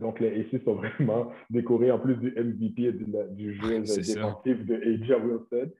donc, 0.00 0.20
les 0.20 0.40
Aces 0.40 0.62
sont 0.64 0.74
vraiment 0.96 1.32
décorés 1.50 1.90
en 1.90 1.98
plus 1.98 2.14
du 2.16 2.30
MVP 2.30 2.82
et 2.82 2.92
du, 2.92 3.54
jeu 3.60 3.80
défensif 3.80 4.64
de 4.66 4.76
Aja 4.76 5.18
Wilson. 5.18 5.70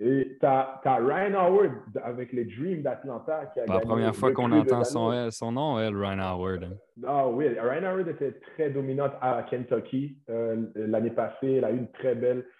Et 0.00 0.36
tu 0.38 0.46
as, 0.46 0.80
Ryan 0.84 1.34
Howard 1.34 1.72
avec 2.04 2.32
les 2.32 2.44
Dreams 2.44 2.82
d'Atlanta 2.82 3.46
qui 3.52 3.58
a 3.58 3.66
La 3.66 3.80
première 3.80 4.14
fois 4.14 4.32
qu'on 4.32 4.52
entend 4.52 4.84
son, 4.84 5.28
son, 5.32 5.50
nom, 5.50 5.80
elle, 5.80 5.96
Ryan 5.96 6.20
Howard. 6.20 6.78
Ah 7.04 7.28
oui, 7.28 7.48
Ryan 7.48 7.84
Howard 7.84 8.08
était 8.08 8.32
très 8.54 8.70
dominante 8.70 9.12
à 9.20 9.42
Kentucky 9.50 10.18
euh, 10.30 10.66
l'année 10.76 11.10
passée. 11.10 11.54
Elle 11.54 11.64
a 11.64 11.72
eu 11.72 11.78
une 11.78 11.90
très 11.90 12.14
belle 12.14 12.38
euh, 12.38 12.57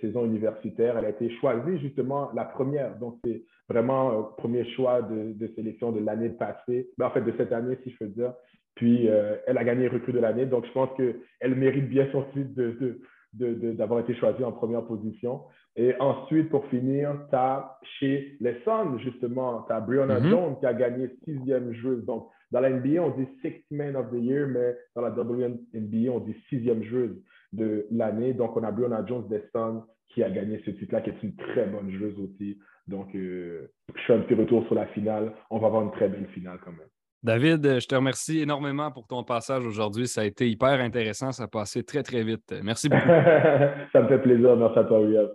saison 0.00 0.24
universitaire. 0.24 0.96
Elle 0.98 1.04
a 1.04 1.10
été 1.10 1.30
choisie 1.40 1.78
justement 1.80 2.30
la 2.34 2.44
première. 2.44 2.96
Donc, 2.98 3.18
c'est 3.24 3.42
vraiment 3.68 4.10
le 4.10 4.36
premier 4.36 4.64
choix 4.74 5.02
de, 5.02 5.32
de 5.32 5.52
sélection 5.54 5.92
de 5.92 6.00
l'année 6.00 6.30
passée. 6.30 6.88
Ben, 6.98 7.06
en 7.06 7.10
fait, 7.10 7.22
de 7.22 7.32
cette 7.36 7.52
année, 7.52 7.78
si 7.84 7.90
je 7.90 7.98
peux 7.98 8.08
dire. 8.08 8.32
Puis, 8.74 9.08
euh, 9.08 9.36
elle 9.46 9.58
a 9.58 9.64
gagné 9.64 9.88
recrue 9.88 10.12
de 10.12 10.18
l'année. 10.18 10.46
Donc, 10.46 10.66
je 10.66 10.72
pense 10.72 10.88
qu'elle 10.96 11.54
mérite 11.54 11.88
bien 11.88 12.08
son 12.12 12.24
titre 12.32 12.50
de, 12.54 13.72
d'avoir 13.72 14.00
été 14.00 14.14
choisie 14.14 14.44
en 14.44 14.52
première 14.52 14.84
position. 14.84 15.42
Et 15.76 15.94
ensuite, 16.00 16.50
pour 16.50 16.66
finir, 16.66 17.16
tu 17.30 17.36
as 17.36 17.78
chez 17.98 18.36
les 18.40 18.56
Suns, 18.64 18.98
justement, 18.98 19.62
tu 19.62 19.72
as 19.72 19.80
Brianna 19.80 20.20
mm-hmm. 20.20 20.30
Jones 20.30 20.56
qui 20.60 20.66
a 20.66 20.74
gagné 20.74 21.10
sixième 21.24 21.72
joueuse. 21.74 22.04
Donc, 22.04 22.28
dans 22.50 22.60
la 22.60 22.70
NBA, 22.70 23.02
on 23.02 23.10
dit 23.10 23.26
Sixth 23.40 23.70
Man 23.70 23.96
of 23.96 24.10
the 24.10 24.20
Year, 24.20 24.46
mais 24.48 24.76
dans 24.94 25.00
la 25.00 25.10
WNBA, 25.10 26.10
on 26.12 26.20
dit 26.20 26.36
sixième 26.50 26.82
joueuse 26.82 27.16
de 27.52 27.86
l'année. 27.90 28.32
Donc, 28.34 28.56
on 28.56 28.62
a 28.62 28.70
Brianna 28.70 29.04
Jones 29.06 29.28
des 29.28 29.42
Suns 29.54 29.84
qui 30.08 30.22
a 30.22 30.30
gagné 30.30 30.62
ce 30.64 30.70
titre-là, 30.70 31.00
qui 31.00 31.10
est 31.10 31.22
une 31.22 31.34
très 31.36 31.66
bonne 31.66 31.90
joueuse 31.90 32.18
aussi. 32.18 32.58
Donc, 32.86 33.14
euh, 33.14 33.70
je 33.94 34.02
fais 34.06 34.14
un 34.14 34.20
petit 34.20 34.34
retour 34.34 34.64
sur 34.66 34.74
la 34.74 34.86
finale. 34.88 35.32
On 35.50 35.58
va 35.58 35.68
avoir 35.68 35.82
une 35.82 35.92
très 35.92 36.08
belle 36.08 36.26
finale 36.34 36.58
quand 36.64 36.72
même. 36.72 36.88
David, 37.22 37.80
je 37.80 37.86
te 37.86 37.94
remercie 37.94 38.40
énormément 38.40 38.90
pour 38.90 39.06
ton 39.06 39.22
passage 39.22 39.64
aujourd'hui. 39.64 40.08
Ça 40.08 40.22
a 40.22 40.24
été 40.24 40.50
hyper 40.50 40.80
intéressant. 40.80 41.30
Ça 41.30 41.44
a 41.44 41.48
passé 41.48 41.84
très, 41.84 42.02
très 42.02 42.24
vite. 42.24 42.52
Merci 42.62 42.88
beaucoup. 42.88 43.06
ça 43.92 44.02
me 44.02 44.08
fait 44.08 44.18
plaisir. 44.18 44.56
Merci 44.56 44.78
à 44.78 44.84
toi, 44.84 45.00
William. 45.00 45.28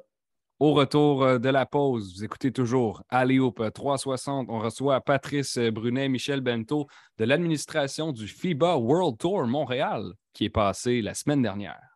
Au 0.60 0.74
retour 0.74 1.24
euh, 1.24 1.38
de 1.38 1.50
la 1.50 1.66
pause, 1.66 2.16
vous 2.16 2.24
écoutez 2.26 2.52
toujours 2.52 3.04
Aléoupe 3.10 3.64
360. 3.74 4.48
On 4.50 4.60
reçoit 4.60 5.00
Patrice 5.02 5.58
Brunet, 5.58 6.10
Michel 6.10 6.42
Bento 6.42 6.88
de 7.20 7.26
l'administration 7.26 8.12
du 8.12 8.28
FIBA 8.28 8.76
World 8.76 9.18
Tour 9.18 9.46
Montréal 9.46 10.14
qui 10.38 10.46
est 10.46 10.50
passé 10.50 11.02
la 11.02 11.16
semaine 11.16 11.42
dernière. 11.42 11.87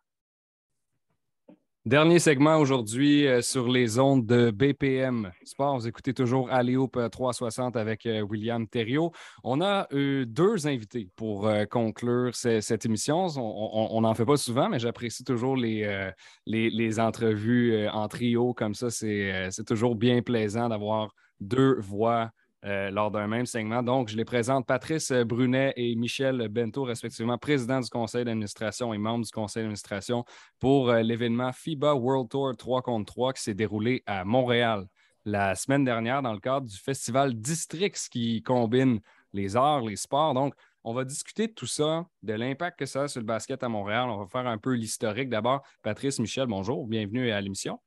Dernier 1.84 2.20
segment 2.20 2.58
aujourd'hui 2.58 3.26
euh, 3.26 3.42
sur 3.42 3.68
les 3.68 3.98
ondes 3.98 4.24
de 4.24 4.52
BPM 4.52 5.32
Sport. 5.42 5.80
Vous 5.80 5.88
écoutez 5.88 6.14
toujours 6.14 6.48
Aléoupe 6.48 6.96
360 7.10 7.76
avec 7.76 8.06
euh, 8.06 8.20
William 8.20 8.68
Thériault. 8.68 9.10
On 9.42 9.60
a 9.60 9.88
eu 9.90 10.24
deux 10.24 10.68
invités 10.68 11.10
pour 11.16 11.48
euh, 11.48 11.64
conclure 11.64 12.36
cette 12.36 12.86
émission. 12.86 13.26
On 13.36 14.00
n'en 14.00 14.14
fait 14.14 14.24
pas 14.24 14.36
souvent, 14.36 14.68
mais 14.68 14.78
j'apprécie 14.78 15.24
toujours 15.24 15.56
les, 15.56 16.12
les, 16.46 16.70
les, 16.70 17.00
entrevues 17.00 17.88
en 17.88 18.06
trio 18.06 18.54
comme 18.54 18.74
ça. 18.74 18.88
C'est 18.90 19.50
toujours 19.66 19.96
bien 19.96 20.22
plaisant 20.22 20.68
d'avoir 20.68 21.12
deux 21.40 21.80
voix 21.80 22.30
euh, 22.64 22.90
lors 22.90 23.10
d'un 23.10 23.26
même 23.26 23.46
segment. 23.46 23.82
Donc, 23.82 24.08
je 24.08 24.16
les 24.16 24.24
présente 24.24 24.66
Patrice 24.66 25.10
Brunet 25.10 25.72
et 25.76 25.94
Michel 25.96 26.46
Bento, 26.48 26.84
respectivement 26.84 27.36
président 27.36 27.80
du 27.80 27.88
conseil 27.90 28.24
d'administration 28.24 28.94
et 28.94 28.98
membre 28.98 29.24
du 29.24 29.32
conseil 29.32 29.62
d'administration 29.62 30.24
pour 30.60 30.90
euh, 30.90 31.02
l'événement 31.02 31.52
FIBA 31.52 31.94
World 31.94 32.30
Tour 32.30 32.56
3 32.56 32.82
contre 32.82 33.12
3 33.12 33.32
qui 33.32 33.42
s'est 33.42 33.54
déroulé 33.54 34.02
à 34.06 34.24
Montréal 34.24 34.86
la 35.24 35.54
semaine 35.54 35.84
dernière 35.84 36.22
dans 36.22 36.32
le 36.32 36.40
cadre 36.40 36.66
du 36.66 36.76
festival 36.76 37.34
Districts 37.34 38.08
qui 38.10 38.42
combine 38.42 39.00
les 39.32 39.56
arts, 39.56 39.82
les 39.82 39.96
sports. 39.96 40.34
Donc, 40.34 40.54
on 40.84 40.92
va 40.92 41.04
discuter 41.04 41.46
de 41.46 41.52
tout 41.52 41.66
ça, 41.66 42.06
de 42.22 42.32
l'impact 42.32 42.78
que 42.78 42.86
ça 42.86 43.02
a 43.02 43.08
sur 43.08 43.20
le 43.20 43.26
basket 43.26 43.62
à 43.62 43.68
Montréal. 43.68 44.08
On 44.08 44.18
va 44.18 44.26
faire 44.26 44.46
un 44.46 44.58
peu 44.58 44.74
l'historique 44.74 45.28
d'abord. 45.28 45.62
Patrice, 45.82 46.18
Michel, 46.18 46.46
bonjour, 46.46 46.86
bienvenue 46.86 47.30
à 47.30 47.40
l'émission. 47.40 47.80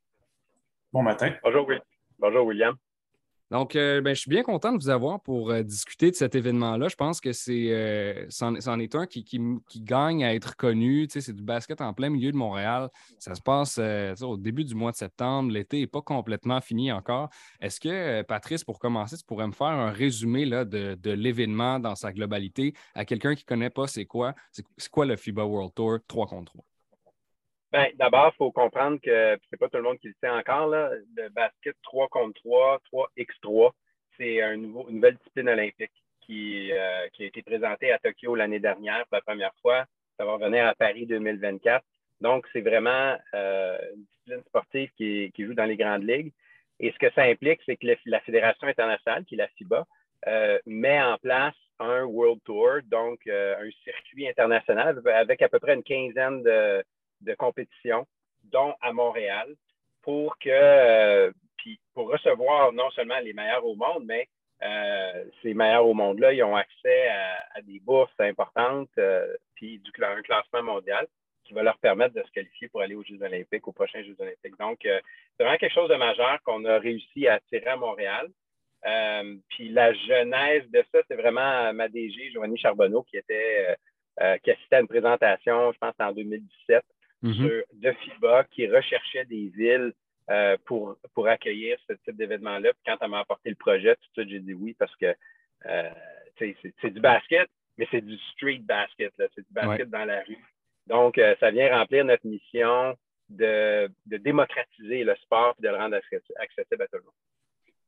Bon 0.94 1.04
matin. 1.04 1.34
Bonjour, 1.44 1.68
oui. 1.68 1.76
Bonjour, 2.20 2.46
William. 2.46 2.76
Donc, 3.52 3.76
euh, 3.76 4.02
ben, 4.02 4.16
je 4.16 4.22
suis 4.22 4.30
bien 4.30 4.42
content 4.42 4.72
de 4.72 4.78
vous 4.78 4.90
avoir 4.90 5.22
pour 5.22 5.52
euh, 5.52 5.62
discuter 5.62 6.10
de 6.10 6.16
cet 6.16 6.34
événement-là. 6.34 6.88
Je 6.88 6.96
pense 6.96 7.22
que 7.22 7.32
c'est, 7.32 7.68
euh, 7.70 8.26
c'en, 8.30 8.56
est 8.56 8.96
un 8.96 9.06
qui, 9.06 9.24
gagne 9.82 10.26
à 10.26 10.34
être 10.34 10.56
connu. 10.56 11.08
c'est 11.10 11.34
du 11.34 11.44
basket 11.44 11.80
en 11.82 11.94
plein 11.94 12.10
milieu 12.10 12.32
de 12.32 12.38
Montréal. 12.38 12.90
Ça 13.20 13.36
se 13.36 13.42
passe 13.42 13.80
au 14.22 14.38
début 14.38 14.64
du 14.64 14.74
mois 14.74 14.92
de 14.92 14.98
septembre. 14.98 15.52
L'été 15.52 15.80
n'est 15.80 15.88
pas 15.88 16.02
complètement 16.02 16.60
fini 16.60 16.92
encore. 16.92 17.30
Est-ce 17.62 17.80
que, 17.80 18.24
Patrice, 18.24 18.64
pour 18.64 18.80
commencer, 18.80 19.16
tu 19.16 19.24
pourrais 19.26 19.48
me 19.48 19.54
faire 19.54 19.68
un 19.68 19.92
résumé 19.92 20.46
là, 20.46 20.66
de, 20.66 20.98
l'événement 21.12 21.80
dans 21.80 21.96
sa 21.96 22.12
globalité 22.12 22.74
à 22.96 23.06
quelqu'un 23.06 23.36
qui 23.36 23.44
ne 23.44 23.48
connaît 23.48 23.70
pas 23.70 23.88
c'est 23.88 24.06
quoi? 24.06 24.34
C'est, 24.52 24.66
quoi 24.90 25.06
le 25.06 25.16
FIBA 25.16 25.44
World 25.44 25.74
Tour 25.76 26.00
3 26.08 26.28
contre 26.28 26.54
3? 26.54 26.66
Ben, 27.76 27.92
d'abord, 27.96 28.32
il 28.34 28.38
faut 28.38 28.54
comprendre 28.54 29.02
que 29.04 29.38
c'est 29.50 29.58
pas 29.58 29.68
tout 29.68 29.76
le 29.76 29.84
monde 29.84 30.00
qui 30.00 30.08
le 30.08 30.14
sait 30.22 30.30
encore, 30.30 30.70
le 30.70 31.28
basket 31.32 31.76
3 31.84 32.08
contre 32.08 32.40
3, 32.42 32.80
3x3, 32.90 33.72
c'est 34.16 34.42
une 34.42 34.72
nouvelle 34.72 35.18
discipline 35.18 35.50
olympique 35.50 35.92
qui, 36.22 36.72
euh, 36.72 37.10
qui 37.12 37.24
a 37.24 37.26
été 37.26 37.42
présentée 37.42 37.92
à 37.92 38.00
Tokyo 38.00 38.34
l'année 38.34 38.62
dernière 38.62 39.06
pour 39.08 39.18
la 39.18 39.22
première 39.24 39.54
fois. 39.62 39.84
Ça 40.18 40.24
va 40.24 40.36
revenir 40.36 40.66
à 40.66 40.74
Paris 40.74 41.06
2024. 41.06 41.84
Donc, 42.22 42.48
c'est 42.54 42.62
vraiment 42.62 43.18
euh, 43.34 43.78
une 43.94 44.06
discipline 44.06 44.44
sportive 44.48 44.90
qui, 44.96 45.34
qui, 45.36 45.44
joue 45.44 45.54
dans 45.54 45.66
les 45.66 45.76
grandes 45.76 46.10
ligues. 46.10 46.32
Et 46.80 46.94
ce 46.94 46.98
que 46.98 47.12
ça 47.14 47.24
implique, 47.24 47.60
c'est 47.66 47.76
que 47.76 47.88
la 48.06 48.22
Fédération 48.22 48.68
internationale, 48.68 49.26
qui 49.26 49.36
est 49.36 49.40
la 49.40 49.50
FIBA, 49.50 49.86
euh, 50.28 50.60
met 50.66 51.04
en 51.04 51.18
place 51.18 51.56
un 51.80 52.04
World 52.04 52.42
Tour, 52.46 52.78
donc 52.86 53.28
un 53.28 53.70
circuit 53.84 54.30
international 54.30 55.02
avec 55.14 55.42
à 55.42 55.50
peu 55.50 55.60
près 55.60 55.74
une 55.74 55.84
quinzaine 55.84 56.42
de, 56.42 56.82
de 57.22 57.34
compétition, 57.36 58.06
dont 58.52 58.76
à 58.82 58.94
Montréal, 58.94 59.56
pour 60.06 60.38
que, 60.38 60.50
euh, 60.50 61.32
puis 61.58 61.80
pour 61.94 62.12
recevoir 62.12 62.72
non 62.72 62.90
seulement 62.92 63.20
les 63.20 63.34
meilleurs 63.34 63.66
au 63.66 63.76
monde, 63.76 64.04
mais 64.06 64.28
euh, 64.64 65.26
ces 65.42 65.54
meilleurs 65.54 65.86
au 65.86 65.94
monde-là, 65.94 66.32
ils 66.32 66.44
ont 66.44 66.56
accès 66.56 67.08
à, 67.08 67.62
des 67.64 67.80
bourses 67.80 68.14
importantes, 68.20 68.90
euh, 69.00 69.36
puis 69.56 69.80
du, 69.80 69.92
un 70.04 70.22
classement 70.22 70.64
mondial 70.64 71.08
qui 71.44 71.54
va 71.54 71.64
leur 71.64 71.78
permettre 71.80 72.16
de 72.16 72.24
se 72.24 72.32
qualifier 72.32 72.70
pour 72.70 72.82
aller 72.82 72.96
aux 72.96 73.04
Jeux 73.04 73.22
olympiques, 73.22 73.68
aux 73.68 73.72
prochains 73.72 74.04
Jeux 74.04 74.16
olympiques. 74.20 74.58
Donc, 74.60 74.80
c'est 74.82 75.44
vraiment 75.44 75.58
quelque 75.58 75.74
chose 75.74 75.90
de 75.90 75.96
majeur 75.96 76.40
qu'on 76.44 76.66
a 76.66 76.80
réussi 76.80 77.28
à 77.28 77.36
attirer 77.36 77.68
à 77.68 77.76
Montréal. 77.76 78.28
puis 79.50 79.70
la 79.70 79.94
genèse 79.94 80.68
de 80.72 80.84
ça, 80.92 81.02
c'est 81.08 81.16
vraiment 81.16 81.72
ma 81.72 81.88
DG, 81.88 82.32
Joanie 82.32 82.58
Charbonneau, 82.58 83.04
qui 83.04 83.18
était 83.18 83.76
qui 84.44 84.50
assistait 84.50 84.78
à 84.78 84.80
une 84.80 84.88
présentation, 84.88 85.72
je 85.72 85.78
pense, 85.78 85.94
en 86.00 86.14
2017, 86.14 86.84
Mm-hmm. 87.24 87.64
de 87.74 87.92
FIBA 87.92 88.44
qui 88.46 88.68
recherchait 88.68 89.26
des 89.26 89.48
villes 89.48 89.94
euh, 90.30 90.58
pour, 90.66 90.98
pour 91.14 91.28
accueillir 91.28 91.78
ce 91.88 91.94
type 91.94 92.18
d'événement-là. 92.18 92.72
quand 92.86 92.98
elle 93.00 93.10
m'a 93.10 93.20
apporté 93.20 93.50
le 93.50 93.56
projet, 93.56 93.96
tout 93.96 94.02
de 94.02 94.14
suite, 94.14 94.30
j'ai 94.30 94.40
dit 94.40 94.54
oui 94.54 94.76
parce 94.78 94.96
que 94.96 95.14
euh, 95.66 95.90
c'est 96.38 96.92
du 96.92 97.00
basket, 97.00 97.50
mais 97.78 97.88
c'est 97.92 98.02
du 98.02 98.18
street 98.34 98.60
basket. 98.60 99.14
C'est 99.18 99.42
du 99.42 99.54
basket 99.54 99.90
dans 99.90 100.06
la 100.06 100.22
rue. 100.24 100.38
Donc, 100.88 101.18
euh, 101.18 101.36
ça 101.40 101.52
vient 101.52 101.78
remplir 101.78 102.06
notre 102.06 102.28
mission 102.28 102.96
de, 103.30 103.90
de 104.06 104.18
démocratiser 104.18 105.04
le 105.04 105.16
sport 105.16 105.56
et 105.58 105.62
de 105.64 105.70
le 105.70 105.78
rendre 105.78 105.96
accessible 105.96 106.84
à 106.84 106.88
tout 106.88 106.98
le 106.98 107.04
monde. 107.04 107.14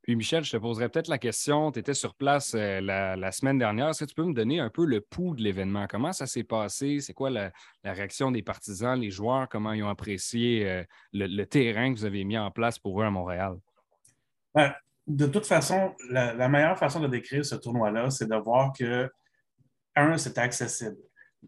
Puis 0.07 0.15
Michel, 0.15 0.41
je 0.45 0.51
te 0.51 0.55
poserais 0.55 0.87
peut-être 0.87 1.09
la 1.09 1.17
question, 1.17 1.69
tu 1.69 1.79
étais 1.79 1.93
sur 1.93 2.15
place 2.15 2.53
euh, 2.55 2.79
la, 2.79 3.31
semaine 3.33 3.57
dernière, 3.57 3.89
est-ce 3.89 4.05
que 4.05 4.09
tu 4.09 4.15
peux 4.15 4.23
me 4.23 4.33
donner 4.33 4.61
un 4.61 4.69
peu 4.69 4.85
le 4.85 5.01
pouls 5.01 5.35
de 5.35 5.43
l'événement? 5.43 5.85
Comment 5.85 6.13
ça 6.13 6.25
s'est 6.25 6.45
passé? 6.45 7.01
C'est 7.01 7.11
quoi 7.13 7.29
la, 7.29 7.51
réaction 7.83 8.31
des 8.31 8.41
partisans, 8.41 8.97
les 8.97 9.11
joueurs? 9.11 9.49
Comment 9.49 9.73
ils 9.73 9.83
ont 9.83 9.89
apprécié 9.89 10.65
euh, 10.65 10.83
le, 11.11 11.43
terrain 11.43 11.93
que 11.93 11.99
vous 11.99 12.05
avez 12.05 12.23
mis 12.23 12.37
en 12.37 12.51
place 12.51 12.79
pour 12.79 13.01
eux 13.01 13.03
à 13.03 13.11
Montréal? 13.11 13.57
Ben, 14.55 14.73
de 15.07 15.25
toute 15.25 15.45
façon, 15.45 15.93
la, 16.09 16.47
meilleure 16.47 16.79
façon 16.79 17.01
de 17.01 17.09
décrire 17.09 17.43
ce 17.43 17.55
tournoi-là, 17.55 18.09
c'est 18.09 18.29
de 18.29 18.35
voir 18.37 18.71
que, 18.71 19.11
un, 19.97 20.17
c'était 20.17 20.39
accessible. 20.39 20.95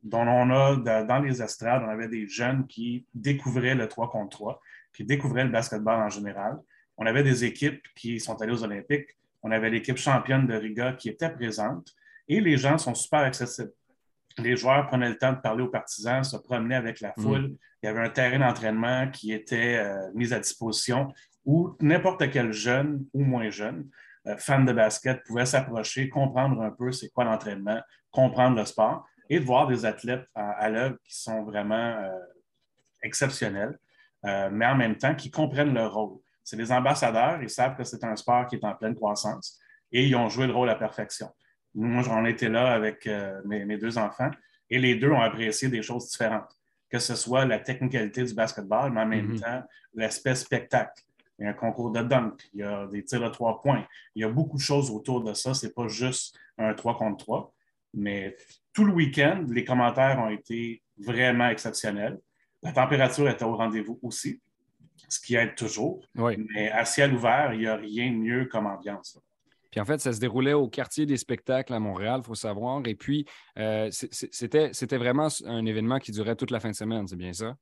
Donc, 0.04 0.28
on 0.28 0.50
a, 0.50 1.04
dans 1.06 1.20
les 1.20 1.42
estrades, 1.42 1.82
on 1.86 1.90
avait 1.90 2.10
des 2.10 2.28
jeunes 2.28 2.68
qui 2.68 3.08
découvraient 3.14 3.76
le 3.76 3.88
3 3.88 4.10
contre 4.10 4.38
3, 4.38 4.62
qui 4.94 5.06
découvraient 5.06 5.46
le 5.46 5.50
basketball 5.50 6.02
en 6.02 6.10
général 6.10 6.60
on 7.00 7.06
avait 7.06 7.24
des 7.24 7.46
équipes 7.46 7.82
qui 7.96 8.20
sont 8.20 8.40
allées 8.42 8.52
aux 8.52 8.64
Olympiques. 8.64 9.18
On 9.42 9.52
avait 9.52 9.70
l'équipe 9.70 9.98
championne 9.98 10.46
de 10.46 10.54
Riga 10.54 10.94
qui 10.94 11.08
était 11.08 11.30
présente 11.30 11.94
et 12.28 12.42
les 12.42 12.58
gens 12.58 12.78
sont 12.78 12.94
super 12.94 13.22
accessibles. 13.22 13.72
Les 14.38 14.58
joueurs 14.58 14.86
prenaient 14.86 15.10
le 15.10 15.18
temps 15.18 15.32
de 15.32 15.40
parler 15.40 15.64
aux 15.64 15.70
partisans, 15.70 16.24
se 16.26 16.36
promenaient 16.36 16.76
avec 16.76 17.00
la 17.00 17.14
mm. 17.16 17.22
foule. 17.22 17.56
Il 17.82 17.86
y 17.86 17.90
avait 17.90 18.02
un 18.02 18.10
terrain 18.10 18.40
d'entraînement 18.40 19.10
qui 19.10 19.32
était 19.32 19.78
euh, 19.78 20.12
mis 20.14 20.34
à 20.34 20.40
disposition 20.40 21.14
où 21.46 21.74
n'importe 21.80 22.30
quel 22.32 22.52
jeune 22.52 23.06
ou 23.14 23.24
moins 23.24 23.50
jeune, 23.50 23.90
euh, 24.28 24.36
fan 24.36 24.66
de 24.66 24.74
basket, 24.74 25.24
pouvait 25.24 25.46
s'approcher, 25.46 26.10
comprendre 26.10 26.62
un 26.62 26.72
peu 26.72 26.92
c'est 26.92 27.10
quoi 27.10 27.24
l'entraînement, 27.24 27.80
comprendre 28.12 28.58
le 28.58 28.66
sport 28.66 29.08
et 29.30 29.40
de 29.40 29.46
voir 29.46 29.68
des 29.68 29.86
athlètes 29.86 30.28
à, 30.36 30.70
l'œuvre 30.70 30.98
qui 31.06 31.16
sont 31.16 31.44
vraiment 31.44 31.76
euh, 31.76 32.10
exceptionnels, 33.04 33.78
mais 34.24 34.66
en 34.66 34.76
même 34.76 34.98
temps 34.98 35.16
qui 35.16 35.32
comprennent 35.32 35.74
leur 35.74 35.94
rôle. 35.94 36.20
C'est 36.50 36.58
des 36.58 36.72
ambassadeurs, 36.72 37.40
ils 37.44 37.50
savent 37.50 37.78
que 37.78 37.84
c'est 37.84 38.04
un 38.04 38.16
sport 38.16 38.48
qui 38.48 38.56
est 38.56 38.66
en 38.66 38.74
pleine 38.74 38.96
croissance 38.96 39.60
et 39.92 40.08
ils 40.08 40.16
ont 40.16 40.30
joué 40.30 40.48
le 40.48 40.54
rôle 40.54 40.72
à 40.72 40.74
perfection. 40.74 41.30
Moi, 41.76 42.02
j'en 42.02 42.26
étais 42.26 42.50
là 42.50 42.74
avec 42.74 43.08
mes, 43.46 43.78
deux 43.78 44.00
enfants 44.00 44.32
et 44.68 44.80
les 44.80 44.96
deux 44.96 45.12
ont 45.12 45.22
apprécié 45.22 45.68
des 45.68 45.84
choses 45.84 46.10
différentes, 46.10 46.50
que 46.90 46.98
ce 46.98 47.14
soit 47.14 47.46
la 47.46 47.60
technicalité 47.60 48.24
du 48.24 48.34
basketball, 48.34 48.92
mais 48.92 49.02
en 49.02 49.06
même 49.06 49.34
mm-hmm. 49.34 49.42
temps 49.42 49.64
l'aspect 49.94 50.34
spectacle. 50.34 51.04
Il 51.38 51.44
y 51.44 51.46
a 51.46 51.52
un 51.52 51.54
concours 51.54 51.92
de 51.92 52.02
dunk, 52.02 52.42
il 52.56 52.62
y 52.62 52.64
a 52.64 52.88
des 52.88 53.06
tirs 53.06 53.22
de 53.22 53.30
trois 53.30 53.62
points. 53.62 53.86
Il 54.16 54.24
y 54.24 54.26
a 54.26 54.30
beaucoup 54.30 54.58
de 54.58 54.64
choses 54.64 54.90
autour 54.90 55.24
de 55.24 55.36
ça. 55.36 55.54
Ce 55.54 55.68
n'est 55.68 55.72
pas 55.72 55.88
juste 55.88 56.36
un 56.58 56.74
3 56.74 56.98
contre 56.98 57.26
3. 57.26 57.54
Mais 57.94 58.36
tout 58.74 58.86
le 58.86 58.92
week-end, 58.92 59.46
les 59.48 59.64
commentaires 59.64 60.18
ont 60.18 60.30
été 60.30 60.82
vraiment 60.98 61.48
exceptionnels. 61.50 62.20
La 62.64 62.72
température 62.72 63.30
était 63.30 63.46
au 63.46 63.56
rendez-vous 63.56 64.00
aussi, 64.02 64.42
ce 65.10 65.20
qui 65.20 65.36
aide 65.36 65.56
toujours. 65.56 66.06
Mais 66.16 66.70
à 66.72 66.86
ciel 66.86 67.14
ouvert, 67.14 67.54
il 67.54 67.60
n'y 67.60 67.68
a 67.68 67.76
rien 67.76 68.12
de 68.12 68.18
mieux 68.18 68.46
comme 68.46 68.68
ambiance. 68.68 69.20
Puis 69.72 69.80
en 69.80 69.86
fait, 69.86 70.00
ça 70.00 70.14
se 70.14 70.20
déroulait 70.20 70.54
au 70.54 70.68
quartier 70.68 71.06
des 71.06 71.18
spectacles 71.18 71.74
à 71.74 71.80
Montréal, 71.80 72.22
il 72.24 72.26
faut 72.26 72.36
savoir. 72.36 72.82
Et 72.86 72.96
puis, 72.96 73.26
euh, 73.58 73.90
c'était 73.92 74.98
vraiment 74.98 75.28
un 75.46 75.66
événement 75.66 76.00
qui 76.00 76.12
durait 76.12 76.36
toute 76.36 76.52
la 76.52 76.60
fin 76.60 76.70
de 76.70 76.76
semaine, 76.76 77.08
c'est 77.08 77.16
bien 77.16 77.34
ça? 77.34 77.54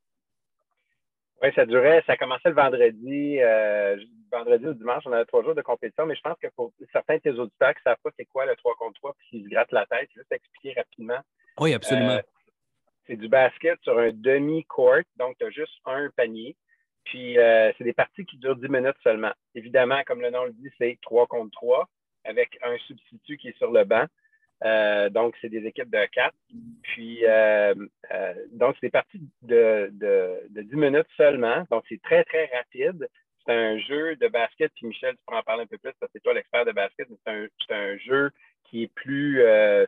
Oui, 1.42 1.50
ça 1.54 1.66
durait, 1.66 2.04
ça 2.08 2.18
commençait 2.18 2.50
le 2.50 2.56
vendredi, 2.56 3.40
euh, 3.40 3.96
vendredi 4.32 4.66
ou 4.66 4.74
dimanche, 4.74 5.04
on 5.06 5.12
avait 5.12 5.26
trois 5.26 5.44
jours 5.44 5.54
de 5.54 5.62
compétition, 5.62 6.08
mais 6.08 6.16
je 6.16 6.22
pense 6.22 6.38
que 6.42 6.48
pour 6.56 6.74
certains 6.92 7.18
de 7.18 7.22
tes 7.22 7.32
auditeurs 7.32 7.74
qui 7.74 7.80
ne 7.86 7.92
savent 7.92 8.02
pas 8.04 8.10
c'est 8.18 8.26
quoi 8.26 8.48
le 8.48 8.56
3 8.56 8.74
contre 8.80 9.00
3 9.00 9.14
puis 9.14 9.28
s'ils 9.30 9.44
se 9.44 9.50
grattent 9.50 9.72
la 9.72 9.86
tête, 9.86 10.10
juste 10.16 10.32
expliquer 10.32 10.74
rapidement. 10.80 11.20
Oui, 11.60 11.76
absolument. 11.76 12.14
Euh, 12.14 12.22
c'est 13.06 13.18
du 13.18 13.28
basket 13.28 13.80
sur 13.84 14.00
un 14.00 14.12
demi-court, 14.12 15.04
donc 15.18 15.38
tu 15.38 15.46
as 15.46 15.52
juste 15.52 15.74
un 15.86 16.10
panier. 16.16 16.56
Puis 17.10 17.38
euh, 17.40 17.72
c'est 17.78 17.84
des 17.84 17.94
parties 17.94 18.26
qui 18.26 18.38
durent 18.38 18.58
10 18.58 18.68
minutes 18.68 18.98
seulement. 19.02 19.32
Évidemment, 19.56 20.02
comme 20.06 20.22
le 20.22 20.30
nom 20.30 20.44
le 20.44 20.52
dit, 20.52 20.70
c'est 20.78 20.98
3 21.02 21.28
contre 21.28 21.52
3 21.52 21.88
avec 22.26 22.58
un 22.62 22.78
substitut 22.80 23.38
qui 23.38 23.50
est 23.50 23.58
sur 23.58 23.72
le 23.72 23.86
banc. 23.86 24.06
Euh, 24.66 25.10
donc, 25.10 25.36
c'est 25.40 25.50
des 25.50 25.66
équipes 25.66 25.90
de 25.90 26.06
quatre. 26.12 26.36
Puis, 26.82 27.20
euh, 27.26 27.74
donc, 28.52 28.76
c'est 28.76 28.88
des 28.88 28.92
parties 28.92 29.22
de, 29.44 29.90
de, 29.94 30.62
10 30.62 30.76
minutes 30.76 31.08
seulement. 31.16 31.64
Donc, 31.72 31.86
c'est 31.88 32.02
très, 32.02 32.24
très 32.26 32.50
rapide. 32.54 33.08
C'est 33.46 33.54
un 33.54 33.78
jeu 33.80 34.18
de 34.18 34.28
basket. 34.28 34.72
Puis, 34.76 34.88
Michel, 34.88 35.16
tu 35.16 35.22
pourras 35.26 35.40
en 35.40 35.44
parler 35.44 35.64
un 35.64 35.68
peu 35.68 35.78
plus 35.78 35.94
parce 36.00 36.12
que 36.12 36.18
c'est 36.18 36.24
toi 36.24 36.34
l'expert 36.34 36.66
de 36.66 36.74
basket. 36.74 37.08
C'est 37.26 37.74
un, 37.74 37.98
jeu 38.00 38.32
qui 38.66 38.84
est 38.84 38.94
plus 38.94 39.42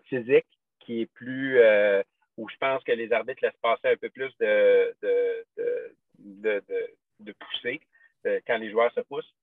physique, 0.05 0.47
qui 0.79 1.01
est 1.01 1.11
plus. 1.13 1.59
où 2.37 2.47
je 2.47 2.55
pense 2.61 2.81
que 2.85 2.93
les 2.93 3.11
arbitres 3.11 3.43
laissent 3.43 3.59
passer 3.61 3.89
un 3.89 3.97
peu 3.97 4.09
plus 4.09 4.31
de 4.39 4.95
poussée 7.33 7.81
quand 8.47 8.57
les 8.57 8.71
joueurs 8.71 8.91
se 8.93 9.01
poussent. 9.01 9.33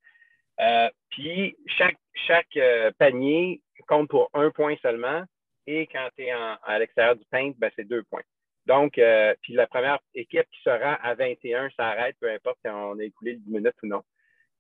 puis, 1.11 1.57
chaque, 1.66 1.99
chaque 2.27 2.59
panier 2.99 3.61
compte 3.87 4.09
pour 4.09 4.31
un 4.35 4.51
point 4.51 4.77
seulement. 4.83 5.24
Et 5.66 5.87
quand 5.87 6.09
tu 6.16 6.24
es 6.24 6.31
à 6.31 6.79
l'extérieur 6.79 7.16
du 7.16 7.24
paint, 7.31 7.53
ben, 7.59 7.70
c'est 7.74 7.89
deux 7.89 8.03
points. 8.05 8.22
Donc, 8.66 8.99
euh, 8.99 9.35
puis 9.43 9.55
la 9.55 9.66
première 9.66 9.99
équipe 10.14 10.47
qui 10.51 10.61
sera 10.62 10.95
à 10.95 11.14
21 11.14 11.70
s'arrête, 11.70 12.16
peu 12.20 12.31
importe 12.31 12.59
si 12.64 12.70
on 12.70 12.99
a 12.99 13.05
écoulé 13.05 13.37
10 13.37 13.51
minutes 13.51 13.77
ou 13.83 13.87
non. 13.87 14.03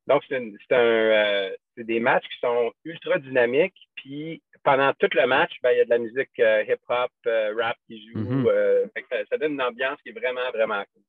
Donc, 0.06 0.22
c'est 0.28 0.40
euh, 0.72 1.50
des 1.76 1.98
matchs 1.98 2.28
qui 2.28 2.38
sont 2.38 2.72
ultra 2.84 3.18
dynamiques. 3.18 3.88
Puis 3.96 4.40
pendant 4.62 4.92
tout 4.94 5.08
le 5.12 5.26
match, 5.26 5.52
ben, 5.62 5.72
il 5.72 5.78
y 5.78 5.80
a 5.80 5.84
de 5.84 5.90
la 5.90 5.98
musique 5.98 6.38
euh, 6.38 6.62
hip-hop, 6.62 7.10
rap 7.58 7.76
qui 7.88 8.08
joue. 8.08 8.18
Mm-hmm. 8.20 8.90
ça, 9.10 9.16
ça, 9.28 9.38
donne 9.38 9.54
une 9.54 9.62
ambiance 9.62 10.00
qui 10.02 10.10
est 10.10 10.18
vraiment, 10.18 10.48
vraiment 10.52 10.84
cool. 10.92 11.02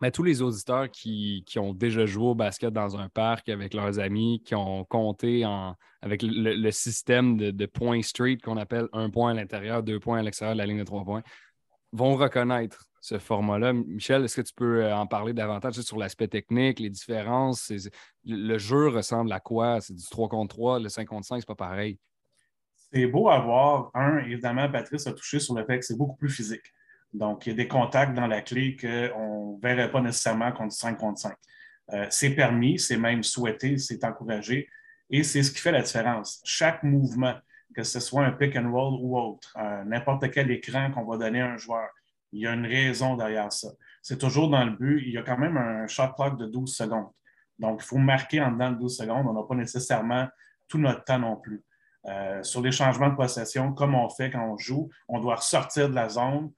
Mais 0.00 0.10
tous 0.10 0.22
les 0.22 0.42
auditeurs 0.42 0.90
qui, 0.90 1.44
ont 1.56 1.72
déjà 1.72 2.04
joué 2.04 2.26
au 2.26 2.34
basket 2.34 2.72
dans 2.72 2.96
un 2.96 3.08
parc 3.08 3.48
avec 3.48 3.72
leurs 3.72 3.98
amis, 3.98 4.42
qui 4.44 4.54
ont 4.54 4.84
compté 4.84 5.44
avec 6.02 6.22
le, 6.22 6.70
système 6.70 7.36
de, 7.36 7.66
point 7.66 8.02
street 8.02 8.38
qu'on 8.42 8.56
appelle 8.56 8.88
un 8.92 9.10
point 9.10 9.30
à 9.30 9.34
l'intérieur, 9.34 9.82
deux 9.82 9.98
points 9.98 10.18
à 10.18 10.22
l'extérieur 10.22 10.54
de 10.54 10.58
la 10.58 10.66
ligne 10.66 10.78
de 10.78 10.84
trois 10.84 11.04
points, 11.04 11.22
vont 11.92 12.16
reconnaître 12.16 12.84
ce 13.00 13.18
format-là. 13.18 13.72
Michel, 13.72 14.24
est-ce 14.24 14.36
que 14.36 14.46
tu 14.46 14.52
peux 14.54 14.84
euh, 14.84 14.96
en 14.96 15.06
parler 15.06 15.32
davantage 15.32 15.80
sur 15.80 15.96
l'aspect 15.96 16.26
technique, 16.26 16.80
les 16.80 16.90
différences? 16.90 17.72
Le 18.24 18.58
jeu 18.58 18.88
ressemble 18.88 19.32
à 19.32 19.38
quoi? 19.38 19.80
C'est 19.80 19.94
du 19.94 20.02
3 20.02 20.28
contre 20.28 20.56
3, 20.56 20.80
le 20.80 20.88
5 20.88 21.06
contre 21.06 21.26
5, 21.26 21.38
c'est 21.38 21.46
pas 21.46 21.54
pareil. 21.54 21.98
C'est 22.74 23.06
beau 23.06 23.28
à 23.28 23.38
voir. 23.38 23.90
Un, 23.94 24.18
évidemment, 24.18 24.70
Patrice 24.70 25.06
a 25.06 25.12
touché 25.12 25.38
sur 25.38 25.54
le 25.54 25.64
fait 25.64 25.78
que 25.78 25.84
c'est 25.84 25.96
beaucoup 25.96 26.16
plus 26.16 26.30
physique. 26.30 26.72
Donc, 27.12 27.46
il 27.46 27.50
y 27.50 27.52
a 27.52 27.56
des 27.56 27.68
contacts 27.68 28.14
dans 28.14 28.26
la 28.26 28.42
clé 28.42 28.76
qu'on 28.76 29.56
ne 29.56 29.60
verrait 29.60 29.90
pas 29.90 30.00
nécessairement 30.00 30.52
contre 30.52 30.74
5 30.74 30.98
contre 30.98 31.20
5. 31.20 31.34
Euh, 31.92 32.06
c'est 32.10 32.30
permis, 32.30 32.78
c'est 32.78 32.96
même 32.96 33.22
souhaité, 33.22 33.78
c'est 33.78 34.04
encouragé 34.04 34.68
et 35.08 35.22
c'est 35.22 35.42
ce 35.42 35.52
qui 35.52 35.60
fait 35.60 35.72
la 35.72 35.82
différence. 35.82 36.40
Chaque 36.44 36.82
mouvement, 36.82 37.34
que 37.74 37.84
ce 37.84 38.00
soit 38.00 38.24
un 38.24 38.32
pick 38.32 38.56
and 38.56 38.70
roll 38.72 38.98
ou 39.00 39.18
autre, 39.18 39.54
euh, 39.58 39.84
n'importe 39.84 40.30
quel 40.30 40.50
écran 40.50 40.90
qu'on 40.90 41.04
va 41.04 41.16
donner 41.16 41.40
à 41.40 41.52
un 41.52 41.56
joueur, 41.56 41.88
il 42.32 42.40
y 42.40 42.46
a 42.46 42.52
une 42.52 42.66
raison 42.66 43.16
derrière 43.16 43.52
ça. 43.52 43.68
C'est 44.02 44.18
toujours 44.18 44.50
dans 44.50 44.64
le 44.64 44.72
but. 44.72 45.02
Il 45.06 45.12
y 45.12 45.18
a 45.18 45.22
quand 45.22 45.38
même 45.38 45.56
un 45.56 45.86
shot 45.86 46.12
clock 46.16 46.38
de 46.38 46.46
12 46.46 46.74
secondes. 46.74 47.10
Donc, 47.58 47.80
il 47.82 47.86
faut 47.86 47.98
marquer 47.98 48.40
en 48.40 48.50
dedans 48.50 48.72
de 48.72 48.78
12 48.78 48.96
secondes. 48.96 49.26
On 49.26 49.32
n'a 49.32 49.42
pas 49.42 49.54
nécessairement 49.54 50.28
tout 50.68 50.78
notre 50.78 51.04
temps 51.04 51.18
non 51.18 51.36
plus. 51.36 51.64
Euh, 52.06 52.42
sur 52.42 52.60
les 52.60 52.70
changements 52.70 53.08
de 53.08 53.16
possession, 53.16 53.72
comme 53.72 53.94
on 53.94 54.08
fait 54.08 54.30
quand 54.30 54.44
on 54.44 54.56
joue, 54.56 54.90
on 55.08 55.18
doit 55.18 55.36
ressortir 55.36 55.88
de 55.88 55.94
la 55.94 56.08
zone, 56.08 56.52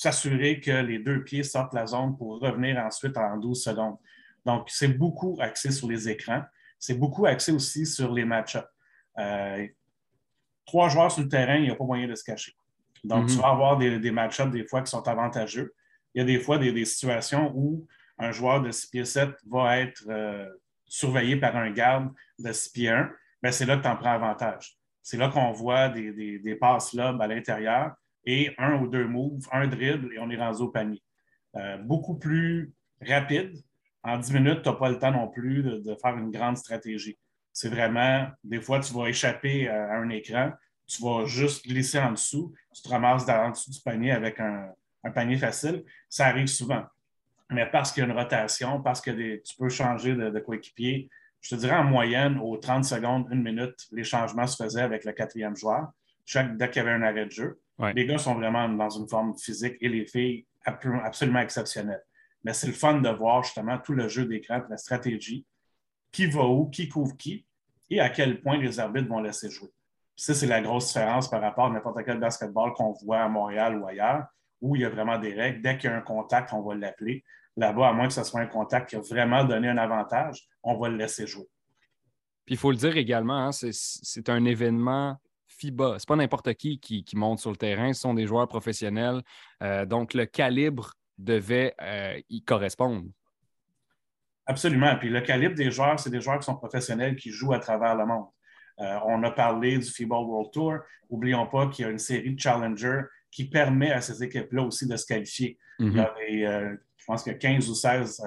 s'assurer 0.00 0.60
que 0.60 0.70
les 0.70 0.98
deux 0.98 1.22
pieds 1.24 1.42
sortent 1.42 1.72
de 1.72 1.76
la 1.76 1.86
zone 1.86 2.16
pour 2.16 2.40
revenir 2.40 2.78
ensuite 2.78 3.18
en 3.18 3.36
12 3.36 3.62
secondes. 3.62 3.98
Donc, 4.46 4.66
c'est 4.70 4.88
beaucoup 4.88 5.36
axé 5.38 5.70
sur 5.70 5.90
les 5.90 6.08
écrans. 6.08 6.40
C'est 6.78 6.94
beaucoup 6.94 7.26
axé 7.26 7.52
aussi 7.52 7.84
sur 7.84 8.10
les 8.10 8.24
match-ups. 8.24 8.64
Euh, 9.18 9.66
trois 10.64 10.88
joueurs 10.88 11.12
sur 11.12 11.22
le 11.22 11.28
terrain, 11.28 11.56
il 11.56 11.64
n'y 11.64 11.70
a 11.70 11.74
pas 11.74 11.84
moyen 11.84 12.08
de 12.08 12.14
se 12.14 12.24
cacher. 12.24 12.54
Donc, 13.04 13.26
tu 13.26 13.34
mhm. 13.34 13.40
vas 13.42 13.48
avoir 13.48 13.76
des, 13.76 13.98
des 13.98 14.10
match-ups 14.10 14.50
des 14.50 14.64
fois 14.64 14.80
qui 14.80 14.90
sont 14.90 15.06
avantageux. 15.06 15.74
Il 16.14 16.20
y 16.20 16.22
a 16.22 16.24
des 16.24 16.40
fois 16.40 16.56
des, 16.56 16.84
situations 16.86 17.52
où 17.54 17.86
un 18.16 18.32
joueur 18.32 18.62
de 18.62 18.70
6 18.70 18.86
pieds 18.86 19.04
7 19.04 19.28
va 19.50 19.80
être 19.80 20.02
euh, 20.08 20.48
surveillé 20.86 21.36
par 21.36 21.54
un 21.56 21.70
garde 21.72 22.10
de 22.38 22.50
6 22.50 22.70
pieds 22.70 22.88
1. 22.88 23.10
Ben, 23.42 23.52
c'est 23.52 23.66
là 23.66 23.76
que 23.76 23.82
tu 23.82 23.88
en 23.88 23.96
prends 23.96 24.12
avantage. 24.12 24.78
C'est 25.02 25.18
là 25.18 25.28
qu'on 25.28 25.52
voit 25.52 25.90
des, 25.90 26.38
des 26.38 26.54
passes 26.54 26.94
lobes 26.94 27.20
à 27.20 27.26
l'intérieur 27.26 27.92
et 28.24 28.54
un 28.58 28.80
ou 28.80 28.88
deux 28.88 29.06
moves, 29.06 29.46
un 29.52 29.66
dribble 29.66 30.14
et 30.14 30.18
on 30.18 30.30
est 30.30 30.36
rendu 30.36 30.62
au 30.62 30.68
panier. 30.68 31.02
Euh, 31.56 31.78
beaucoup 31.78 32.18
plus 32.18 32.72
rapide. 33.00 33.56
En 34.02 34.18
10 34.18 34.32
minutes, 34.32 34.62
tu 34.62 34.68
n'as 34.68 34.76
pas 34.76 34.88
le 34.88 34.98
temps 34.98 35.10
non 35.10 35.28
plus 35.28 35.62
de, 35.62 35.96
faire 36.00 36.16
une 36.16 36.30
grande 36.30 36.56
stratégie. 36.56 37.18
C'est 37.52 37.68
vraiment, 37.68 38.28
des 38.44 38.60
fois, 38.60 38.80
tu 38.80 38.94
vas 38.94 39.08
échapper 39.08 39.68
à, 39.68 39.94
un 39.94 40.08
écran, 40.10 40.52
tu 40.86 41.02
vas 41.02 41.26
juste 41.26 41.66
glisser 41.66 41.98
en 41.98 42.12
dessous, 42.12 42.54
tu 42.74 42.82
te 42.82 42.88
ramasses 42.88 43.28
en 43.28 43.50
dessous 43.50 43.70
du 43.70 43.80
panier 43.80 44.12
avec 44.12 44.40
un, 44.40 44.72
panier 45.14 45.36
facile. 45.36 45.84
Ça 46.08 46.26
arrive 46.26 46.46
souvent. 46.46 46.84
Mais 47.50 47.66
parce 47.66 47.92
qu'il 47.92 48.02
y 48.02 48.06
a 48.06 48.08
une 48.08 48.16
rotation, 48.16 48.80
parce 48.80 49.00
que 49.00 49.10
tu 49.10 49.56
peux 49.58 49.68
changer 49.68 50.14
de, 50.14 50.30
de 50.30 50.38
coéquipier, 50.38 51.10
je 51.40 51.54
te 51.54 51.60
dirais 51.60 51.76
en 51.76 51.84
moyenne, 51.84 52.38
aux 52.38 52.56
30 52.56 52.84
secondes, 52.84 53.26
une 53.30 53.42
minute, 53.42 53.88
les 53.92 54.04
changements 54.04 54.46
se 54.46 54.62
faisaient 54.62 54.82
avec 54.82 55.04
le 55.04 55.12
quatrième 55.12 55.56
joueur. 55.56 55.90
Chaque, 56.26 56.56
dès 56.56 56.68
qu'il 56.68 56.82
y 56.82 56.86
avait 56.86 56.94
un 56.94 57.02
arrêt 57.02 57.26
de 57.26 57.30
jeu. 57.30 57.60
Les 57.94 58.06
gars 58.06 58.18
sont 58.18 58.34
vraiment 58.34 58.68
dans 58.68 58.90
une 58.90 59.08
forme 59.08 59.36
physique 59.36 59.76
et 59.80 59.88
les 59.88 60.06
filles 60.06 60.46
absolument 60.64 61.40
exceptionnelles. 61.40 62.04
Mais 62.44 62.52
c'est 62.52 62.66
le 62.66 62.72
fun 62.72 63.00
de 63.00 63.08
voir 63.10 63.42
justement 63.42 63.78
tout 63.78 63.92
le 63.92 64.08
jeu 64.08 64.26
d'écran, 64.26 64.62
la 64.68 64.76
stratégie, 64.76 65.46
qui 66.12 66.26
va 66.26 66.44
où, 66.44 66.68
qui 66.68 66.88
couvre 66.88 67.16
qui 67.16 67.46
et 67.88 68.00
à 68.00 68.08
quel 68.08 68.40
point 68.40 68.58
les 68.58 68.78
arbitres 68.78 69.08
vont 69.08 69.20
laisser 69.20 69.50
jouer. 69.50 69.70
ça, 70.14 70.34
c'est 70.34 70.46
la 70.46 70.60
grosse 70.60 70.86
différence 70.88 71.28
par 71.28 71.40
rapport 71.40 71.66
à 71.66 71.70
n'importe 71.70 72.04
quel 72.04 72.20
basketball 72.20 72.72
qu'on 72.74 72.92
voit 72.92 73.20
à 73.20 73.28
Montréal 73.28 73.78
ou 73.78 73.86
ailleurs, 73.86 74.26
où 74.60 74.76
il 74.76 74.82
y 74.82 74.84
a 74.84 74.90
vraiment 74.90 75.18
des 75.18 75.34
règles. 75.34 75.62
Dès 75.62 75.76
qu'il 75.76 75.90
y 75.90 75.92
a 75.92 75.96
un 75.96 76.02
contact, 76.02 76.52
on 76.52 76.62
va 76.62 76.74
l'appeler. 76.74 77.24
Là-bas, 77.56 77.88
à 77.88 77.92
moins 77.92 78.06
que 78.06 78.12
ce 78.12 78.22
soit 78.22 78.40
un 78.40 78.46
contact 78.46 78.90
qui 78.90 78.96
a 78.96 79.00
vraiment 79.00 79.44
donné 79.44 79.68
un 79.68 79.78
avantage, 79.78 80.46
on 80.62 80.78
va 80.78 80.88
le 80.88 80.96
laisser 80.96 81.26
jouer. 81.26 81.48
Puis 82.44 82.54
il 82.54 82.58
faut 82.58 82.70
le 82.70 82.76
dire 82.76 82.96
également, 82.96 83.48
hein, 83.48 83.50
c'est 83.52 84.28
un 84.28 84.44
événement 84.44 85.18
FIBA. 85.60 85.98
Ce 85.98 86.04
n'est 86.04 86.06
pas 86.08 86.16
n'importe 86.16 86.54
qui, 86.54 86.80
qui, 86.80 87.04
monte 87.14 87.38
sur 87.38 87.50
le 87.50 87.56
terrain, 87.56 87.92
ce 87.92 88.00
sont 88.00 88.14
des 88.14 88.26
joueurs 88.26 88.48
professionnels. 88.48 89.22
Euh, 89.62 89.84
donc, 89.84 90.14
le 90.14 90.26
calibre 90.26 90.94
devait 91.18 91.74
euh, 91.82 92.18
y 92.28 92.42
correspondre. 92.42 93.08
Absolument. 94.46 94.96
Puis 94.96 95.10
le 95.10 95.20
calibre 95.20 95.54
des 95.54 95.70
joueurs, 95.70 96.00
c'est 96.00 96.10
des 96.10 96.20
joueurs 96.20 96.38
qui 96.38 96.46
sont 96.46 96.56
professionnels, 96.56 97.14
qui 97.16 97.30
jouent 97.30 97.52
à 97.52 97.58
travers 97.58 97.94
le 97.94 98.06
monde. 98.06 98.26
Euh, 98.80 98.98
on 99.06 99.22
a 99.22 99.30
parlé 99.30 99.76
du 99.78 99.84
FIBA 99.84 100.16
World 100.16 100.50
Tour. 100.52 100.78
N'oublions 101.10 101.46
pas 101.46 101.68
qu'il 101.68 101.84
y 101.84 101.88
a 101.88 101.90
une 101.90 101.98
série 101.98 102.34
de 102.34 102.40
challengers 102.40 103.02
qui 103.30 103.48
permet 103.48 103.92
à 103.92 104.00
ces 104.00 104.24
équipes-là 104.24 104.62
aussi 104.62 104.88
de 104.88 104.96
se 104.96 105.06
qualifier. 105.06 105.58
Il 105.78 105.92
y 105.94 106.46
a 106.46 106.72
je 106.96 107.06
pense 107.06 107.22
qu'il 107.22 107.32
y 107.32 107.34
a 107.34 107.38
15 107.38 107.68
ou 107.70 107.74
16 107.74 108.22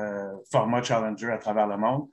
formats 0.51 0.81
challenger 0.81 1.29
à 1.29 1.37
travers 1.37 1.67
le 1.67 1.77
monde 1.77 2.07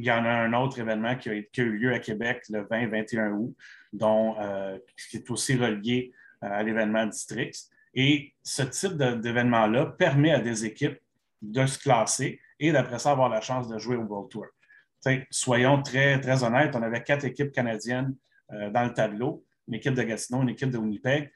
il 0.00 0.06
y 0.06 0.10
en 0.10 0.24
a 0.24 0.30
un 0.30 0.52
autre 0.54 0.78
événement 0.78 1.16
qui 1.16 1.28
a, 1.28 1.34
eu 1.34 1.78
lieu 1.78 1.92
à 1.92 1.98
Québec 1.98 2.44
le 2.48 2.64
20-21 2.64 3.32
août, 3.32 3.54
dont, 3.92 4.36
euh, 4.40 4.78
qui 5.10 5.16
est 5.16 5.30
aussi 5.30 5.56
relié 5.56 6.12
euh, 6.42 6.48
à 6.50 6.62
l'événement 6.62 7.06
District. 7.06 7.54
Et 7.94 8.32
ce 8.42 8.62
type 8.62 8.96
d'événement-là 8.96 9.86
permet 9.86 10.30
à 10.30 10.40
des 10.40 10.64
équipes 10.64 10.98
de 11.42 11.66
se 11.66 11.78
classer 11.78 12.40
et 12.58 12.72
d'après 12.72 12.98
ça 12.98 13.10
avoir 13.10 13.28
la 13.28 13.40
chance 13.40 13.68
de 13.68 13.78
jouer 13.78 13.96
au 13.96 14.02
World 14.02 14.30
Tour. 14.30 14.46
soyons 15.30 15.82
très, 15.82 16.20
très 16.20 16.44
honnêtes, 16.44 16.76
on 16.76 16.82
avait 16.82 17.02
quatre 17.02 17.24
équipes 17.24 17.52
canadiennes 17.52 18.14
euh, 18.52 18.70
dans 18.70 18.84
le 18.84 18.92
tableau, 18.92 19.44
une 19.66 19.74
équipe 19.74 19.94
de 19.94 20.02
Gatineau, 20.02 20.42
une 20.42 20.50
équipe 20.50 20.70
de 20.70 20.78
Winnipeg, 20.78 21.32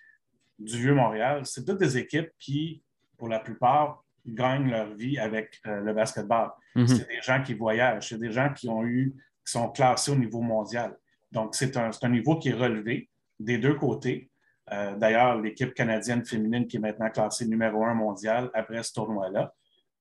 du 0.59 0.79
Vieux-Montréal. 0.79 1.43
C'est 1.45 1.65
toutes 1.65 1.79
des 1.79 1.97
équipes 1.97 2.31
qui, 2.39 2.83
pour 3.17 3.29
la 3.29 3.41
plupart, 3.41 4.05
gagnent 4.27 4.71
leur 4.71 4.95
vie 4.95 5.19
avec 5.19 5.61
euh, 5.67 5.81
le 5.81 5.93
basketball. 5.93 6.51
Mhm. 6.75 6.87
C'est 6.87 7.09
des 7.09 7.23
gens 7.23 7.43
qui 7.43 7.55
voyagent, 7.55 8.09
c'est 8.09 8.19
des 8.19 8.33
gens 8.33 8.53
qui 8.53 8.69
ont 8.69 8.85
eu, 8.85 9.15
qui 9.45 9.53
sont 9.53 9.71
classés 9.71 10.13
au 10.13 10.17
niveau 10.17 10.41
mondial. 10.41 10.97
Donc, 11.35 11.55
c'est 11.55 11.77
un, 11.77 11.91
un, 12.01 12.09
niveau 12.09 12.39
qui 12.39 12.51
est 12.51 12.55
relevé 12.55 13.11
des 13.39 13.59
deux 13.59 13.75
côtés. 13.75 14.31
Euh, 14.73 14.97
d'ailleurs, 14.97 15.41
l'équipe 15.41 15.75
canadienne 15.75 16.25
féminine 16.25 16.67
qui 16.67 16.77
est 16.77 16.81
maintenant 16.81 17.11
classée 17.11 17.47
numéro 17.47 17.85
un 17.85 17.95
mondial 17.95 18.51
après 18.55 18.83
ce 18.83 18.93
tournoi-là, 18.95 19.53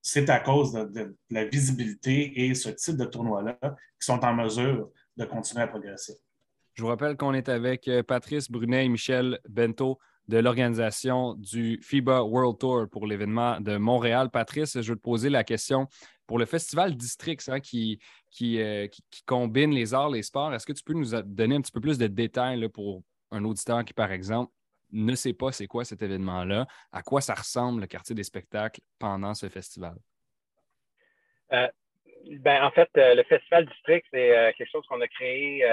c'est 0.01 0.29
à 0.29 0.39
cause 0.39 0.73
de, 0.73 1.17
la 1.29 1.45
visibilité 1.45 2.45
et 2.45 2.53
ce 2.53 2.69
type 2.69 2.97
de 2.97 3.05
tournoi-là 3.05 3.57
qui 3.61 4.05
sont 4.05 4.23
en 4.23 4.33
mesure 4.33 4.89
de 5.17 5.25
continuer 5.25 5.63
à 5.63 5.67
progresser. 5.67 6.13
Je 6.75 6.83
vous 6.83 6.89
rappelle 6.89 7.17
qu'on 7.17 7.33
est 7.33 7.49
avec 7.49 7.87
euh, 7.87 8.03
Patrice 8.03 8.49
Brunet 8.49 8.85
et 8.85 8.89
Michel 8.89 9.39
Bento 9.49 9.99
de 10.27 10.37
l'organisation 10.37 11.33
du 11.33 11.79
FIBA 11.81 12.23
World 12.23 12.57
Tour 12.57 12.87
pour 12.89 13.07
l'événement 13.07 13.59
de 13.59 13.77
Montréal. 13.77 14.29
Patrice, 14.29 14.79
je 14.81 14.91
veux 14.91 14.97
te 14.97 15.01
poser 15.01 15.29
la 15.29 15.43
question 15.43 15.87
pour 16.27 16.39
le 16.39 16.45
festival 16.45 16.95
District 16.95 17.41
hein, 17.49 17.59
qui, 17.59 17.99
euh, 18.41 18.87
qui, 18.87 19.23
combine 19.25 19.71
les 19.71 19.93
arts, 19.93 20.09
les 20.09 20.23
sports. 20.23 20.53
Est-ce 20.53 20.65
que 20.65 20.73
tu 20.73 20.83
peux 20.83 20.93
nous 20.93 21.21
donner 21.23 21.55
un 21.55 21.61
petit 21.61 21.71
peu 21.71 21.81
plus 21.81 21.97
de 21.97 22.07
détails 22.07 22.67
pour, 22.69 23.01
un 23.31 23.43
auditeur 23.45 23.83
qui, 23.83 23.93
par 23.93 24.11
exemple, 24.11 24.51
ne 24.91 25.15
sait 25.15 25.33
pas 25.33 25.51
c'est 25.51 25.65
quoi 25.65 25.83
cet 25.85 26.03
événement-là, 26.03 26.67
à 26.91 27.01
quoi 27.01 27.19
ça 27.19 27.33
ressemble 27.33 27.81
le 27.81 27.87
quartier 27.87 28.15
des 28.15 28.23
spectacles 28.23 28.79
pendant 28.99 29.33
ce 29.33 29.49
festival? 29.49 29.95
Euh, 31.51 31.67
ben, 32.39 32.63
en 32.63 32.69
fait, 32.69 32.89
euh, 32.97 33.15
le 33.15 33.23
Festival 33.23 33.65
District, 33.65 34.05
c'est 34.11 34.53
quelque 34.55 34.69
chose 34.69 34.85
qu'on 34.87 35.01
a 35.01 35.07
créé 35.07 35.65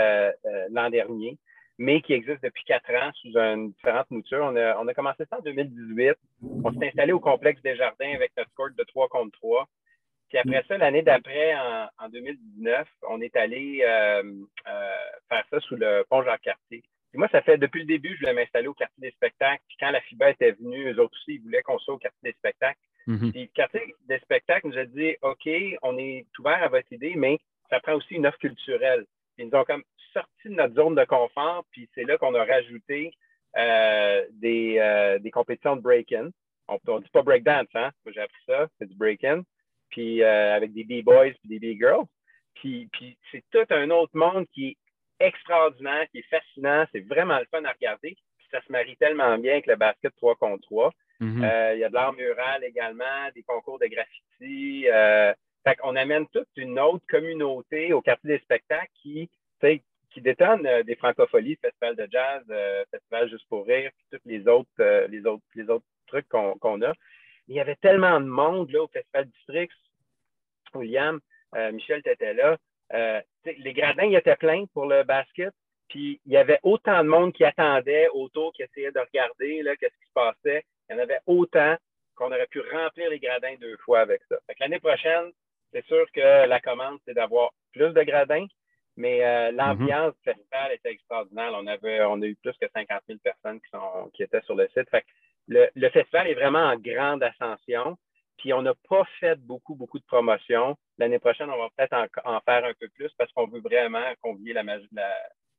l'an 0.70 0.88
dernier, 0.88 1.38
mais 1.80 2.02
qui 2.02 2.12
existe 2.12 2.42
depuis 2.42 2.64
quatre 2.64 2.90
ans 2.94 3.10
sous 3.14 3.36
une 3.36 3.72
différente 3.72 4.10
mouture. 4.10 4.40
On 4.42 4.56
a, 4.56 4.76
on 4.78 4.88
a 4.88 4.94
commencé 4.94 5.24
ça 5.28 5.38
en 5.38 5.42
2018. 5.42 6.14
On 6.64 6.72
s'est 6.72 6.88
installé 6.88 7.12
au 7.12 7.20
complexe 7.20 7.62
des 7.62 7.76
Jardins 7.76 8.14
avec 8.14 8.32
notre 8.36 8.52
court 8.54 8.68
de 8.76 8.84
3 8.84 9.08
contre 9.08 9.32
3. 9.38 9.68
Puis 10.30 10.38
après 10.38 10.64
ça, 10.68 10.78
l'année 10.78 11.02
d'après, 11.02 11.54
en, 11.54 11.88
en, 11.98 12.08
2019, 12.08 12.88
on 13.08 13.20
est 13.20 13.36
allé 13.36 13.80
faire 15.28 15.44
ça 15.50 15.60
sous 15.60 15.76
le 15.76 16.04
pont 16.08 16.22
Jacques-Cartier 16.22 16.82
moi, 17.18 17.28
ça 17.32 17.42
fait 17.42 17.58
depuis 17.58 17.80
le 17.80 17.86
début, 17.86 18.14
je 18.14 18.20
voulais 18.20 18.34
m'installer 18.34 18.68
au 18.68 18.74
quartier 18.74 19.00
des 19.00 19.10
spectacles. 19.10 19.62
Puis 19.68 19.76
quand 19.80 19.90
la 19.90 20.00
FIBA 20.02 20.30
était 20.30 20.52
venue, 20.52 20.92
eux 20.92 21.00
autres 21.00 21.16
aussi, 21.16 21.34
ils 21.34 21.40
voulaient 21.40 21.62
qu'on 21.62 21.78
soit 21.78 21.94
au 21.94 21.98
quartier 21.98 22.20
des 22.22 22.32
spectacles. 22.32 22.78
Mm-hmm. 23.08 23.30
Puis 23.32 23.40
le 23.42 23.46
quartier 23.48 23.94
des 24.06 24.18
spectacles 24.20 24.68
nous 24.68 24.78
a 24.78 24.84
dit 24.84 25.16
OK, 25.22 25.48
on 25.82 25.98
est 25.98 26.26
ouvert 26.38 26.62
à 26.62 26.68
votre 26.68 26.92
idée, 26.92 27.14
mais 27.16 27.38
ça 27.68 27.80
prend 27.80 27.94
aussi 27.94 28.14
une 28.14 28.26
offre 28.26 28.38
culturelle. 28.38 29.06
ils 29.38 29.48
nous 29.48 29.58
ont 29.58 29.64
comme 29.64 29.82
sorti 30.12 30.48
de 30.48 30.54
notre 30.54 30.74
zone 30.74 30.94
de 30.94 31.04
confort, 31.04 31.64
puis 31.72 31.88
c'est 31.94 32.04
là 32.04 32.18
qu'on 32.18 32.34
a 32.34 32.44
rajouté 32.44 33.12
euh, 33.56 34.26
des, 34.32 34.78
euh, 34.78 35.18
des, 35.18 35.30
compétitions 35.30 35.76
de 35.76 35.80
break-in. 35.80 36.30
On 36.68 36.78
ne 36.86 37.00
dit 37.00 37.10
pas 37.10 37.22
breakdance, 37.22 37.68
hein? 37.74 37.90
J'ai 38.06 38.20
appris 38.20 38.42
ça, 38.46 38.68
c'est 38.78 38.86
du 38.86 38.94
break-in. 38.94 39.42
Puis 39.90 40.22
euh, 40.22 40.54
avec 40.54 40.72
des 40.72 40.84
B-boys 40.84 41.28
et 41.28 41.36
des 41.44 41.58
B-girls. 41.58 42.06
Puis, 42.54 42.88
puis 42.92 43.16
c'est 43.30 43.44
tout 43.50 43.66
un 43.70 43.90
autre 43.90 44.16
monde 44.16 44.46
qui 44.52 44.68
est 44.68 44.76
extraordinaire, 45.26 46.06
qui 46.10 46.18
est 46.18 46.28
fascinant. 46.30 46.86
C'est 46.92 47.06
vraiment 47.06 47.38
le 47.38 47.46
fun 47.50 47.64
à 47.64 47.72
regarder. 47.72 48.16
Puis 48.38 48.46
ça 48.50 48.60
se 48.62 48.72
marie 48.72 48.96
tellement 48.96 49.38
bien 49.38 49.52
avec 49.52 49.66
le 49.66 49.76
basket 49.76 50.14
3 50.16 50.36
contre 50.36 50.62
3. 50.62 50.92
Mhm. 51.20 51.44
euh, 51.44 51.74
il 51.74 51.80
y 51.80 51.84
a 51.84 51.90
de 51.90 51.94
l'art 51.94 52.14
mural 52.14 52.64
également, 52.64 53.28
des 53.34 53.42
concours 53.42 53.78
de 53.78 53.86
graffiti. 53.86 54.88
Euh, 54.88 55.34
fait 55.66 55.76
qu'on 55.76 55.94
amène 55.94 56.26
toute 56.28 56.48
une 56.56 56.78
autre 56.78 57.04
communauté 57.08 57.92
au 57.92 58.00
quartier 58.00 58.30
des 58.30 58.38
spectacles 58.38 58.90
qui, 59.02 59.30
qui 59.60 60.20
détonne 60.22 60.66
euh, 60.66 60.82
des 60.82 60.96
francopholies, 60.96 61.58
festival 61.60 61.96
de 61.96 62.08
jazz, 62.10 62.42
festival 62.90 63.28
juste 63.28 63.46
pour 63.50 63.66
rire, 63.66 63.90
puis 63.94 64.18
tous 64.18 64.28
les 64.28 64.48
autres, 64.48 65.06
les 65.08 65.26
autres, 65.26 65.44
les 65.54 65.68
autres 65.68 65.84
trucs 66.06 66.28
qu'on 66.28 66.82
a. 66.82 66.94
Il 67.50 67.56
y 67.56 67.60
avait 67.60 67.76
tellement 67.76 68.20
de 68.20 68.26
monde 68.26 68.70
là, 68.70 68.84
au 68.84 68.88
Festival 68.88 69.26
District. 69.26 69.72
William, 70.72 71.18
Michel, 71.72 72.00
tu 72.02 72.10
étais 72.10 72.32
là. 72.32 72.56
Euh, 72.94 73.20
les 73.44 73.72
gradins 73.72 74.10
étaient 74.12 74.36
pleins 74.36 74.66
pour 74.72 74.86
le 74.86 75.02
basket. 75.02 75.52
Puis 75.88 76.20
il 76.24 76.32
y 76.32 76.36
avait 76.36 76.60
autant 76.62 77.02
de 77.02 77.08
monde 77.08 77.32
qui 77.32 77.44
attendait 77.44 78.08
autour, 78.10 78.52
qui 78.52 78.62
essayait 78.62 78.92
de 78.92 79.00
regarder 79.00 79.62
qu'est-ce 79.80 79.96
qui 79.98 80.06
se 80.06 80.12
passait. 80.14 80.64
Il 80.88 80.94
y 80.94 80.98
en 80.98 81.02
avait 81.02 81.18
autant 81.26 81.76
qu'on 82.14 82.28
aurait 82.28 82.46
pu 82.46 82.60
remplir 82.60 83.10
les 83.10 83.18
gradins 83.18 83.56
deux 83.60 83.76
fois 83.78 84.00
avec 84.00 84.22
ça. 84.28 84.36
L'année 84.60 84.78
prochaine, 84.78 85.32
c'est 85.72 85.84
sûr 85.86 86.06
que 86.12 86.46
la 86.46 86.60
commande, 86.60 86.98
c'est 87.04 87.14
d'avoir 87.14 87.50
plus 87.72 87.92
de 87.92 88.02
gradins, 88.02 88.46
mais 88.96 89.24
euh, 89.24 89.50
l'ambiance 89.50 90.14
du 90.14 90.32
festival 90.32 90.72
était 90.72 90.92
extraordinaire. 90.92 91.50
On, 91.54 91.66
avait, 91.66 91.98
a 91.98 92.16
eu 92.16 92.36
plus 92.36 92.56
que 92.60 92.68
50 92.72 93.02
000 93.08 93.18
personnes 93.24 93.60
qui, 94.12 94.22
étaient 94.22 94.42
sur 94.42 94.54
le 94.54 94.68
site. 94.68 94.88
Le, 95.50 95.88
festival 95.90 96.28
est 96.28 96.34
vraiment 96.34 96.70
en 96.70 96.76
grande 96.76 97.22
ascension. 97.22 97.98
Puis 98.38 98.52
on 98.54 98.62
n'a 98.62 98.74
pas 98.88 99.04
fait 99.18 99.38
beaucoup, 99.38 99.74
beaucoup 99.74 99.98
de 99.98 100.04
promotions. 100.04 100.76
L'année 100.96 101.18
prochaine, 101.18 101.50
on 101.50 101.58
va 101.58 101.68
peut-être 101.76 101.94
en, 102.24 102.40
faire 102.40 102.64
un 102.64 102.72
peu 102.78 102.88
plus 102.88 103.10
parce 103.18 103.30
qu'on 103.32 103.46
veut 103.46 103.60
vraiment 103.60 104.06
convier 104.22 104.54
la, 104.54 104.62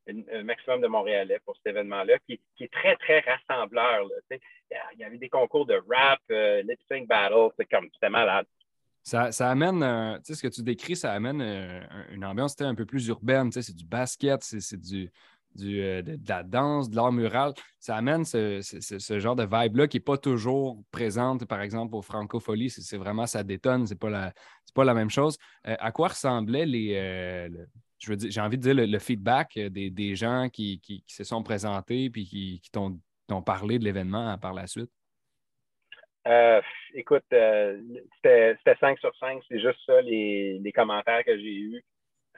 le 0.07 0.43
maximum 0.43 0.81
de 0.81 0.87
Montréalais 0.87 1.39
pour 1.45 1.55
cet 1.57 1.67
événement-là, 1.67 2.17
qui, 2.27 2.39
est 2.59 2.71
très, 2.71 2.95
très 2.95 3.19
rassembleur. 3.19 4.07
il 4.31 4.99
y 4.99 5.03
avait 5.03 5.19
des 5.19 5.29
concours 5.29 5.67
de 5.67 5.79
rap, 5.89 6.19
euh, 6.31 6.63
lip 6.63 6.79
battle, 7.07 7.49
c'est 7.57 7.65
comme 7.65 7.87
c'était 7.93 8.09
malade. 8.09 8.47
Ça, 9.03 9.29
amène, 9.49 9.81
euh, 9.81 10.17
tu 10.17 10.25
sais, 10.25 10.35
ce 10.35 10.43
que 10.43 10.47
tu 10.47 10.61
décris, 10.61 10.95
ça 10.95 11.11
amène 11.11 11.41
euh, 11.41 11.81
une 12.11 12.23
ambiance 12.23 12.59
un 12.61 12.75
peu 12.75 12.85
plus 12.85 13.07
urbaine. 13.07 13.51
c'est 13.51 13.75
du 13.75 13.85
basket, 13.85 14.43
c'est 14.43 14.79
du, 14.79 15.11
euh, 15.59 16.01
de, 16.01 16.17
la 16.27 16.43
danse, 16.43 16.89
de 16.89 16.95
l'art 16.95 17.11
mural. 17.11 17.53
Ça 17.79 17.95
amène 17.95 18.23
ce, 18.23 19.19
genre 19.19 19.35
de 19.35 19.43
vibe-là 19.43 19.87
qui 19.87 19.97
n'est 19.97 20.03
pas 20.03 20.17
toujours 20.17 20.81
présente, 20.91 21.45
par 21.45 21.61
exemple, 21.61 21.95
au 21.95 22.01
Francofolie. 22.01 22.69
C'est 22.69 22.97
vraiment, 22.97 23.25
ça 23.25 23.43
détonne, 23.43 23.85
c'est 23.85 23.99
pas 23.99 24.09
la, 24.09 24.33
pas 24.73 24.83
la 24.83 24.93
même 24.93 25.09
chose. 25.09 25.37
Euh, 25.67 25.75
à 25.79 25.91
quoi 25.91 26.09
ressemblaient 26.09 26.65
les. 26.65 26.95
Euh, 26.95 27.49
dire, 27.49 28.31
j'ai 28.31 28.41
envie 28.41 28.57
de 28.57 28.63
dire 28.63 28.73
le, 28.75 28.99
feedback 28.99 29.59
des, 29.59 30.15
gens 30.15 30.49
qui, 30.49 31.03
se 31.07 31.23
sont 31.23 31.43
présentés 31.43 32.09
puis 32.09 32.25
qui, 32.25 32.71
t'ont 32.71 33.41
parlé 33.45 33.77
de 33.77 33.83
l'événement 33.83 34.37
par 34.37 34.53
la 34.53 34.67
suite? 34.67 34.89
écoute, 36.93 37.23
c'était 37.29 38.55
5 38.79 38.99
sur 38.99 39.15
5, 39.17 39.41
c'est 39.47 39.59
juste 39.59 39.79
ça 39.85 40.01
les, 40.01 40.59
les 40.59 40.71
commentaires 40.71 41.23
que 41.25 41.35
j'ai 41.35 41.55
eus. 41.55 41.83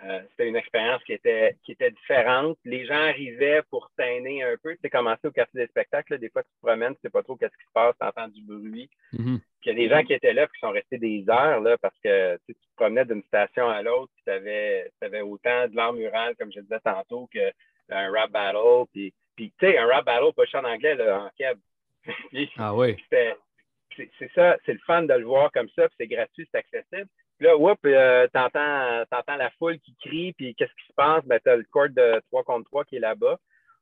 Euh, 0.03 0.21
c'était 0.31 0.49
une 0.49 0.55
expérience 0.55 1.01
qui 1.03 1.13
était, 1.13 1.55
qui 1.63 1.71
était 1.71 1.91
différente. 1.91 2.57
Les 2.65 2.85
gens 2.85 2.95
arrivaient 2.95 3.61
pour 3.69 3.89
teiner 3.95 4.43
un 4.43 4.55
peu. 4.61 4.73
Tu 4.73 4.79
sais, 4.81 4.89
commencé 4.89 5.27
au 5.27 5.31
quartier 5.31 5.61
des 5.61 5.67
spectacles, 5.67 6.17
des 6.17 6.29
fois, 6.29 6.43
tu 6.43 6.49
te 6.49 6.65
promènes, 6.65 6.95
tu 6.95 7.01
sais 7.03 7.09
pas 7.09 7.23
trop 7.23 7.35
qu'est-ce 7.35 7.55
qui 7.55 7.65
se 7.65 7.71
passe, 7.73 7.95
tu 7.99 8.05
entends 8.05 8.27
du 8.27 8.41
bruit. 8.41 8.89
Mm-hmm. 9.13 9.39
Puis 9.39 9.49
il 9.65 9.67
y 9.67 9.71
a 9.71 9.75
des 9.75 9.89
gens 9.89 10.03
qui 10.03 10.13
étaient 10.13 10.33
là 10.33 10.47
qui 10.47 10.59
sont 10.59 10.71
restés 10.71 10.97
des 10.97 11.23
heures 11.29 11.61
là, 11.61 11.77
parce 11.77 11.97
que 12.03 12.37
tu, 12.47 12.53
te 12.53 12.59
promenais 12.75 13.05
d'une 13.05 13.23
station 13.23 13.69
à 13.69 13.81
l'autre, 13.81 14.11
tu 14.25 14.31
avais, 14.31 14.91
avais, 15.01 15.21
autant 15.21 15.67
de 15.67 15.75
l'art 15.75 15.93
mural, 15.93 16.35
comme 16.37 16.51
je 16.51 16.59
disais 16.59 16.79
tantôt, 16.83 17.29
qu'un 17.31 18.11
rap 18.11 18.31
battle. 18.31 18.85
Puis, 18.91 19.13
puis 19.35 19.53
tu 19.57 19.67
sais, 19.67 19.77
un 19.77 19.87
rap 19.87 20.05
battle, 20.05 20.33
pas 20.35 20.59
en 20.59 20.65
anglais, 20.65 20.95
là, 20.95 21.25
en 21.25 21.29
keb. 21.37 21.57
ah 22.57 22.75
oui. 22.75 22.97
C'est 23.09 24.31
ça, 24.33 24.57
c'est 24.65 24.73
le 24.73 24.79
fun 24.87 25.03
de 25.03 25.13
le 25.13 25.23
voir 25.23 25.51
comme 25.51 25.69
ça, 25.69 25.87
puis 25.87 25.95
c'est 25.99 26.07
gratuit, 26.07 26.49
c'est 26.51 26.57
accessible 26.57 27.07
là, 27.43 27.57
whoop, 27.57 27.79
euh, 27.85 28.27
t'entends, 28.33 29.35
la 29.37 29.49
foule 29.59 29.79
qui 29.79 29.95
crie, 30.01 30.33
puis 30.33 30.55
qu'est-ce 30.55 30.71
qui 30.71 30.87
se 30.87 30.93
passe? 30.95 31.23
Ben, 31.25 31.39
t'as 31.43 31.55
le 31.55 31.65
court 31.65 31.89
de 31.89 32.21
3 32.29 32.43
contre 32.43 32.65
3 32.69 32.85
qui 32.85 32.95
est 32.95 32.99
là-bas. 32.99 33.37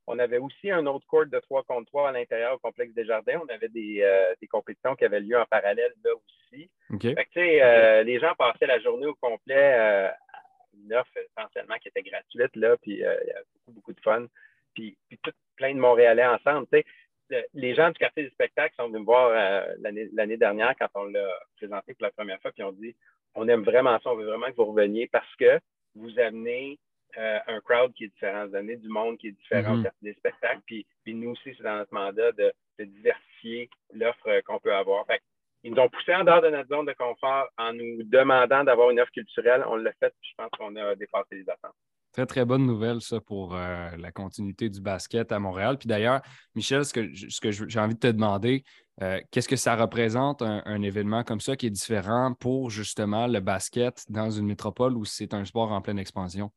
On 0.08 0.18
avait 0.20 0.40
aussi 0.40 0.72
un 0.72 0.86
autre 0.88 1.06
court 1.08 1.28
de 1.28 1.40
3 1.40 1.64
contre 1.64 1.86
3 1.86 2.10
à 2.10 2.12
l'intérieur 2.12 2.56
au 2.56 2.58
complexe 2.58 2.94
des 2.94 3.06
jardins. 3.06 3.40
On 3.44 3.54
avait 3.54 3.70
des, 3.70 4.02
euh, 4.02 4.34
des 4.42 4.48
compétitions 4.48 4.96
qui 4.96 5.06
avaient 5.06 5.20
lieu 5.20 5.40
en 5.40 5.46
parallèle 5.46 5.94
là 6.04 6.12
aussi. 6.16 6.70
Fait 7.00 7.28
que, 7.34 7.40
euh, 7.40 8.04
les 8.04 8.20
gens 8.20 8.34
passaient 8.36 8.66
la 8.66 8.80
journée 8.80 9.06
au 9.06 9.16
complet 9.16 10.12
une 10.74 10.94
offre 10.94 11.12
essentiellement 11.18 11.76
qui 11.78 11.90
était 11.90 12.02
gratuite, 12.02 12.56
là, 12.56 12.76
puis 12.78 12.94
il 12.94 13.00
y 13.00 13.06
avait 13.06 13.44
beaucoup, 13.54 13.72
beaucoup 13.72 13.94
de 13.94 14.00
fun. 14.02 14.26
Puis, 14.74 14.98
puis 15.08 15.20
tout 15.22 15.32
plein 15.56 15.74
de 15.76 15.80
Montréalais 15.80 16.26
ensemble. 16.26 16.68
sais 16.72 16.86
les 17.54 17.76
gens 17.76 17.90
du 17.90 17.98
quartier 17.98 18.24
du 18.24 18.30
spectacle 18.30 18.76
sont 18.76 18.88
venus 18.88 19.02
me 19.02 19.06
voir 19.06 19.32
l'année 19.80 20.36
dernière 20.36 20.74
quand 20.78 20.90
on 20.96 21.06
l'a 21.06 21.30
présenté 21.56 21.94
pour 21.94 22.04
la 22.04 22.12
première 22.12 22.42
fois, 22.42 22.52
puis 22.52 22.64
on 22.64 22.74
dit 22.74 22.94
on 23.36 23.48
aime 23.48 23.64
vraiment 23.64 24.00
ça, 24.00 24.12
on 24.12 24.16
veut 24.16 24.26
vraiment 24.26 24.48
que 24.48 24.56
vous 24.56 24.66
reveniez 24.66 25.08
parce 25.08 25.36
que 25.36 25.60
vous 25.96 26.20
amenez 26.20 26.80
euh, 27.18 27.40
un 27.48 27.60
crowd 27.62 27.94
qui 27.94 28.06
est 28.06 28.08
différent, 28.08 28.48
vous 28.48 28.56
amenez 28.56 28.78
du 28.78 28.88
monde 28.88 29.18
qui 29.18 29.28
est 29.28 29.32
différent 29.32 29.78
mm-hmm. 29.78 29.92
des 30.02 30.14
spectacles. 30.14 30.62
Puis, 30.66 30.86
puis, 31.04 31.14
nous 31.14 31.32
aussi, 31.32 31.54
c'est 31.58 31.64
dans 31.64 31.78
notre 31.78 31.94
mandat 31.94 32.32
de, 32.34 32.54
diversifier 32.80 33.70
l'offre 33.94 34.28
euh, 34.28 34.42
qu'on 34.46 34.60
peut 34.60 34.74
avoir. 34.74 35.06
Fait, 35.06 35.22
ils 35.64 35.72
nous 35.72 35.80
ont 35.80 35.90
poussé 35.90 36.16
en 36.16 36.24
dehors 36.24 36.42
de 36.42 36.50
notre 36.50 36.70
zone 36.70 36.88
de 36.88 36.94
confort 36.94 37.48
en 37.58 37.74
nous 37.74 38.02
demandant 38.04 38.64
d'avoir 38.64 38.90
une 38.90 39.00
offre 39.00 39.12
culturelle. 39.12 39.64
On 39.68 39.76
l'a 39.76 39.92
fait, 39.94 40.12
puis 40.20 40.32
je 40.32 40.36
pense 40.36 40.50
qu'on 40.58 40.76
a 40.76 40.96
dépassé 40.96 41.36
les 41.36 41.48
attentes. 41.50 41.76
Très, 42.12 42.26
très 42.26 42.44
bonne 42.44 42.66
nouvelle, 42.66 43.00
ça, 43.02 43.22
pour 43.22 43.56
euh, 43.56 43.90
la 43.98 44.12
continuité 44.12 44.70
du 44.70 44.82
basket 44.82 45.32
à 45.32 45.40
Montréal. 45.40 45.78
Puis 45.78 45.88
d'ailleurs, 45.88 46.22
Michel, 46.56 46.84
ce 46.84 46.94
que, 46.94 47.14
ce 47.14 47.40
que 47.40 47.52
j'ai 47.52 47.80
envie 47.80 47.94
de 47.94 48.00
te 48.00 48.08
demander, 48.08 48.64
Euh, 49.02 49.20
qu'est-ce 49.32 49.48
que 49.48 49.56
ça 49.56 49.76
représente 49.76 50.44
un, 50.44 50.82
événement 50.82 51.24
comme 51.24 51.42
ça 51.42 51.56
qui 51.56 51.66
est 51.66 51.72
différent 51.72 52.36
pour 52.40 52.70
justement 52.70 53.26
le 53.26 53.40
basket 53.40 54.06
dans 54.10 54.30
une 54.30 54.46
métropole 54.46 54.96
où 54.96 55.06
c'est 55.06 55.34
un 55.34 55.44
sport 55.44 55.72
en 55.72 55.82
pleine 55.82 55.98
expansion? 55.98 56.52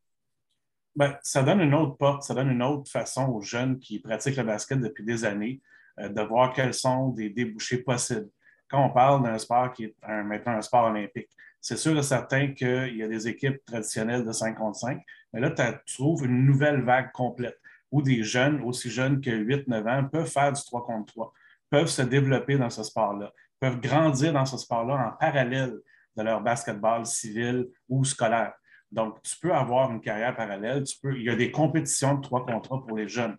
Ben, 0.94 1.16
ça 1.22 1.42
donne 1.42 1.60
une 1.60 1.74
autre 1.74 1.96
porte, 1.96 2.22
ça 2.22 2.34
donne 2.34 2.50
une 2.50 2.62
autre 2.62 2.90
façon 2.90 3.26
aux 3.28 3.40
jeunes 3.40 3.78
qui 3.78 3.98
pratiquent 3.98 4.36
le 4.36 4.44
basket 4.44 4.78
depuis 4.80 5.04
des 5.04 5.24
années 5.24 5.62
euh, 5.98 6.08
de 6.08 6.20
voir 6.20 6.52
quels 6.52 6.74
sont 6.74 7.08
des 7.08 7.30
débouchés 7.30 7.78
possibles. 7.78 8.28
Quand 8.68 8.84
on 8.84 8.90
parle 8.90 9.22
d'un 9.22 9.38
sport 9.38 9.72
qui 9.72 9.84
est 9.84 9.94
maintenant 10.06 10.52
un 10.52 10.62
sport 10.62 10.84
olympique, 10.84 11.30
c'est 11.60 11.76
sûr 11.76 11.96
et 11.96 12.02
certain 12.02 12.52
qu'il 12.52 12.96
y 12.96 13.02
a 13.02 13.08
des 13.08 13.26
équipes 13.26 13.64
traditionnelles 13.64 14.24
de 14.24 14.32
5 14.32 14.56
contre 14.56 14.78
5, 14.78 15.00
mais 15.32 15.40
là, 15.40 15.50
tu 15.50 15.94
trouves 15.94 16.24
une 16.24 16.44
nouvelle 16.44 16.82
vague 16.82 17.10
complète 17.12 17.58
où 17.90 18.02
des 18.02 18.22
jeunes, 18.22 18.60
aussi 18.62 18.90
jeunes 18.90 19.20
que 19.20 19.30
8-9 19.30 19.88
ans, 19.88 20.08
peuvent 20.08 20.30
faire 20.30 20.52
du 20.52 20.62
3 20.62 20.84
contre 20.84 21.12
3 21.12 21.32
peuvent 21.74 21.88
se 21.88 22.02
développer 22.02 22.56
dans 22.56 22.70
ce 22.70 22.84
sport-là, 22.84 23.32
peuvent 23.58 23.80
grandir 23.80 24.32
dans 24.32 24.46
ce 24.46 24.56
sport-là 24.56 24.94
en 25.08 25.16
parallèle 25.18 25.74
de 26.16 26.22
leur 26.22 26.40
basketball 26.40 27.04
civil 27.04 27.66
ou 27.88 28.04
scolaire. 28.04 28.52
Donc, 28.92 29.20
tu 29.22 29.34
peux 29.40 29.52
avoir 29.52 29.90
une 29.90 30.00
carrière 30.00 30.36
parallèle. 30.36 30.84
Il 31.02 31.24
y 31.24 31.30
a 31.30 31.34
des 31.34 31.50
compétitions 31.50 32.14
de 32.14 32.20
trois 32.20 32.46
contrats 32.46 32.80
pour 32.86 32.96
les 32.96 33.08
jeunes, 33.08 33.36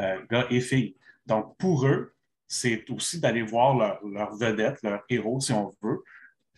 euh, 0.00 0.18
gars 0.28 0.48
et 0.50 0.60
filles. 0.60 0.96
Donc, 1.26 1.56
pour 1.58 1.86
eux, 1.86 2.12
c'est 2.48 2.90
aussi 2.90 3.20
d'aller 3.20 3.42
voir 3.42 3.76
leurs 3.76 4.04
leur 4.04 4.34
vedettes, 4.34 4.82
leurs 4.82 5.04
héros, 5.08 5.38
si 5.38 5.52
on 5.52 5.70
veut, 5.80 6.02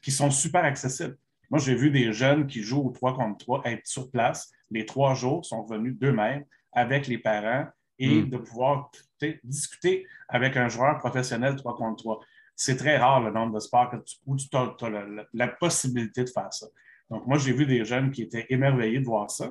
qui 0.01 0.11
sont 0.11 0.31
super 0.31 0.65
accessibles. 0.65 1.19
Moi, 1.51 1.61
j'ai 1.61 1.75
vu 1.75 1.91
des 1.91 2.11
jeunes 2.15 2.47
qui 2.47 2.63
jouent 2.63 2.87
au 2.87 2.91
3 2.91 3.15
contre 3.15 3.45
3 3.45 3.63
être 3.67 3.87
sur 3.87 4.11
place. 4.11 4.51
Les 4.71 4.87
trois 4.87 5.13
jours 5.13 5.45
sont 5.45 5.67
venus 5.67 5.95
d'eux-mêmes 5.99 6.47
avec 6.73 7.07
les 7.07 7.19
parents 7.19 7.67
et 7.99 8.23
hmm. 8.23 8.31
de 8.31 8.37
pouvoir 8.39 8.91
discuter 9.45 10.07
avec 10.29 10.57
un 10.57 10.69
joueur 10.69 10.99
professionnel 10.99 11.57
3 11.57 11.77
contre 11.77 12.03
3. 12.03 12.21
C'est 12.55 12.77
très 12.77 12.97
rare 12.97 13.21
le 13.21 13.31
nombre 13.31 13.55
de 13.55 13.61
sports 13.61 13.95
où 14.27 14.37
tu 14.37 14.49
as, 14.53 15.25
la, 15.33 15.49
possibilité 15.49 16.25
de 16.25 16.31
faire 16.31 16.53
ça. 16.53 16.67
Donc, 17.11 17.27
moi, 17.27 17.39
j'ai 17.39 17.53
vu 17.53 17.67
des 17.67 17.85
jeunes 17.85 18.11
qui 18.11 18.23
étaient 18.23 18.47
émerveillés 18.51 19.01
de 19.01 19.05
voir 19.05 19.31
ça. 19.31 19.51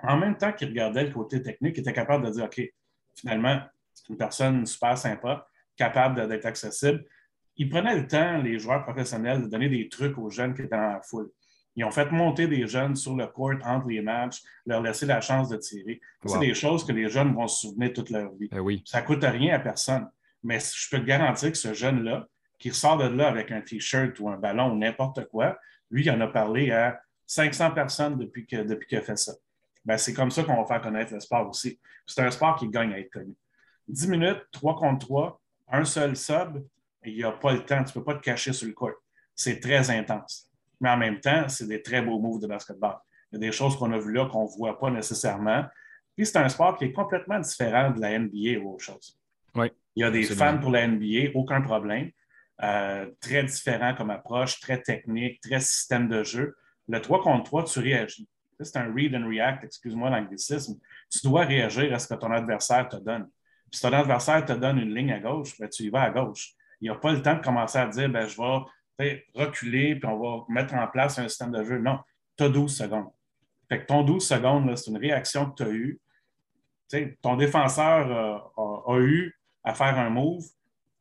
En 0.00 0.16
même 0.16 0.36
temps 0.36 0.52
qu'ils 0.52 0.68
regardaient 0.68 1.04
le 1.04 1.12
côté 1.12 1.42
technique, 1.42 1.76
ils 1.76 1.80
étaient 1.80 1.92
capables 1.92 2.24
de 2.24 2.30
dire 2.30 2.44
OK, 2.44 2.62
finalement, 3.16 3.60
c'est 3.92 4.08
une 4.08 4.16
personne 4.16 4.64
super 4.64 4.96
sympa, 4.96 5.46
capable 5.76 6.28
d'être 6.28 6.46
accessible. 6.46 7.04
Ils 7.56 7.68
prenaient 7.68 7.96
le 7.96 8.06
temps, 8.06 8.38
les 8.38 8.58
joueurs 8.58 8.84
professionnels, 8.84 9.42
de 9.42 9.48
donner 9.48 9.68
des 9.68 9.88
trucs 9.88 10.16
aux 10.16 10.30
jeunes 10.30 10.54
qui 10.54 10.62
étaient 10.62 10.76
dans 10.76 10.92
la 10.92 11.02
foule. 11.02 11.30
Ils 11.78 11.84
ont 11.84 11.92
fait 11.92 12.10
monter 12.10 12.48
des 12.48 12.66
jeunes 12.66 12.96
sur 12.96 13.14
le 13.14 13.28
court 13.28 13.54
entre 13.64 13.86
les 13.86 14.00
matchs, 14.00 14.42
leur 14.66 14.82
laisser 14.82 15.06
la 15.06 15.20
chance 15.20 15.48
de 15.48 15.56
tirer. 15.56 16.00
C'est 16.26 16.40
des 16.40 16.52
choses 16.52 16.84
que 16.84 16.90
les 16.90 17.08
jeunes 17.08 17.32
vont 17.32 17.46
se 17.46 17.68
souvenir 17.68 17.92
toute 17.92 18.10
leur 18.10 18.34
vie. 18.34 18.48
Ben 18.48 18.64
Ça 18.84 19.00
ne 19.00 19.06
coûte 19.06 19.22
rien 19.22 19.54
à 19.54 19.60
personne. 19.60 20.10
Mais 20.42 20.58
je 20.58 20.90
peux 20.90 20.98
te 20.98 21.06
garantir 21.06 21.52
que 21.52 21.56
ce 21.56 21.74
jeune-là, 21.74 22.26
qui 22.58 22.70
ressort 22.70 22.98
de 22.98 23.04
là 23.04 23.28
avec 23.28 23.52
un 23.52 23.60
T-shirt 23.60 24.18
ou 24.18 24.28
un 24.28 24.36
ballon 24.36 24.72
ou 24.72 24.76
n'importe 24.76 25.28
quoi, 25.28 25.56
lui, 25.92 26.02
il 26.04 26.10
en 26.10 26.20
a 26.20 26.26
parlé 26.26 26.72
à 26.72 27.00
500 27.26 27.70
personnes 27.70 28.18
depuis 28.18 28.44
qu'il 28.44 28.66
depuis 28.66 28.96
a 28.96 29.00
fait 29.00 29.16
ça. 29.16 29.34
Ben, 29.84 29.96
c'est 29.96 30.14
comme 30.14 30.32
ça 30.32 30.42
qu'on 30.42 30.60
va 30.60 30.66
faire 30.66 30.80
connaître 30.80 31.14
le 31.14 31.20
sport 31.20 31.48
aussi. 31.48 31.78
C'est 32.06 32.20
un 32.22 32.30
sport 32.32 32.56
qui 32.56 32.68
gagne 32.68 32.92
à 32.92 32.98
être 32.98 33.12
connu. 33.12 33.36
10 33.86 34.08
minutes, 34.08 34.42
3 34.50 34.74
contre 34.74 35.06
3, 35.06 35.40
un 35.68 35.84
seul 35.84 36.16
sub, 36.16 36.60
il 37.04 37.14
n'y 37.14 37.22
a 37.22 37.30
pas 37.30 37.52
le 37.52 37.64
temps, 37.64 37.84
tu 37.84 37.90
ne 37.90 38.02
peux 38.02 38.04
pas 38.04 38.14
te 38.14 38.24
cacher 38.24 38.52
sur 38.52 38.66
le 38.66 38.74
court. 38.74 38.94
C'est 39.36 39.60
très 39.60 39.90
intense 39.90 40.47
mais 40.80 40.90
en 40.90 40.96
même 40.96 41.20
temps, 41.20 41.48
c'est 41.48 41.66
des 41.66 41.82
très 41.82 42.02
beaux 42.02 42.18
moves 42.18 42.40
de 42.40 42.46
basketball. 42.46 42.96
Il 43.30 43.36
y 43.36 43.44
a 43.44 43.48
des 43.48 43.52
choses 43.52 43.76
qu'on 43.76 43.92
a 43.92 43.98
vues 43.98 44.12
là 44.12 44.26
qu'on 44.26 44.44
ne 44.44 44.56
voit 44.56 44.78
pas 44.78 44.90
nécessairement. 44.90 45.64
Puis 46.16 46.26
c'est 46.26 46.38
un 46.38 46.48
sport 46.48 46.76
qui 46.76 46.84
est 46.84 46.92
complètement 46.92 47.38
différent 47.38 47.90
de 47.90 48.00
la 48.00 48.18
NBA 48.18 48.58
ou 48.60 48.74
autre 48.74 48.84
chose. 48.84 49.18
Oui, 49.54 49.70
Il 49.96 50.02
y 50.02 50.04
a 50.04 50.10
des 50.10 50.24
fans 50.24 50.58
pour 50.58 50.70
la 50.70 50.86
NBA, 50.86 51.30
aucun 51.34 51.60
problème. 51.60 52.10
Euh, 52.62 53.08
très 53.20 53.44
différent 53.44 53.94
comme 53.94 54.10
approche, 54.10 54.60
très 54.60 54.82
technique, 54.82 55.40
très 55.40 55.60
système 55.60 56.08
de 56.08 56.24
jeu. 56.24 56.56
Le 56.88 57.00
3 57.00 57.22
contre 57.22 57.44
3, 57.44 57.64
tu 57.64 57.78
réagis. 57.78 58.28
C'est 58.60 58.76
un 58.76 58.92
read 58.92 59.14
and 59.14 59.28
react, 59.28 59.62
excuse-moi 59.64 60.10
l'anglicisme. 60.10 60.78
Tu 61.10 61.20
dois 61.22 61.44
réagir 61.44 61.94
à 61.94 61.98
ce 62.00 62.08
que 62.08 62.14
ton 62.14 62.32
adversaire 62.32 62.88
te 62.88 62.96
donne. 62.96 63.28
si 63.70 63.80
ton 63.82 63.92
adversaire 63.92 64.44
te 64.44 64.52
donne 64.52 64.78
une 64.78 64.92
ligne 64.92 65.12
à 65.12 65.20
gauche, 65.20 65.56
ben, 65.60 65.68
tu 65.68 65.84
y 65.84 65.90
vas 65.90 66.02
à 66.02 66.10
gauche. 66.10 66.54
Il 66.80 66.84
n'y 66.84 66.90
a 66.90 66.98
pas 66.98 67.12
le 67.12 67.22
temps 67.22 67.36
de 67.36 67.44
commencer 67.44 67.78
à 67.78 67.86
dire 67.86 68.08
ben, 68.08 68.26
je 68.26 68.36
vais 68.36 68.58
reculer, 69.34 69.96
puis 69.96 70.08
on 70.08 70.18
va 70.18 70.44
mettre 70.48 70.74
en 70.74 70.86
place 70.88 71.18
un 71.18 71.28
système 71.28 71.52
de 71.52 71.62
jeu. 71.64 71.78
Non, 71.78 71.98
tu 72.36 72.44
as 72.44 72.48
12 72.48 72.76
secondes. 72.76 73.10
Fait 73.68 73.80
que 73.80 73.86
ton 73.86 74.02
12 74.02 74.26
secondes, 74.26 74.76
c'est 74.76 74.90
une 74.90 74.96
réaction 74.96 75.50
que 75.50 75.62
tu 75.62 75.62
as 75.62 75.70
eue. 75.70 76.00
ton 77.22 77.36
défenseur 77.36 78.52
a, 78.56 78.98
eu 78.98 79.38
à 79.62 79.74
faire 79.74 79.98
un 79.98 80.10
move, 80.10 80.44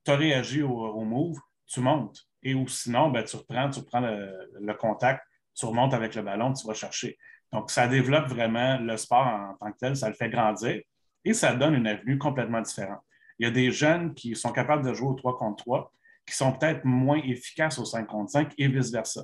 tu 0.04 0.12
as 0.12 0.16
réagi 0.16 0.62
au, 0.62 1.02
move, 1.02 1.38
tu 1.66 1.80
montes. 1.80 2.28
Et 2.44 2.54
ou 2.54 2.68
sinon, 2.68 3.10
ben, 3.10 3.24
tu 3.24 3.38
reprends, 3.38 3.70
tu 3.70 3.80
reprends 3.80 4.02
le, 4.02 4.74
contact, 4.74 5.24
tu 5.56 5.66
remontes 5.66 5.94
avec 5.94 6.16
le 6.16 6.22
ballon, 6.22 6.54
tu 6.54 6.68
vas 6.68 6.74
chercher. 6.74 7.18
Donc, 7.52 7.72
ça 7.72 7.88
développe 7.88 8.28
vraiment 8.28 8.78
le 8.78 8.98
sport 8.98 9.26
en 9.26 9.56
tant 9.60 9.72
que 9.72 9.78
tel, 9.78 9.96
ça 9.96 10.10
le 10.10 10.16
fait 10.16 10.30
grandir 10.30 10.82
et 11.24 11.34
ça 11.34 11.56
donne 11.56 11.76
une 11.76 11.88
avenue 11.88 12.18
complètement 12.18 12.62
différente. 12.62 13.02
Il 13.40 13.46
y 13.46 13.48
a 13.48 13.52
des 13.52 13.72
jeunes 13.72 14.14
qui 14.14 14.36
sont 14.36 14.52
capables 14.52 14.86
de 14.86 14.94
jouer 14.94 15.10
au 15.10 15.14
3 15.14 15.38
contre 15.38 15.64
3, 15.64 15.94
qui 16.28 16.36
sont 16.36 16.52
peut-être 16.52 16.84
moins 16.84 17.22
efficaces 17.24 17.80
au 17.80 17.86
5 17.86 18.06
contre 18.06 18.32
5 18.32 18.54
et 18.58 18.68
vice-versa. 18.68 19.24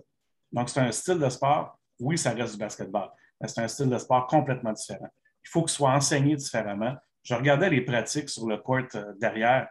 Donc, 0.51 0.69
c'est 0.69 0.79
un 0.79 0.91
style 0.91 1.19
de 1.19 1.29
sport, 1.29 1.77
oui, 1.99 2.17
ça 2.17 2.31
reste 2.31 2.53
du 2.53 2.59
basketball, 2.59 3.09
mais 3.39 3.47
c'est 3.47 3.61
un 3.61 3.67
style 3.67 3.89
de 3.89 3.97
sport 3.97 4.25
complètement 4.27 4.71
différent. 4.71 5.09
Il 5.43 5.49
faut 5.49 5.61
qu'il 5.61 5.71
soit 5.71 5.91
enseigné 5.91 6.35
différemment. 6.35 6.95
Je 7.23 7.35
regardais 7.35 7.69
les 7.69 7.81
pratiques 7.81 8.29
sur 8.29 8.47
le 8.47 8.57
court 8.57 8.87
euh, 8.95 9.13
derrière. 9.19 9.67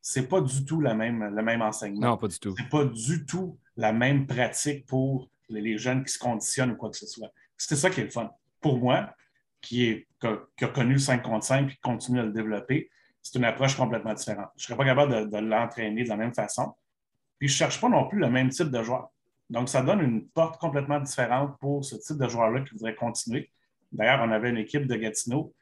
Ce 0.00 0.20
n'est 0.20 0.26
pas 0.26 0.40
du 0.40 0.64
tout 0.64 0.80
la 0.80 0.94
même, 0.94 1.34
le 1.34 1.42
même 1.42 1.62
enseignement. 1.62 2.10
Non, 2.10 2.16
pas 2.16 2.28
du 2.28 2.38
tout. 2.38 2.54
Ce 2.56 2.62
n'est 2.62 2.68
pas 2.68 2.84
du 2.84 3.26
tout 3.26 3.58
la 3.76 3.92
même 3.92 4.26
pratique 4.26 4.86
pour 4.86 5.28
les 5.48 5.78
jeunes 5.78 6.04
qui 6.04 6.12
se 6.12 6.18
conditionnent 6.18 6.72
ou 6.72 6.76
quoi 6.76 6.90
que 6.90 6.96
ce 6.96 7.06
soit. 7.06 7.28
C'est 7.56 7.76
ça 7.76 7.90
qui 7.90 8.00
est 8.00 8.04
le 8.04 8.10
fun. 8.10 8.30
Pour 8.60 8.78
moi, 8.78 9.12
qui, 9.60 9.84
est, 9.84 10.08
qui 10.56 10.64
a 10.64 10.68
connu 10.68 10.94
le 10.94 10.98
5 10.98 11.22
contre 11.22 11.44
5 11.44 11.68
et 11.68 11.74
qui 11.74 11.80
continue 11.80 12.20
à 12.20 12.24
le 12.24 12.32
développer, 12.32 12.90
c'est 13.26 13.38
une 13.38 13.44
approche 13.44 13.76
complètement 13.76 14.14
différente. 14.14 14.50
Je 14.56 14.62
ne 14.62 14.66
serais 14.66 14.76
pas 14.76 14.84
capable 14.84 15.28
de, 15.28 15.38
l'entraîner 15.38 16.04
de 16.04 16.08
la 16.08 16.16
même 16.16 16.32
façon. 16.32 16.74
Puis 17.40 17.48
je 17.48 17.54
ne 17.54 17.56
cherche 17.56 17.80
pas 17.80 17.88
non 17.88 18.06
plus 18.06 18.20
le 18.20 18.30
même 18.30 18.50
type 18.50 18.68
de 18.68 18.82
joueur. 18.84 19.08
Donc, 19.50 19.68
ça 19.68 19.82
donne 19.82 20.00
une 20.00 20.28
porte 20.28 20.60
complètement 20.60 21.00
différente 21.00 21.58
pour 21.58 21.84
ce 21.84 21.96
type 21.96 22.18
de 22.18 22.28
joueur-là 22.28 22.60
qui 22.60 22.70
voudrait 22.74 22.94
continuer. 22.94 23.50
D'ailleurs, 23.90 24.20
on 24.22 24.30
avait 24.30 24.50
une 24.50 24.58
équipe 24.58 24.86
de 24.86 24.94
Gatineau 24.94 25.52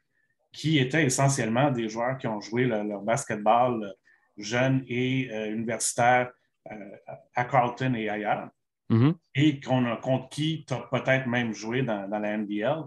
qui 0.51 0.77
était 0.77 1.05
essentiellement 1.05 1.71
des 1.71 1.89
joueurs 1.89 2.19
qui 2.19 2.27
ont 2.27 2.39
joué 2.39 2.65
leur 2.65 3.01
basketball 3.01 3.83
euh, 3.83 3.91
jeune 4.37 4.83
et 4.87 5.29
euh, 5.31 5.51
universitaire 5.51 6.31
euh, 6.71 6.95
à 7.35 7.45
Carlton 7.45 7.95
et 7.95 8.09
ailleurs, 8.09 8.49
mm-hmm. 8.91 9.15
et 9.35 9.59
contre 9.59 10.29
qui 10.29 10.65
tu 10.67 10.73
as 10.73 10.87
peut-être 10.91 11.27
même 11.27 11.51
joué 11.53 11.81
dans, 11.81 12.07
dans 12.07 12.19
la 12.19 12.37
NBL. 12.37 12.83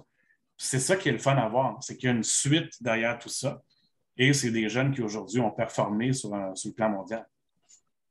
C'est 0.56 0.80
ça 0.80 0.96
qui 0.96 1.08
est 1.08 1.12
le 1.12 1.18
fun 1.18 1.36
à 1.36 1.48
voir, 1.48 1.78
c'est 1.82 1.96
qu'il 1.96 2.08
y 2.08 2.12
a 2.12 2.14
une 2.14 2.24
suite 2.24 2.80
derrière 2.80 3.18
tout 3.18 3.28
ça. 3.28 3.60
Et 4.18 4.32
c'est 4.32 4.50
des 4.50 4.68
jeunes 4.68 4.92
qui 4.92 5.00
aujourd'hui 5.00 5.40
ont 5.40 5.52
performé 5.52 6.12
sur, 6.12 6.34
le 6.34 6.72
plan 6.72 6.88
mondial. 6.88 7.24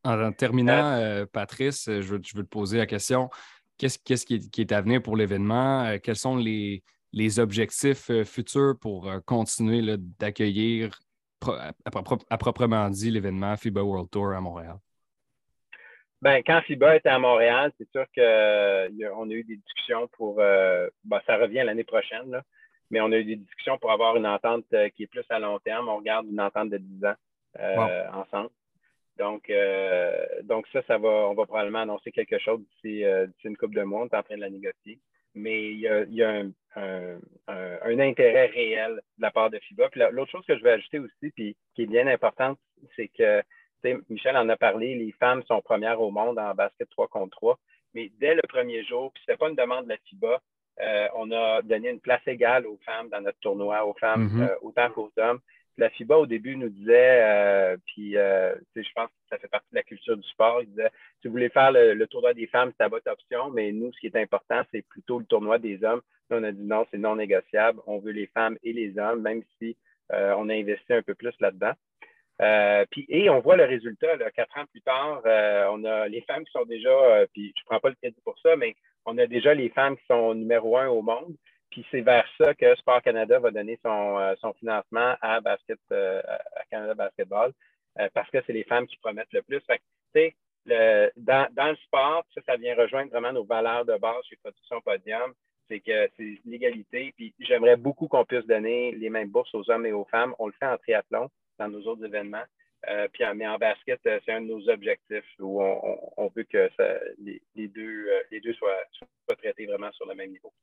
En 0.06 0.32
terminant, 0.32 0.94
euh, 0.94 1.26
Patrice, 1.26 1.86
je 1.88 2.00
veux, 2.00 2.22
te 2.22 2.42
poser 2.44 2.78
la 2.78 2.86
question. 2.86 3.30
Qu'est-ce, 3.78 4.26
qui, 4.26 4.62
est, 4.62 4.72
à 4.72 4.82
venir 4.82 5.04
pour 5.04 5.18
l'événement? 5.18 5.84
Euh, 5.84 5.98
quels 6.02 6.16
sont 6.16 6.38
les, 6.38 6.82
objectifs 7.40 8.10
euh, 8.10 8.24
futurs 8.24 8.76
pour 8.80 9.12
continuer 9.26 9.98
d'accueillir 10.18 10.98
à, 11.46 12.38
proprement 12.38 12.90
dit 12.90 13.12
l'événement 13.12 13.58
FIBA 13.58 13.84
World 13.84 14.10
Tour 14.10 14.32
à 14.32 14.40
Montréal? 14.40 14.78
Ben, 16.22 16.42
quand 16.48 16.62
FIBA 16.62 16.96
était 16.96 17.10
à 17.10 17.20
Montréal, 17.20 17.72
c'est 17.78 17.90
sûr 17.92 18.06
qu'on 18.16 19.30
a, 19.30 19.34
eu 19.34 19.44
des 19.44 19.58
discussions 19.58 20.08
pour. 20.14 20.38
Ben, 20.38 21.20
ça 21.28 21.38
revient 21.38 21.64
l'année 21.66 21.84
prochaine. 21.84 22.32
Là 22.32 22.44
mais 22.90 23.02
on 23.02 23.12
a 23.12 23.18
eu 23.18 23.26
des 23.26 23.36
discussions 23.36 23.78
pour 23.78 23.92
avoir 23.92 24.16
une 24.16 24.28
entente 24.28 24.66
euh, 24.74 24.90
qui 24.90 25.04
est 25.04 25.08
plus 25.08 25.26
à 25.30 25.40
long 25.40 25.60
terme. 25.60 25.90
On 25.90 25.98
regarde 25.98 26.28
une 26.28 26.40
entente 26.40 26.70
de 26.70 26.78
10 26.78 27.06
ans 27.06 27.16
euh, 27.60 28.10
ensemble. 28.14 28.50
Donc, 29.18 29.50
euh, 29.50 30.26
donc 30.44 30.68
ça, 30.72 30.82
ça 30.88 30.98
va, 30.98 31.10
on 31.10 31.34
va 31.34 31.46
probablement 31.46 31.80
annoncer 31.80 32.12
quelque 32.12 32.38
chose 32.38 32.60
d'ici 32.62 33.04
une 33.44 33.58
couple 33.58 33.76
de 33.76 33.84
mois. 33.84 34.02
On 34.02 34.06
est 34.06 34.16
en 34.16 34.24
train 34.24 34.36
de 34.36 34.42
la 34.42 34.50
négocier. 34.50 35.00
Mais 35.34 35.72
il 35.72 35.80
y 35.80 36.24
a, 36.24 36.44
un, 36.76 38.00
intérêt 38.00 38.48
réel 38.48 39.02
de 39.18 39.22
la 39.22 39.32
part 39.32 39.50
de 39.50 39.60
FIBA. 39.60 39.90
Puis 39.90 40.02
l'autre 40.12 40.32
chose 40.32 40.46
que 40.46 40.58
je 40.58 40.64
vais 40.64 40.72
ajouter 40.72 41.00
aussi, 41.00 41.32
puis 41.32 41.56
qui 41.76 41.84
est 41.84 41.88
bien 41.88 42.08
importante, 42.08 42.60
c'est 42.96 43.08
que 43.08 43.44
Michel 44.10 44.38
en 44.38 44.50
a 44.50 44.58
parlé, 44.58 44.96
les 44.96 45.12
femmes 45.14 45.44
sont 45.44 45.62
premières 45.62 46.02
au 46.02 46.12
monde 46.12 46.40
en 46.40 46.54
basket 46.54 46.90
3 46.90 47.08
contre 47.08 47.38
3. 47.38 47.60
Mais 47.94 48.12
dès 48.20 48.36
le 48.36 48.42
premier 48.48 48.84
jour, 48.84 49.12
puis 49.14 49.24
ce 49.26 49.32
n'est 49.32 49.38
pas 49.38 49.50
une 49.50 49.56
demande 49.56 49.86
de 49.86 49.90
la 49.90 49.98
FIBA, 49.98 50.42
euh, 50.82 51.08
on 51.16 51.32
a 51.32 51.62
donné 51.64 51.90
une 51.90 52.00
place 52.00 52.22
égale 52.28 52.68
aux 52.68 52.80
femmes 52.86 53.10
dans 53.10 53.22
notre 53.22 53.40
tournoi, 53.40 53.86
aux 53.86 53.96
femmes 53.96 54.28
mm-hmm. 54.28 54.50
euh, 54.50 54.56
autant 54.62 54.90
qu'aux 54.90 55.12
hommes. 55.18 55.40
La 55.80 55.90
FIBA, 55.92 56.18
au 56.18 56.26
début, 56.26 56.56
nous 56.56 56.70
disait, 56.70 57.22
euh, 57.22 57.78
puis 57.86 58.14
je 58.14 58.94
pense 58.96 59.10
que 59.10 59.30
ça 59.30 59.38
fait 59.38 59.48
partie 59.48 59.70
de 59.72 59.76
la 59.76 59.84
culture 59.84 60.18
du 60.18 60.28
sport, 60.28 60.62
il 60.64 60.70
disait, 60.70 60.90
si 61.22 61.28
vous 61.28 61.34
voulez 61.34 61.50
faire 61.50 61.72
le, 61.72 62.04
tournoi 62.08 62.34
des 62.34 62.48
femmes, 62.48 62.72
c'est 62.76 62.84
à 62.84 62.88
votre 62.88 63.12
option, 63.12 63.52
mais 63.52 63.72
nous, 63.72 63.94
ce 63.94 64.00
qui 64.00 64.08
est 64.08 64.16
important, 64.16 64.64
c'est 64.72 64.82
plutôt 64.82 65.20
le 65.20 65.26
tournoi 65.26 65.60
des 65.60 65.84
hommes. 65.84 66.02
Là, 66.32 66.38
on 66.40 66.44
a 66.44 66.52
dit 66.52 66.64
non, 66.64 66.88
c'est 66.90 66.98
non 66.98 67.16
négociable. 67.16 67.80
On 67.86 68.00
veut 68.00 68.12
les 68.12 68.26
femmes 68.26 68.58
et 68.64 68.74
les 68.74 68.98
hommes, 68.98 69.22
même 69.22 69.44
si 69.60 69.78
on 70.10 70.50
a 70.50 70.54
investi 70.54 70.94
un 70.94 71.04
peu 71.04 71.14
plus 71.14 71.36
là-dedans. 71.40 71.74
puis, 72.90 73.06
et 73.08 73.30
on 73.30 73.40
voit 73.40 73.56
le 73.56 73.66
résultat, 73.66 74.18
quatre 74.32 74.58
ans 74.58 74.66
plus 74.72 74.82
tard, 74.82 75.22
on 75.72 75.84
a 75.86 76.08
les 76.08 76.22
femmes 76.22 76.44
qui 76.44 76.52
sont 76.54 76.66
déjà, 76.66 77.28
puis 77.34 77.54
je 77.56 77.62
ne 77.62 77.66
prends 77.68 77.80
pas 77.80 77.90
le 77.90 77.96
crédit 78.02 78.22
pour 78.26 78.40
ça, 78.40 78.56
mais 78.56 78.76
on 79.08 79.18
a 79.18 79.26
déjà 79.26 79.54
les 79.56 79.70
femmes 79.70 79.98
qui 79.98 80.06
sont 80.06 80.36
numéro 80.36 80.78
un 80.78 80.88
au 80.88 81.02
monde. 81.02 81.36
Puis 81.72 81.86
c'est 81.92 82.02
vers 82.02 82.26
ça 82.38 82.54
que 82.54 82.76
Sport 82.76 83.02
Canada 83.02 83.40
va 83.40 83.52
donner 83.52 83.80
son, 83.84 84.36
son 84.40 84.54
financement 84.54 85.16
à, 85.22 85.42
basket, 85.42 85.80
à 85.92 86.64
Canada 86.70 86.94
Basketball, 86.94 87.52
parce 88.14 88.30
que 88.30 88.38
c'est 88.46 88.54
les 88.54 88.64
femmes 88.64 88.88
qui 88.88 88.98
promettent 88.98 89.34
le 89.34 89.42
plus. 89.42 89.60
Fait 90.14 90.36
le, 90.66 91.12
dans, 91.18 91.48
dans, 91.54 91.70
le 91.70 91.76
sport, 91.78 92.26
ça, 92.34 92.42
ça 92.46 92.56
vient 92.56 92.76
rejoindre 92.76 93.12
vraiment 93.12 93.34
nos 93.34 93.44
valeurs 93.44 93.86
de 93.86 93.98
base 93.98 94.24
chez 94.30 94.38
Production 94.38 94.82
Podium 94.82 95.34
c'est 95.68 95.80
que 95.80 96.10
c'est 96.18 96.40
l'égalité. 96.46 97.14
Puis 97.16 97.34
j'aimerais 97.40 97.78
beaucoup 97.78 98.08
qu'on 98.08 98.26
puisse 98.26 98.46
donner 98.46 98.92
les 98.94 99.10
mêmes 99.10 99.30
bourses 99.30 99.54
aux 99.54 99.70
hommes 99.70 99.86
et 99.86 99.92
aux 99.92 100.06
femmes. 100.06 100.34
On 100.40 100.48
le 100.48 100.54
fait 100.54 100.66
en 100.66 100.78
triathlon, 100.78 101.30
dans 101.60 101.68
nos 101.68 101.82
autres 101.88 102.06
événements. 102.06 102.44
Euh, 102.90 103.08
puis, 103.12 103.24
mais 103.36 103.48
en 103.48 103.58
basket, 103.58 104.00
euh, 104.06 104.20
c'est 104.26 104.32
un 104.32 104.42
de 104.42 104.48
nos 104.48 104.70
objectifs 104.70 105.26
où 105.40 105.62
on, 105.62 106.32
veut 106.34 106.44
que 106.44 106.70
les, 107.20 107.68
deux, 107.68 108.08
euh, 108.08 108.20
les 108.32 108.40
deux 108.40 108.54
soient, 108.54 108.78
traités 109.38 109.66
vraiment 109.66 109.92
sur 109.92 110.08
le 110.08 110.16
même 110.16 110.32
niveau. 110.32 110.54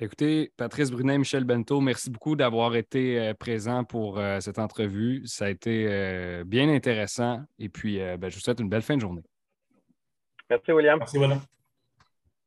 Écoutez, 0.00 0.50
Patrice 0.56 0.90
Brunet, 0.90 1.18
Michel 1.18 1.44
Bento, 1.44 1.80
merci 1.80 2.10
beaucoup 2.10 2.34
d'avoir 2.34 2.74
été 2.74 3.34
présent 3.38 3.84
pour 3.84 4.18
cette 4.40 4.58
entrevue. 4.58 5.22
Ça 5.26 5.44
a 5.44 5.50
été 5.50 6.42
bien 6.46 6.70
intéressant. 6.70 7.42
Et 7.58 7.68
puis, 7.68 7.98
ben, 7.98 8.30
je 8.30 8.36
vous 8.36 8.40
souhaite 8.40 8.60
une 8.60 8.70
belle 8.70 8.80
fin 8.80 8.96
de 8.96 9.02
journée. 9.02 9.22
Merci, 10.48 10.72
William. 10.72 10.98
Merci, 10.98 11.18
William. 11.18 11.40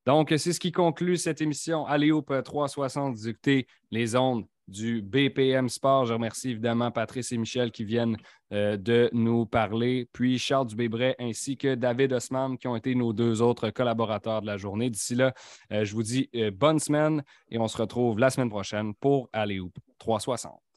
Donc, 0.07 0.33
c'est 0.35 0.51
ce 0.51 0.59
qui 0.59 0.71
conclut 0.71 1.15
cette 1.15 1.41
émission 1.41 1.85
Alléop 1.85 2.33
360 2.43 3.27
écoutez 3.27 3.67
les 3.91 4.15
ondes 4.15 4.45
du 4.67 5.01
BPM 5.01 5.69
Sport. 5.69 6.05
Je 6.05 6.13
remercie 6.13 6.51
évidemment 6.51 6.91
Patrice 6.91 7.31
et 7.31 7.37
Michel 7.37 7.71
qui 7.71 7.83
viennent 7.83 8.17
euh, 8.51 8.77
de 8.77 9.09
nous 9.13 9.45
parler, 9.45 10.07
puis 10.13 10.37
Charles 10.37 10.67
Dubébret 10.67 11.15
ainsi 11.19 11.57
que 11.57 11.75
David 11.75 12.13
Osman 12.13 12.57
qui 12.57 12.67
ont 12.67 12.75
été 12.75 12.95
nos 12.95 13.13
deux 13.13 13.41
autres 13.41 13.69
collaborateurs 13.69 14.41
de 14.41 14.47
la 14.47 14.57
journée. 14.57 14.89
D'ici 14.89 15.15
là, 15.15 15.33
euh, 15.71 15.85
je 15.85 15.93
vous 15.93 16.03
dis 16.03 16.29
euh, 16.35 16.51
bonne 16.51 16.79
semaine 16.79 17.23
et 17.49 17.57
on 17.57 17.67
se 17.67 17.77
retrouve 17.77 18.19
la 18.19 18.29
semaine 18.29 18.49
prochaine 18.49 18.93
pour 18.95 19.29
Alléop 19.33 19.71
360. 19.99 20.72